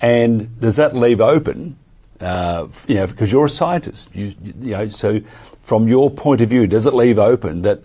and 0.00 0.60
does 0.60 0.76
that 0.76 0.94
leave 0.94 1.20
open, 1.20 1.76
uh, 2.20 2.68
you 2.86 2.96
know, 2.96 3.06
because 3.06 3.30
you're 3.30 3.46
a 3.46 3.50
scientist, 3.50 4.14
you, 4.14 4.34
you, 4.60 4.72
know, 4.72 4.88
so 4.88 5.20
from 5.62 5.88
your 5.88 6.10
point 6.10 6.40
of 6.40 6.48
view, 6.48 6.66
does 6.66 6.86
it 6.86 6.94
leave 6.94 7.18
open 7.18 7.62
that 7.62 7.82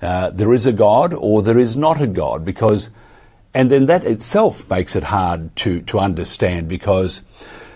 uh, 0.00 0.30
there 0.30 0.52
is 0.52 0.66
a 0.66 0.72
God 0.72 1.12
or 1.12 1.42
there 1.42 1.58
is 1.58 1.76
not 1.76 2.00
a 2.00 2.06
God? 2.06 2.44
Because, 2.44 2.90
and 3.52 3.70
then 3.70 3.86
that 3.86 4.04
itself 4.04 4.68
makes 4.70 4.94
it 4.96 5.04
hard 5.04 5.54
to, 5.56 5.80
to 5.82 5.98
understand 5.98 6.68
because 6.68 7.22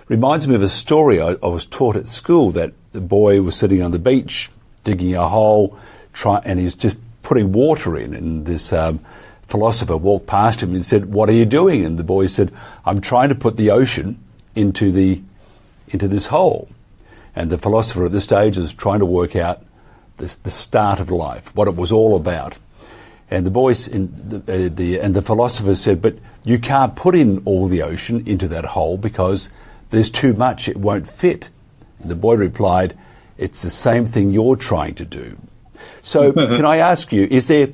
reminds 0.09 0.49
me 0.49 0.55
of 0.55 0.63
a 0.63 0.69
story 0.69 1.21
I, 1.21 1.33
I 1.43 1.49
was 1.49 1.67
taught 1.67 1.97
at 1.97 2.09
school 2.09 2.51
that 2.53 2.73
the 2.93 3.01
boy 3.01 3.43
was 3.43 3.57
sitting 3.57 3.83
on 3.83 3.91
the 3.91 3.99
beach 3.99 4.51
digging 4.85 5.15
a 5.15 5.29
hole, 5.29 5.79
try, 6.13 6.41
and 6.45 6.59
he's 6.59 6.75
just 6.75 6.97
putting 7.23 7.53
water 7.53 7.97
in, 7.99 8.15
and 8.15 8.47
this 8.47 8.73
um, 8.73 9.01
philosopher 9.49 9.97
walked 9.97 10.27
past 10.27 10.63
him 10.63 10.75
and 10.75 10.85
said, 10.85 11.13
"What 11.13 11.29
are 11.29 11.35
you 11.35 11.47
doing?" 11.47 11.85
And 11.85 11.99
the 11.99 12.05
boy 12.05 12.27
said, 12.27 12.53
"I'm 12.85 13.01
trying 13.01 13.31
to 13.31 13.35
put 13.35 13.57
the 13.57 13.71
ocean 13.71 14.19
into 14.55 14.93
the 14.93 15.23
into 15.89 16.07
this 16.07 16.27
hole." 16.27 16.69
And 17.35 17.51
the 17.51 17.59
philosopher 17.59 18.07
at 18.07 18.13
this 18.13 18.25
stage 18.25 18.59
is 18.59 18.73
trying 18.73 19.01
to 19.01 19.07
work 19.07 19.35
out 19.35 19.63
this, 20.19 20.35
the 20.35 20.51
start 20.51 21.01
of 21.01 21.11
life, 21.11 21.55
what 21.55 21.69
it 21.69 21.77
was 21.77 21.91
all 21.91 22.17
about. 22.17 22.59
And 23.31 23.47
the 23.47 23.51
boy 23.51 23.75
the, 23.75 24.43
uh, 24.49 24.75
the, 24.75 25.01
and 25.01 25.15
the 25.15 25.23
philosopher 25.23 25.75
said, 25.75 26.01
"But 26.03 26.17
you 26.45 26.59
can't 26.59 26.95
put 26.95 27.15
in 27.15 27.43
all 27.45 27.69
the 27.69 27.83
ocean 27.83 28.23
into 28.27 28.49
that 28.49 28.65
hole 28.65 28.99
because 28.99 29.51
there's 29.91 30.11
too 30.11 30.35
much; 30.35 30.69
it 30.69 30.77
won't 30.77 31.07
fit." 31.07 31.49
And 32.01 32.11
the 32.11 32.17
boy 32.17 32.37
replied, 32.37 32.95
"It's 33.39 33.63
the 33.63 33.71
same 33.71 34.07
thing 34.07 34.31
you're 34.31 34.57
trying 34.57 34.95
to 34.97 35.05
do." 35.05 35.39
So, 36.03 36.33
can 36.57 36.65
I 36.65 36.79
ask 36.79 37.13
you, 37.13 37.29
is 37.31 37.49
there 37.49 37.69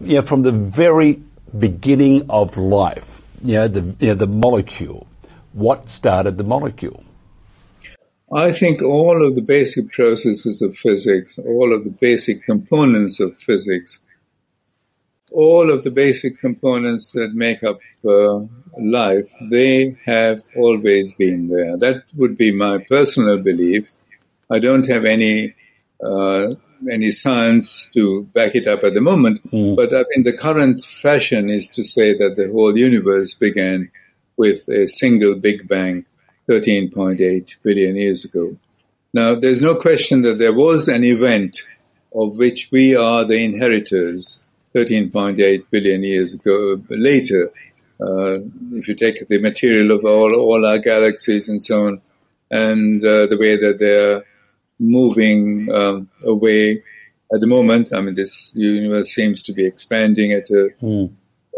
you 0.00 0.16
know, 0.16 0.22
from 0.22 0.42
the 0.42 0.52
very 0.52 1.20
beginning 1.56 2.26
of 2.30 2.56
life, 2.56 3.22
you 3.42 3.54
know, 3.54 3.68
the, 3.68 3.80
you 4.00 4.08
know, 4.08 4.14
the 4.14 4.26
molecule, 4.26 5.06
what 5.52 5.88
started 5.88 6.38
the 6.38 6.44
molecule? 6.44 7.02
I 8.32 8.52
think 8.52 8.82
all 8.82 9.24
of 9.26 9.34
the 9.34 9.42
basic 9.42 9.90
processes 9.90 10.60
of 10.60 10.76
physics, 10.76 11.38
all 11.38 11.74
of 11.74 11.84
the 11.84 11.90
basic 11.90 12.44
components 12.44 13.20
of 13.20 13.38
physics, 13.38 14.00
all 15.32 15.70
of 15.70 15.82
the 15.84 15.90
basic 15.90 16.38
components 16.38 17.12
that 17.12 17.34
make 17.34 17.62
up 17.62 17.80
uh, 18.04 18.40
life, 18.78 19.30
they 19.50 19.96
have 20.04 20.42
always 20.56 21.12
been 21.12 21.48
there. 21.48 21.76
That 21.76 22.04
would 22.16 22.36
be 22.36 22.52
my 22.52 22.84
personal 22.88 23.38
belief. 23.38 23.90
I 24.50 24.58
don't 24.58 24.86
have 24.88 25.04
any 25.04 25.54
uh, 26.02 26.54
any 26.90 27.10
science 27.10 27.88
to 27.88 28.24
back 28.34 28.54
it 28.54 28.66
up 28.66 28.84
at 28.84 28.94
the 28.94 29.00
moment. 29.00 29.40
Mm. 29.50 29.76
But 29.76 29.94
I 29.94 30.04
mean, 30.10 30.24
the 30.24 30.32
current 30.32 30.80
fashion 30.82 31.50
is 31.50 31.68
to 31.70 31.82
say 31.82 32.16
that 32.16 32.36
the 32.36 32.50
whole 32.50 32.76
universe 32.78 33.34
began 33.34 33.90
with 34.36 34.68
a 34.68 34.86
single 34.86 35.34
Big 35.34 35.68
Bang 35.68 36.06
13.8 36.48 37.62
billion 37.62 37.96
years 37.96 38.24
ago. 38.24 38.56
Now, 39.12 39.34
there's 39.34 39.62
no 39.62 39.74
question 39.74 40.22
that 40.22 40.38
there 40.38 40.52
was 40.52 40.88
an 40.88 41.04
event 41.04 41.60
of 42.14 42.38
which 42.38 42.70
we 42.70 42.94
are 42.94 43.24
the 43.24 43.42
inheritors 43.42 44.42
13.8 44.74 45.64
billion 45.70 46.02
years 46.02 46.34
ago 46.34 46.80
later. 46.88 47.50
Uh, 48.00 48.38
if 48.72 48.86
you 48.86 48.94
take 48.94 49.26
the 49.28 49.40
material 49.40 49.90
of 49.90 50.04
all, 50.04 50.34
all 50.34 50.64
our 50.64 50.78
galaxies 50.78 51.48
and 51.48 51.60
so 51.60 51.86
on, 51.86 52.00
and 52.50 53.04
uh, 53.04 53.26
the 53.26 53.36
way 53.38 53.56
that 53.56 53.78
they're 53.78 54.24
moving 54.78 55.72
um, 55.72 56.08
away 56.24 56.82
at 57.32 57.40
the 57.40 57.46
moment. 57.46 57.92
I 57.92 58.00
mean, 58.00 58.14
this 58.14 58.54
universe 58.54 59.10
seems 59.10 59.42
to 59.42 59.52
be 59.52 59.66
expanding 59.66 60.32
at 60.32 60.50
a 60.50 60.70
mm. 60.82 61.10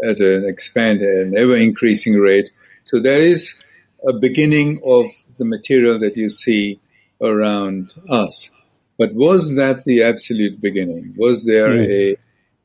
at 0.03 0.19
an 0.19 0.45
expand 0.47 1.01
an 1.01 1.37
ever 1.37 1.55
increasing 1.55 2.15
rate. 2.19 2.49
So 2.83 2.99
there 2.99 3.19
is 3.19 3.63
a 4.07 4.13
beginning 4.13 4.81
of 4.85 5.05
the 5.37 5.45
material 5.45 5.99
that 5.99 6.17
you 6.17 6.29
see 6.29 6.79
around 7.21 7.93
us. 8.09 8.51
But 8.97 9.13
was 9.13 9.55
that 9.55 9.83
the 9.85 10.03
absolute 10.03 10.61
beginning? 10.61 11.15
Was 11.17 11.45
there 11.45 11.69
mm. 11.69 12.17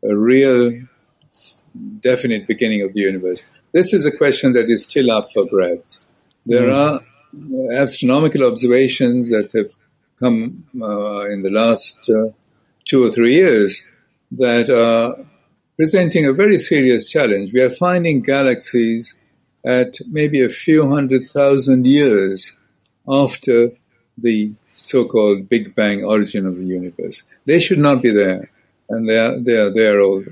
a, 0.02 0.08
a 0.08 0.16
real, 0.16 0.82
definite 2.00 2.46
beginning 2.46 2.82
of 2.82 2.92
the 2.92 3.00
universe? 3.00 3.42
This 3.72 3.92
is 3.92 4.04
a 4.06 4.10
question 4.10 4.52
that 4.54 4.68
is 4.70 4.84
still 4.84 5.10
up 5.10 5.32
for 5.32 5.44
grabs. 5.46 6.04
There 6.44 6.68
mm. 6.68 6.74
are 6.74 7.80
astronomical 7.82 8.44
observations 8.44 9.30
that 9.30 9.52
have 9.52 9.70
come 10.18 10.64
uh, 10.80 11.26
in 11.26 11.42
the 11.42 11.50
last 11.50 12.08
uh, 12.10 12.28
two 12.84 13.04
or 13.04 13.10
three 13.10 13.34
years 13.34 13.86
that 14.32 14.70
are 14.70 15.24
presenting 15.76 16.26
a 16.26 16.32
very 16.32 16.58
serious 16.58 17.08
challenge. 17.10 17.52
We 17.52 17.60
are 17.60 17.70
finding 17.70 18.22
galaxies 18.22 19.20
at 19.64 19.98
maybe 20.08 20.42
a 20.42 20.48
few 20.48 20.88
hundred 20.88 21.26
thousand 21.26 21.86
years 21.86 22.58
after 23.08 23.72
the 24.16 24.52
so-called 24.74 25.48
Big 25.48 25.74
Bang 25.74 26.04
origin 26.04 26.46
of 26.46 26.58
the 26.58 26.64
universe. 26.64 27.24
They 27.44 27.58
should 27.58 27.78
not 27.78 28.02
be 28.02 28.10
there, 28.10 28.50
and 28.88 29.08
they 29.08 29.18
are 29.18 29.38
they 29.38 29.56
are 29.56 29.70
there. 29.70 30.00
All, 30.00 30.24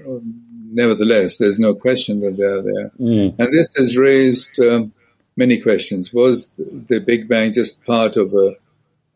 nevertheless, 0.70 1.38
there's 1.38 1.58
no 1.58 1.74
question 1.74 2.20
that 2.20 2.36
they 2.36 2.44
are 2.44 2.62
there, 2.62 2.90
mm. 3.00 3.38
and 3.38 3.52
this 3.52 3.74
has 3.76 3.96
raised 3.96 4.60
um, 4.60 4.92
many 5.36 5.60
questions. 5.60 6.12
Was 6.12 6.54
the 6.56 7.00
Big 7.00 7.28
Bang 7.28 7.52
just 7.52 7.84
part 7.84 8.16
of 8.16 8.34
a, 8.34 8.56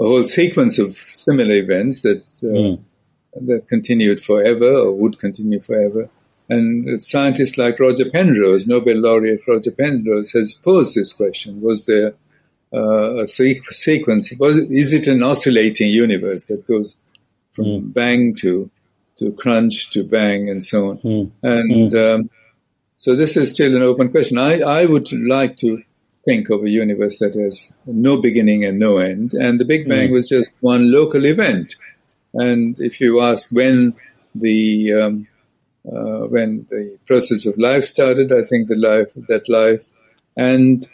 a 0.00 0.04
whole 0.04 0.24
sequence 0.24 0.78
of 0.78 0.96
similar 1.12 1.54
events 1.54 2.02
that 2.02 2.22
uh, 2.42 2.46
mm. 2.46 2.80
that 3.34 3.68
continued 3.68 4.20
forever 4.20 4.76
or 4.76 4.92
would 4.92 5.18
continue 5.18 5.60
forever? 5.60 6.08
And 6.50 7.00
scientists 7.00 7.58
like 7.58 7.78
Roger 7.78 8.08
Penrose, 8.08 8.66
Nobel 8.66 8.96
laureate 8.96 9.46
Roger 9.46 9.70
Penrose, 9.70 10.32
has 10.32 10.54
posed 10.54 10.94
this 10.94 11.12
question: 11.12 11.60
Was 11.60 11.86
there 11.86 12.14
uh, 12.72 13.16
a 13.16 13.26
sequence? 13.26 14.32
Was 14.38 14.58
is 14.58 14.92
it 14.92 15.06
an 15.06 15.22
oscillating 15.22 15.90
universe 15.90 16.48
that 16.48 16.66
goes 16.66 16.96
from 17.50 17.64
mm. 17.64 17.92
bang 17.92 18.34
to 18.36 18.70
to 19.16 19.32
crunch 19.32 19.90
to 19.90 20.04
bang 20.04 20.48
and 20.48 20.62
so 20.62 20.90
on? 20.90 20.98
Mm. 20.98 21.30
And 21.42 21.92
mm. 21.92 22.14
Um, 22.14 22.30
so 22.96 23.14
this 23.14 23.36
is 23.36 23.52
still 23.52 23.76
an 23.76 23.82
open 23.82 24.10
question. 24.10 24.38
I, 24.38 24.60
I 24.60 24.84
would 24.84 25.12
like 25.12 25.56
to 25.58 25.82
think 26.28 26.50
of 26.50 26.64
a 26.64 26.70
universe 26.70 27.18
that 27.20 27.34
has 27.34 27.72
no 27.86 28.20
beginning 28.20 28.64
and 28.64 28.78
no 28.78 28.98
end, 28.98 29.34
and 29.34 29.58
the 29.58 29.64
Big 29.64 29.88
Bang 29.88 30.08
hmm. 30.08 30.14
was 30.14 30.28
just 30.28 30.50
one 30.60 30.92
local 30.92 31.24
event. 31.24 31.74
And 32.34 32.76
if 32.78 33.00
you 33.00 33.20
ask 33.20 33.50
when 33.50 33.94
the 34.34 34.92
um, 34.92 35.26
uh, 35.90 36.26
when 36.26 36.66
the 36.70 36.98
process 37.06 37.46
of 37.46 37.56
life 37.56 37.84
started. 37.84 38.32
I 38.32 38.44
think 38.44 38.68
the 38.68 38.76
life, 38.76 39.08
that 39.28 39.48
life, 39.48 39.86
and 40.36 40.86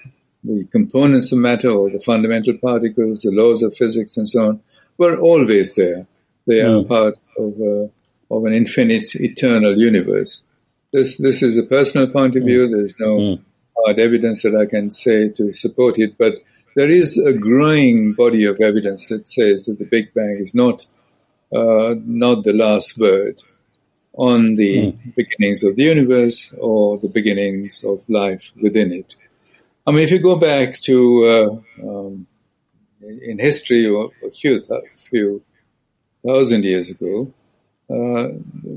the 0.43 0.67
components 0.67 1.33
of 1.33 1.39
matter 1.39 1.71
or 1.71 1.91
the 1.91 2.01
fundamental 2.01 2.57
particles, 2.59 3.23
the 3.23 3.31
laws 3.31 3.63
of 3.63 3.77
physics, 3.77 4.17
and 4.17 4.29
so 4.29 4.49
on, 4.49 4.61
were 4.99 5.19
always 5.19 5.75
there. 5.75 6.07
They 6.47 6.61
are 6.61 6.83
mm. 6.83 6.89
part 6.89 7.17
of 7.39 7.61
uh, 7.61 8.35
of 8.35 8.45
an 8.45 8.53
infinite, 8.53 9.15
eternal 9.15 9.77
universe. 9.77 10.45
This 10.93 11.19
this 11.19 11.43
is 11.43 11.57
a 11.57 11.63
personal 11.63 12.09
point 12.09 12.37
of 12.37 12.43
hmm. 12.43 12.49
view. 12.49 12.69
There's 12.69 12.95
no 12.99 13.19
mm. 13.19 13.41
Hard 13.77 13.99
evidence 13.99 14.43
that 14.43 14.55
I 14.55 14.67
can 14.67 14.91
say 14.91 15.29
to 15.31 15.53
support 15.53 15.99
it, 15.99 16.17
but 16.19 16.35
there 16.77 16.91
is 16.91 17.19
a 17.19 17.33
growing 17.33 18.13
body 18.15 18.45
of 18.45 18.61
evidence 18.61 19.09
that 19.09 19.29
says 19.29 19.67
that 19.67 19.79
the 19.79 19.85
Big 19.85 20.13
Bang 20.15 20.39
is 20.41 20.55
not 20.55 20.87
uh, 21.55 21.95
not 22.05 22.43
the 22.43 22.53
last 22.53 22.99
word 22.99 23.41
on 24.15 24.55
the 24.55 24.93
mm. 24.93 25.15
beginnings 25.15 25.63
of 25.63 25.77
the 25.77 25.85
universe 25.85 26.53
or 26.59 26.99
the 26.99 27.09
beginnings 27.09 27.85
of 27.85 28.03
life 28.09 28.53
within 28.61 28.93
it. 28.93 29.17
I 29.87 29.91
mean, 29.91 30.01
if 30.01 30.11
you 30.11 30.19
go 30.19 30.37
back 30.37 30.75
to 30.81 31.63
uh, 31.83 31.87
um, 31.87 32.27
in 33.03 33.39
history 33.39 33.87
a 33.87 34.31
few 34.31 34.63
few 34.97 35.43
thousand 36.27 36.65
years 36.65 36.91
ago, 36.91 37.33
uh, 37.91 38.29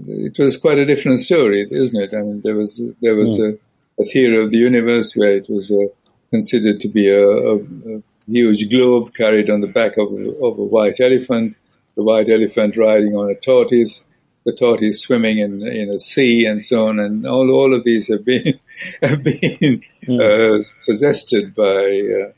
it 0.07 0.37
was 0.37 0.57
quite 0.57 0.79
a 0.79 0.85
different 0.85 1.19
story, 1.19 1.67
isn't 1.71 1.99
it? 1.99 2.13
I 2.13 2.21
mean, 2.21 2.41
there 2.43 2.55
was 2.55 2.81
there 3.01 3.15
was 3.15 3.39
mm. 3.39 3.53
a, 3.53 3.57
a, 3.99 4.03
theory 4.03 4.43
of 4.43 4.51
the 4.51 4.57
universe 4.57 5.15
where 5.15 5.35
it 5.35 5.47
was 5.49 5.71
uh, 5.71 5.87
considered 6.29 6.79
to 6.81 6.87
be 6.87 7.09
a, 7.09 7.27
a, 7.27 7.55
a, 7.55 8.03
huge 8.29 8.69
globe 8.69 9.13
carried 9.13 9.49
on 9.49 9.61
the 9.61 9.67
back 9.67 9.97
of, 9.97 10.11
of 10.11 10.59
a 10.59 10.63
white 10.63 10.99
elephant, 10.99 11.55
the 11.95 12.03
white 12.03 12.29
elephant 12.29 12.75
riding 12.75 13.15
on 13.15 13.29
a 13.29 13.35
tortoise, 13.35 14.05
the 14.45 14.51
tortoise 14.51 15.01
swimming 15.01 15.37
in 15.39 15.65
in 15.65 15.89
a 15.89 15.99
sea 15.99 16.45
and 16.45 16.61
so 16.61 16.87
on, 16.87 16.99
and 16.99 17.25
all 17.25 17.49
all 17.51 17.73
of 17.73 17.83
these 17.83 18.07
have 18.07 18.25
been 18.25 18.59
have 19.01 19.23
been 19.23 19.81
mm. 20.05 20.19
uh, 20.19 20.61
suggested 20.63 21.55
by 21.55 22.01
uh, 22.21 22.31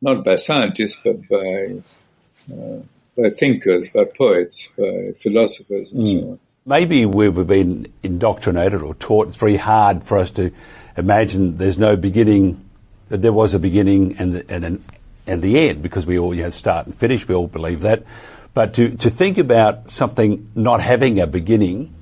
not 0.00 0.24
by 0.24 0.36
scientists 0.36 1.00
but 1.04 1.28
by 1.28 1.82
uh, 2.52 2.80
by 3.16 3.30
thinkers, 3.30 3.88
by 3.88 4.04
poets, 4.04 4.72
by 4.78 5.12
philosophers, 5.16 5.92
and 5.92 6.04
mm. 6.04 6.20
so 6.20 6.30
on. 6.30 6.38
Maybe 6.68 7.06
we've 7.06 7.46
been 7.46 7.92
indoctrinated 8.02 8.82
or 8.82 8.94
taught. 8.96 9.28
It's 9.28 9.36
very 9.36 9.56
hard 9.56 10.02
for 10.02 10.18
us 10.18 10.30
to 10.32 10.50
imagine 10.96 11.58
there's 11.58 11.78
no 11.78 11.96
beginning, 11.96 12.64
that 13.08 13.22
there 13.22 13.32
was 13.32 13.54
a 13.54 13.58
beginning 13.58 14.16
and 14.18 14.34
the, 14.34 14.50
and 14.50 14.64
an, 14.64 14.84
and 15.26 15.42
the 15.42 15.58
end, 15.68 15.82
because 15.82 16.06
we 16.06 16.18
all 16.18 16.34
you 16.34 16.42
had 16.42 16.54
start 16.54 16.86
and 16.86 16.94
finish. 16.96 17.26
We 17.26 17.34
all 17.34 17.48
believe 17.48 17.80
that. 17.80 18.04
But 18.54 18.74
to, 18.74 18.96
to 18.96 19.10
think 19.10 19.38
about 19.38 19.90
something 19.90 20.50
not 20.54 20.80
having 20.80 21.20
a 21.20 21.26
beginning 21.26 21.94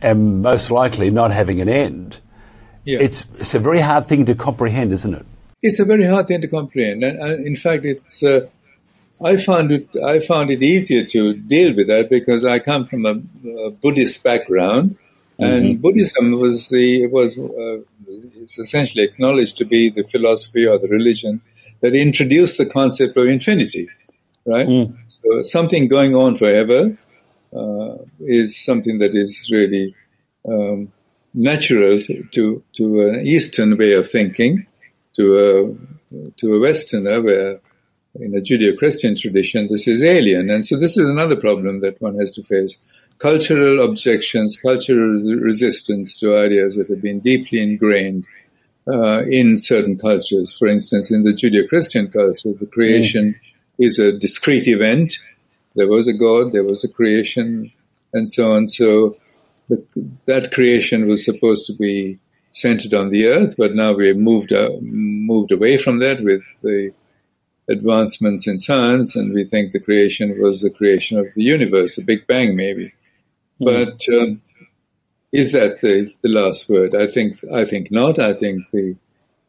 and 0.00 0.42
most 0.42 0.70
likely 0.70 1.10
not 1.10 1.30
having 1.30 1.60
an 1.60 1.68
end, 1.68 2.20
yeah. 2.84 2.98
it's, 3.00 3.26
it's 3.38 3.54
a 3.54 3.58
very 3.58 3.80
hard 3.80 4.06
thing 4.06 4.26
to 4.26 4.34
comprehend, 4.34 4.92
isn't 4.92 5.14
it? 5.14 5.24
It's 5.62 5.80
a 5.80 5.84
very 5.84 6.04
hard 6.04 6.28
thing 6.28 6.42
to 6.42 6.48
comprehend. 6.48 7.02
And, 7.02 7.18
and 7.18 7.46
in 7.46 7.56
fact, 7.56 7.84
it's, 7.84 8.22
uh, 8.22 8.46
I 9.22 9.36
found 9.38 9.72
it 9.72 9.96
I 10.04 10.20
found 10.20 10.50
it 10.50 10.62
easier 10.62 11.04
to 11.04 11.34
deal 11.34 11.74
with 11.74 11.86
that 11.86 12.10
because 12.10 12.44
I 12.44 12.58
come 12.58 12.84
from 12.84 13.06
a, 13.06 13.14
a 13.48 13.70
Buddhist 13.70 14.22
background, 14.22 14.96
and 15.38 15.64
mm-hmm. 15.64 15.80
Buddhism 15.80 16.32
was 16.38 16.68
the 16.68 17.06
was 17.08 17.38
uh, 17.38 17.78
it's 18.40 18.58
essentially 18.58 19.04
acknowledged 19.04 19.56
to 19.58 19.64
be 19.64 19.90
the 19.90 20.04
philosophy 20.04 20.66
or 20.66 20.78
the 20.78 20.88
religion 20.88 21.40
that 21.80 21.94
introduced 21.94 22.58
the 22.58 22.66
concept 22.66 23.16
of 23.16 23.26
infinity 23.26 23.88
right? 24.46 24.66
Mm. 24.66 24.96
So 25.08 25.42
something 25.42 25.88
going 25.88 26.14
on 26.14 26.36
forever 26.36 26.96
uh, 27.54 27.96
is 28.20 28.56
something 28.56 28.98
that 28.98 29.14
is 29.14 29.50
really 29.52 29.94
um, 30.48 30.92
natural 31.34 31.98
to, 32.00 32.22
to, 32.32 32.62
to 32.74 33.08
an 33.08 33.26
Eastern 33.26 33.76
way 33.76 33.92
of 33.92 34.08
thinking, 34.08 34.66
to 35.14 35.38
a 35.38 35.96
to 36.36 36.54
a 36.54 36.60
Westerner 36.60 37.20
where 37.20 37.58
in 38.14 38.34
a 38.36 38.40
Judeo-Christian 38.40 39.16
tradition 39.16 39.66
this 39.68 39.88
is 39.88 40.02
alien, 40.02 40.50
and 40.50 40.64
so 40.64 40.76
this 40.76 40.96
is 40.96 41.08
another 41.08 41.36
problem 41.36 41.80
that 41.80 42.00
one 42.00 42.16
has 42.18 42.30
to 42.32 42.42
face: 42.42 42.78
cultural 43.18 43.84
objections, 43.84 44.56
cultural 44.56 45.20
resistance 45.40 46.18
to 46.20 46.36
ideas 46.36 46.76
that 46.76 46.88
have 46.88 47.02
been 47.02 47.20
deeply 47.20 47.62
ingrained. 47.62 48.26
Uh, 48.88 49.24
in 49.24 49.56
certain 49.56 49.98
cultures, 49.98 50.56
for 50.56 50.68
instance, 50.68 51.10
in 51.10 51.24
the 51.24 51.30
Judeo-Christian 51.30 52.06
culture, 52.06 52.52
the 52.52 52.66
creation 52.66 53.34
mm 53.34 53.40
is 53.78 53.98
a 53.98 54.12
discrete 54.12 54.66
event. 54.68 55.18
There 55.74 55.88
was 55.88 56.06
a 56.06 56.12
God, 56.12 56.52
there 56.52 56.64
was 56.64 56.82
a 56.82 56.88
creation, 56.88 57.72
and 58.12 58.26
so 58.28 58.52
on. 58.52 58.68
So 58.68 59.16
the, 59.68 59.84
that 60.24 60.52
creation 60.52 61.06
was 61.06 61.24
supposed 61.24 61.66
to 61.66 61.74
be 61.74 62.18
centered 62.52 62.94
on 62.94 63.10
the 63.10 63.26
earth, 63.26 63.56
but 63.58 63.74
now 63.74 63.92
we 63.92 64.08
have 64.08 64.16
moved 64.16 64.52
uh, 64.52 64.70
moved 64.80 65.52
away 65.52 65.76
from 65.76 65.98
that 65.98 66.22
with 66.22 66.42
the 66.62 66.92
advancements 67.68 68.46
in 68.46 68.58
science, 68.58 69.14
and 69.14 69.34
we 69.34 69.44
think 69.44 69.72
the 69.72 69.80
creation 69.80 70.40
was 70.40 70.62
the 70.62 70.70
creation 70.70 71.18
of 71.18 71.34
the 71.34 71.42
universe, 71.42 71.98
a 71.98 72.02
Big 72.02 72.26
Bang, 72.26 72.56
maybe. 72.56 72.94
Mm. 73.60 73.64
But 73.64 74.08
um, 74.16 74.42
is 75.32 75.52
that 75.52 75.80
the, 75.80 76.12
the 76.22 76.28
last 76.28 76.68
word? 76.68 76.94
I 76.94 77.06
think 77.06 77.36
I 77.52 77.64
think 77.64 77.90
not. 77.90 78.18
I 78.18 78.32
think 78.32 78.70
the 78.70 78.96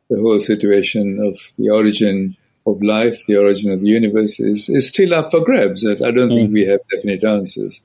the 0.09 0.19
whole 0.19 0.39
situation 0.39 1.19
of 1.19 1.37
the 1.57 1.69
origin 1.69 2.37
of 2.65 2.81
life, 2.81 3.25
the 3.27 3.37
origin 3.37 3.71
of 3.71 3.81
the 3.81 3.87
universe, 3.87 4.39
is, 4.39 4.69
is 4.69 4.87
still 4.87 5.13
up 5.13 5.31
for 5.31 5.43
grabs. 5.43 5.85
I 5.85 6.11
don't 6.11 6.29
mm. 6.29 6.33
think 6.33 6.53
we 6.53 6.65
have 6.65 6.79
definite 6.91 7.23
answers. 7.23 7.81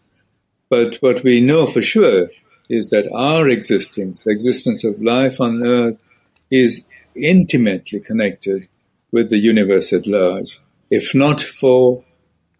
But 0.69 0.97
what 0.97 1.23
we 1.23 1.41
know 1.41 1.67
for 1.67 1.83
sure 1.83 2.29
is 2.69 2.91
that 2.91 3.11
our 3.13 3.49
existence, 3.49 4.27
existence 4.27 4.85
of 4.85 5.03
life 5.03 5.41
on 5.41 5.65
earth, 5.65 6.05
is 6.51 6.87
intimately 7.15 8.01
connected 8.01 8.69
with 9.11 9.29
the 9.29 9.39
universe 9.39 9.93
at 9.93 10.07
large. 10.07 10.61
If 10.91 11.15
not 11.15 11.43
for 11.43 12.05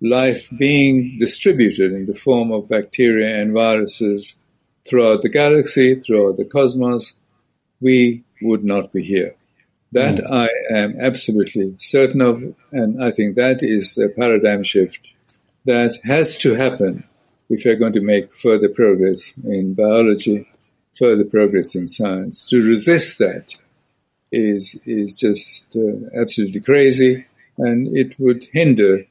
life 0.03 0.51
being 0.57 1.17
distributed 1.19 1.93
in 1.93 2.07
the 2.07 2.15
form 2.15 2.51
of 2.51 2.69
bacteria 2.69 3.41
and 3.41 3.53
viruses 3.53 4.41
throughout 4.85 5.23
the 5.23 5.29
galaxy, 5.29 5.95
throughout 5.95 6.37
the 6.37 6.45
cosmos, 6.45 7.21
we 7.81 8.25
would 8.43 8.65
not 8.65 8.93
be 8.93 9.03
here. 9.03 9.37
That 9.93 10.17
mm. 10.17 10.31
I 10.31 10.49
am 10.75 10.99
absolutely 11.01 11.75
certain 11.79 12.21
of, 12.21 12.43
and 12.73 13.03
I 13.03 13.11
think 13.11 13.37
that 13.37 13.63
is 13.63 13.97
a 13.97 14.09
paradigm 14.09 14.65
shift 14.65 15.07
that 15.65 15.97
has 16.05 16.37
to 16.39 16.55
happen 16.55 17.05
if 17.49 17.65
we're 17.65 17.77
going 17.77 17.93
to 17.93 18.01
make 18.01 18.35
further 18.35 18.69
progress 18.69 19.37
in 19.45 19.75
biology, 19.75 20.49
further 20.99 21.25
progress 21.25 21.75
in 21.75 21.87
science. 21.87 22.45
To 22.47 22.67
resist 22.67 23.19
that 23.19 23.55
is 24.33 24.81
is 24.87 25.19
just 25.19 25.77
uh, 25.77 26.19
absolutely 26.19 26.61
crazy, 26.61 27.27
and 27.59 27.95
it 27.97 28.19
would 28.19 28.45
hinder 28.53 29.05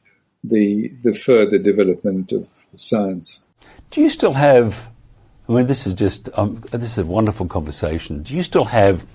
the 0.43 0.89
the 1.03 1.13
further 1.13 1.57
development 1.57 2.31
of 2.31 2.47
science. 2.75 3.45
Do 3.89 4.01
you 4.01 4.09
still 4.09 4.33
have? 4.33 4.89
I 5.47 5.53
mean, 5.53 5.67
this 5.67 5.85
is 5.85 5.93
just 5.93 6.29
um, 6.37 6.63
this 6.71 6.83
is 6.83 6.97
a 6.97 7.05
wonderful 7.05 7.47
conversation. 7.47 8.23
Do 8.23 8.35
you 8.35 8.43
still 8.43 8.65
have 8.65 9.05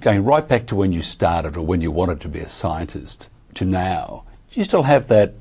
going 0.00 0.24
right 0.24 0.46
back 0.46 0.66
to 0.66 0.76
when 0.76 0.92
you 0.92 1.02
started 1.02 1.56
or 1.56 1.64
when 1.64 1.80
you 1.80 1.90
wanted 1.90 2.20
to 2.20 2.28
be 2.28 2.40
a 2.40 2.48
scientist 2.48 3.28
to 3.54 3.64
now, 3.64 4.24
do 4.50 4.58
you 4.58 4.64
still 4.64 4.82
have 4.82 5.06
that, 5.06 5.34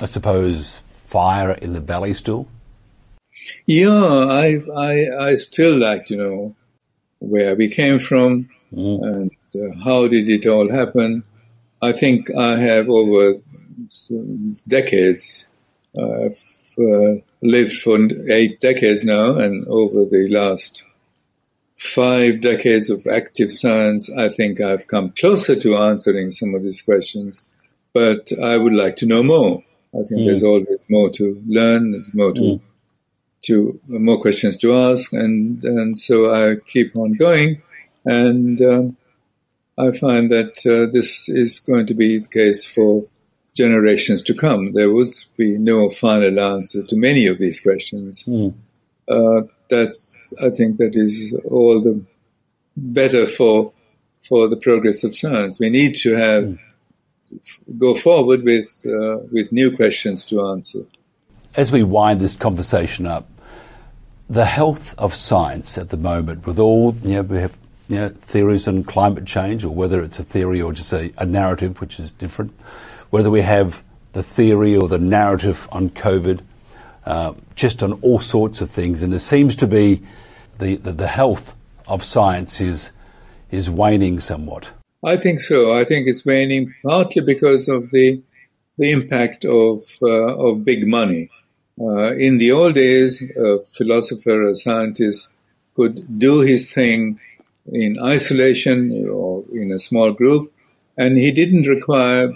I 0.00 0.06
suppose, 0.06 0.80
fire 0.90 1.50
in 1.50 1.72
the 1.72 1.80
belly 1.80 2.14
still? 2.14 2.46
Yeah, 3.66 3.90
I, 3.90 4.62
I, 4.76 5.26
I 5.30 5.34
still 5.34 5.76
like 5.76 6.06
to 6.06 6.16
know 6.16 6.56
where 7.18 7.56
we 7.56 7.68
came 7.68 7.98
from, 7.98 8.48
Mm. 8.72 9.02
And 9.02 9.30
uh, 9.54 9.84
how 9.84 10.08
did 10.08 10.28
it 10.28 10.46
all 10.46 10.70
happen? 10.70 11.24
I 11.82 11.92
think 11.92 12.34
I 12.34 12.56
have 12.56 12.88
over 12.88 13.40
decades, 14.66 15.46
I've 15.96 16.42
uh, 16.78 17.20
lived 17.42 17.72
for 17.72 17.98
eight 18.30 18.60
decades 18.60 19.04
now, 19.04 19.36
and 19.36 19.66
over 19.66 20.04
the 20.04 20.28
last 20.30 20.84
five 21.76 22.40
decades 22.40 22.90
of 22.90 23.06
active 23.06 23.52
science, 23.52 24.10
I 24.10 24.28
think 24.28 24.60
I've 24.60 24.86
come 24.86 25.12
closer 25.18 25.56
to 25.56 25.76
answering 25.76 26.30
some 26.30 26.54
of 26.54 26.62
these 26.62 26.82
questions. 26.82 27.42
But 27.92 28.30
I 28.42 28.56
would 28.58 28.74
like 28.74 28.96
to 28.96 29.06
know 29.06 29.22
more. 29.22 29.64
I 29.94 30.04
think 30.04 30.20
mm. 30.20 30.26
there's 30.26 30.42
always 30.42 30.84
more 30.88 31.10
to 31.10 31.42
learn. 31.46 31.92
There's 31.92 32.12
more 32.12 32.32
to 32.32 32.40
mm. 32.40 32.60
to 33.42 33.80
uh, 33.94 33.98
more 33.98 34.20
questions 34.20 34.58
to 34.58 34.74
ask, 34.74 35.12
and 35.12 35.62
and 35.64 35.96
so 35.96 36.34
I 36.34 36.56
keep 36.66 36.94
on 36.94 37.14
going, 37.14 37.62
and 38.04 38.60
um, 38.60 38.96
I 39.78 39.92
find 39.92 40.30
that 40.30 40.66
uh, 40.66 40.92
this 40.92 41.28
is 41.28 41.58
going 41.60 41.86
to 41.86 41.94
be 41.94 42.18
the 42.18 42.28
case 42.28 42.66
for 42.66 43.06
generations 43.56 44.22
to 44.22 44.34
come. 44.34 44.72
There 44.72 44.92
would 44.92 45.08
be 45.36 45.56
no 45.58 45.90
final 45.90 46.38
answer 46.38 46.82
to 46.84 46.96
many 46.96 47.26
of 47.26 47.38
these 47.38 47.58
questions. 47.58 48.22
Mm. 48.24 48.54
Uh, 49.08 49.42
that's 49.68 50.32
I 50.42 50.50
think 50.50 50.76
that 50.76 50.94
is 50.94 51.34
all 51.44 51.80
the 51.80 52.00
better 52.76 53.26
for 53.26 53.72
for 54.28 54.48
the 54.48 54.56
progress 54.56 55.04
of 55.04 55.16
science. 55.16 55.58
We 55.58 55.70
need 55.70 55.94
to 55.96 56.14
have 56.14 56.44
mm. 56.44 56.58
go 57.78 57.94
forward 57.94 58.42
with 58.42 58.84
uh, 58.86 59.18
with 59.32 59.50
new 59.50 59.74
questions 59.74 60.24
to 60.26 60.46
answer. 60.46 60.80
As 61.54 61.72
we 61.72 61.82
wind 61.82 62.20
this 62.20 62.34
conversation 62.34 63.06
up, 63.06 63.28
the 64.28 64.44
health 64.44 64.94
of 64.98 65.14
science 65.14 65.78
at 65.78 65.88
the 65.88 65.96
moment, 65.96 66.46
with 66.46 66.58
all 66.58 66.94
you 67.02 67.14
know, 67.14 67.22
we 67.22 67.38
have 67.38 67.56
you 67.88 67.96
know, 67.96 68.08
theories 68.08 68.68
on 68.68 68.84
climate 68.84 69.24
change, 69.24 69.64
or 69.64 69.70
whether 69.70 70.02
it's 70.02 70.18
a 70.18 70.24
theory 70.24 70.60
or 70.60 70.72
just 70.72 70.92
a, 70.92 71.12
a 71.16 71.24
narrative, 71.24 71.80
which 71.80 71.98
is 71.98 72.10
different 72.10 72.52
whether 73.10 73.30
we 73.30 73.42
have 73.42 73.82
the 74.12 74.22
theory 74.22 74.76
or 74.76 74.88
the 74.88 74.98
narrative 74.98 75.68
on 75.72 75.90
COVID, 75.90 76.40
uh, 77.04 77.34
just 77.54 77.82
on 77.82 77.94
all 78.02 78.18
sorts 78.18 78.60
of 78.60 78.70
things. 78.70 79.02
And 79.02 79.12
it 79.14 79.20
seems 79.20 79.54
to 79.56 79.66
be 79.66 80.02
the, 80.58 80.76
the, 80.76 80.92
the 80.92 81.08
health 81.08 81.54
of 81.86 82.02
science 82.02 82.60
is, 82.60 82.92
is 83.50 83.70
waning 83.70 84.20
somewhat. 84.20 84.70
I 85.04 85.16
think 85.16 85.40
so. 85.40 85.78
I 85.78 85.84
think 85.84 86.08
it's 86.08 86.24
waning 86.24 86.74
partly 86.82 87.22
because 87.22 87.68
of 87.68 87.90
the 87.90 88.22
the 88.78 88.90
impact 88.90 89.44
of 89.44 89.84
uh, 90.02 90.36
of 90.36 90.64
big 90.64 90.86
money. 90.86 91.30
Uh, 91.80 92.14
in 92.14 92.38
the 92.38 92.52
old 92.52 92.74
days, 92.74 93.22
a 93.36 93.58
philosopher, 93.66 94.48
a 94.48 94.54
scientist 94.54 95.36
could 95.74 96.18
do 96.18 96.40
his 96.40 96.72
thing 96.72 97.20
in 97.72 97.98
isolation 98.02 99.08
or 99.08 99.44
in 99.52 99.72
a 99.72 99.78
small 99.78 100.12
group, 100.12 100.52
and 100.96 101.18
he 101.18 101.30
didn't 101.30 101.66
require 101.66 102.32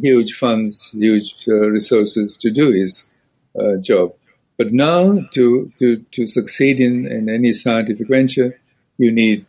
huge 0.00 0.34
funds, 0.34 0.92
huge 0.92 1.46
uh, 1.48 1.70
resources 1.70 2.36
to 2.38 2.50
do 2.50 2.72
his 2.72 3.08
uh, 3.58 3.76
job. 3.76 4.14
But 4.56 4.72
now, 4.72 5.20
to, 5.34 5.72
to, 5.78 5.96
to 6.12 6.26
succeed 6.26 6.80
in, 6.80 7.06
in 7.06 7.28
any 7.28 7.52
scientific 7.52 8.08
venture, 8.08 8.60
you 8.98 9.10
need 9.10 9.46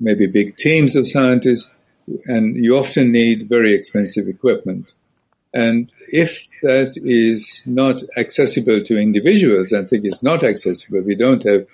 maybe 0.00 0.26
big 0.26 0.56
teams 0.56 0.96
of 0.96 1.06
scientists, 1.06 1.72
and 2.26 2.56
you 2.56 2.76
often 2.76 3.12
need 3.12 3.48
very 3.48 3.74
expensive 3.74 4.26
equipment. 4.26 4.94
And 5.52 5.92
if 6.08 6.48
that 6.62 6.96
is 7.04 7.62
not 7.66 8.02
accessible 8.16 8.82
to 8.82 8.98
individuals, 8.98 9.72
I 9.72 9.84
think 9.84 10.04
it's 10.04 10.22
not 10.22 10.42
accessible. 10.42 11.02
We 11.02 11.16
don't 11.16 11.42
have 11.42 11.66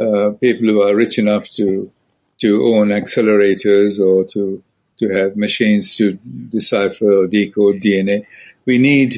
uh, 0.00 0.30
people 0.40 0.68
who 0.68 0.82
are 0.82 0.94
rich 0.94 1.18
enough 1.18 1.48
to 1.50 1.90
to 2.38 2.64
own 2.66 2.88
accelerators 2.88 4.00
or 4.00 4.24
to 4.24 4.62
to 4.98 5.08
have 5.08 5.36
machines 5.36 5.96
to 5.96 6.18
decipher 6.48 7.24
or 7.24 7.26
decode 7.26 7.80
DNA. 7.80 8.26
We 8.64 8.78
need 8.78 9.16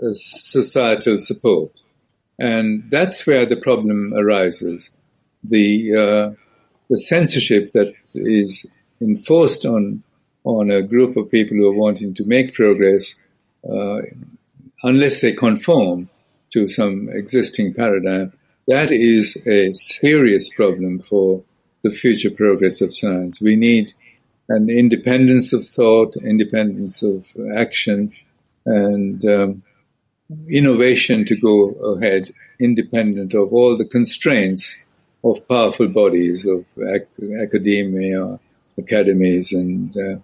uh, 0.00 0.08
societal 0.12 1.18
support. 1.18 1.82
And 2.38 2.88
that's 2.90 3.26
where 3.26 3.46
the 3.46 3.56
problem 3.56 4.14
arises. 4.14 4.90
The, 5.42 5.94
uh, 5.94 6.30
the 6.88 6.98
censorship 6.98 7.72
that 7.72 7.92
is 8.14 8.66
enforced 9.00 9.64
on, 9.64 10.02
on 10.44 10.70
a 10.70 10.82
group 10.82 11.16
of 11.16 11.30
people 11.30 11.56
who 11.56 11.68
are 11.68 11.76
wanting 11.76 12.14
to 12.14 12.24
make 12.24 12.54
progress, 12.54 13.20
uh, 13.68 14.02
unless 14.82 15.20
they 15.20 15.32
conform 15.32 16.08
to 16.50 16.68
some 16.68 17.08
existing 17.10 17.74
paradigm, 17.74 18.32
that 18.66 18.92
is 18.92 19.42
a 19.46 19.72
serious 19.72 20.48
problem 20.48 21.00
for 21.00 21.42
the 21.82 21.90
future 21.90 22.30
progress 22.30 22.80
of 22.80 22.94
science. 22.94 23.40
We 23.40 23.56
need 23.56 23.92
and 24.48 24.70
independence 24.70 25.52
of 25.52 25.64
thought, 25.64 26.16
independence 26.16 27.02
of 27.02 27.26
action, 27.54 28.12
and 28.64 29.24
um, 29.24 29.62
innovation 30.48 31.24
to 31.24 31.36
go 31.36 31.70
ahead, 31.94 32.30
independent 32.60 33.34
of 33.34 33.52
all 33.52 33.76
the 33.76 33.84
constraints 33.84 34.82
of 35.24 35.46
powerful 35.48 35.88
bodies 35.88 36.46
of 36.46 36.64
ac- 36.78 37.34
academia, 37.40 38.38
academies, 38.76 39.52
and 39.52 39.96
uh, 39.96 40.16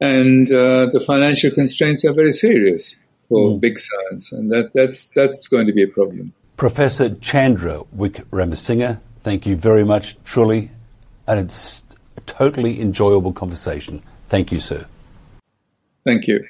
and 0.00 0.50
uh, 0.52 0.86
the 0.86 1.00
financial 1.00 1.50
constraints 1.50 2.04
are 2.04 2.12
very 2.12 2.30
serious 2.30 3.00
for 3.28 3.50
mm. 3.50 3.60
big 3.60 3.78
science, 3.78 4.32
and 4.32 4.50
that, 4.52 4.72
that's 4.72 5.08
that's 5.10 5.48
going 5.48 5.66
to 5.66 5.72
be 5.72 5.82
a 5.82 5.88
problem. 5.88 6.32
Professor 6.56 7.14
Chandra 7.16 7.82
Wickramasinghe, 7.96 9.00
thank 9.20 9.46
you 9.46 9.56
very 9.56 9.84
much, 9.84 10.16
truly, 10.24 10.70
and 11.26 11.40
it's 11.40 11.84
totally 12.28 12.80
enjoyable 12.80 13.32
conversation. 13.32 14.02
Thank 14.26 14.52
you, 14.52 14.60
sir. 14.60 14.86
Thank 16.04 16.28
you. 16.28 16.46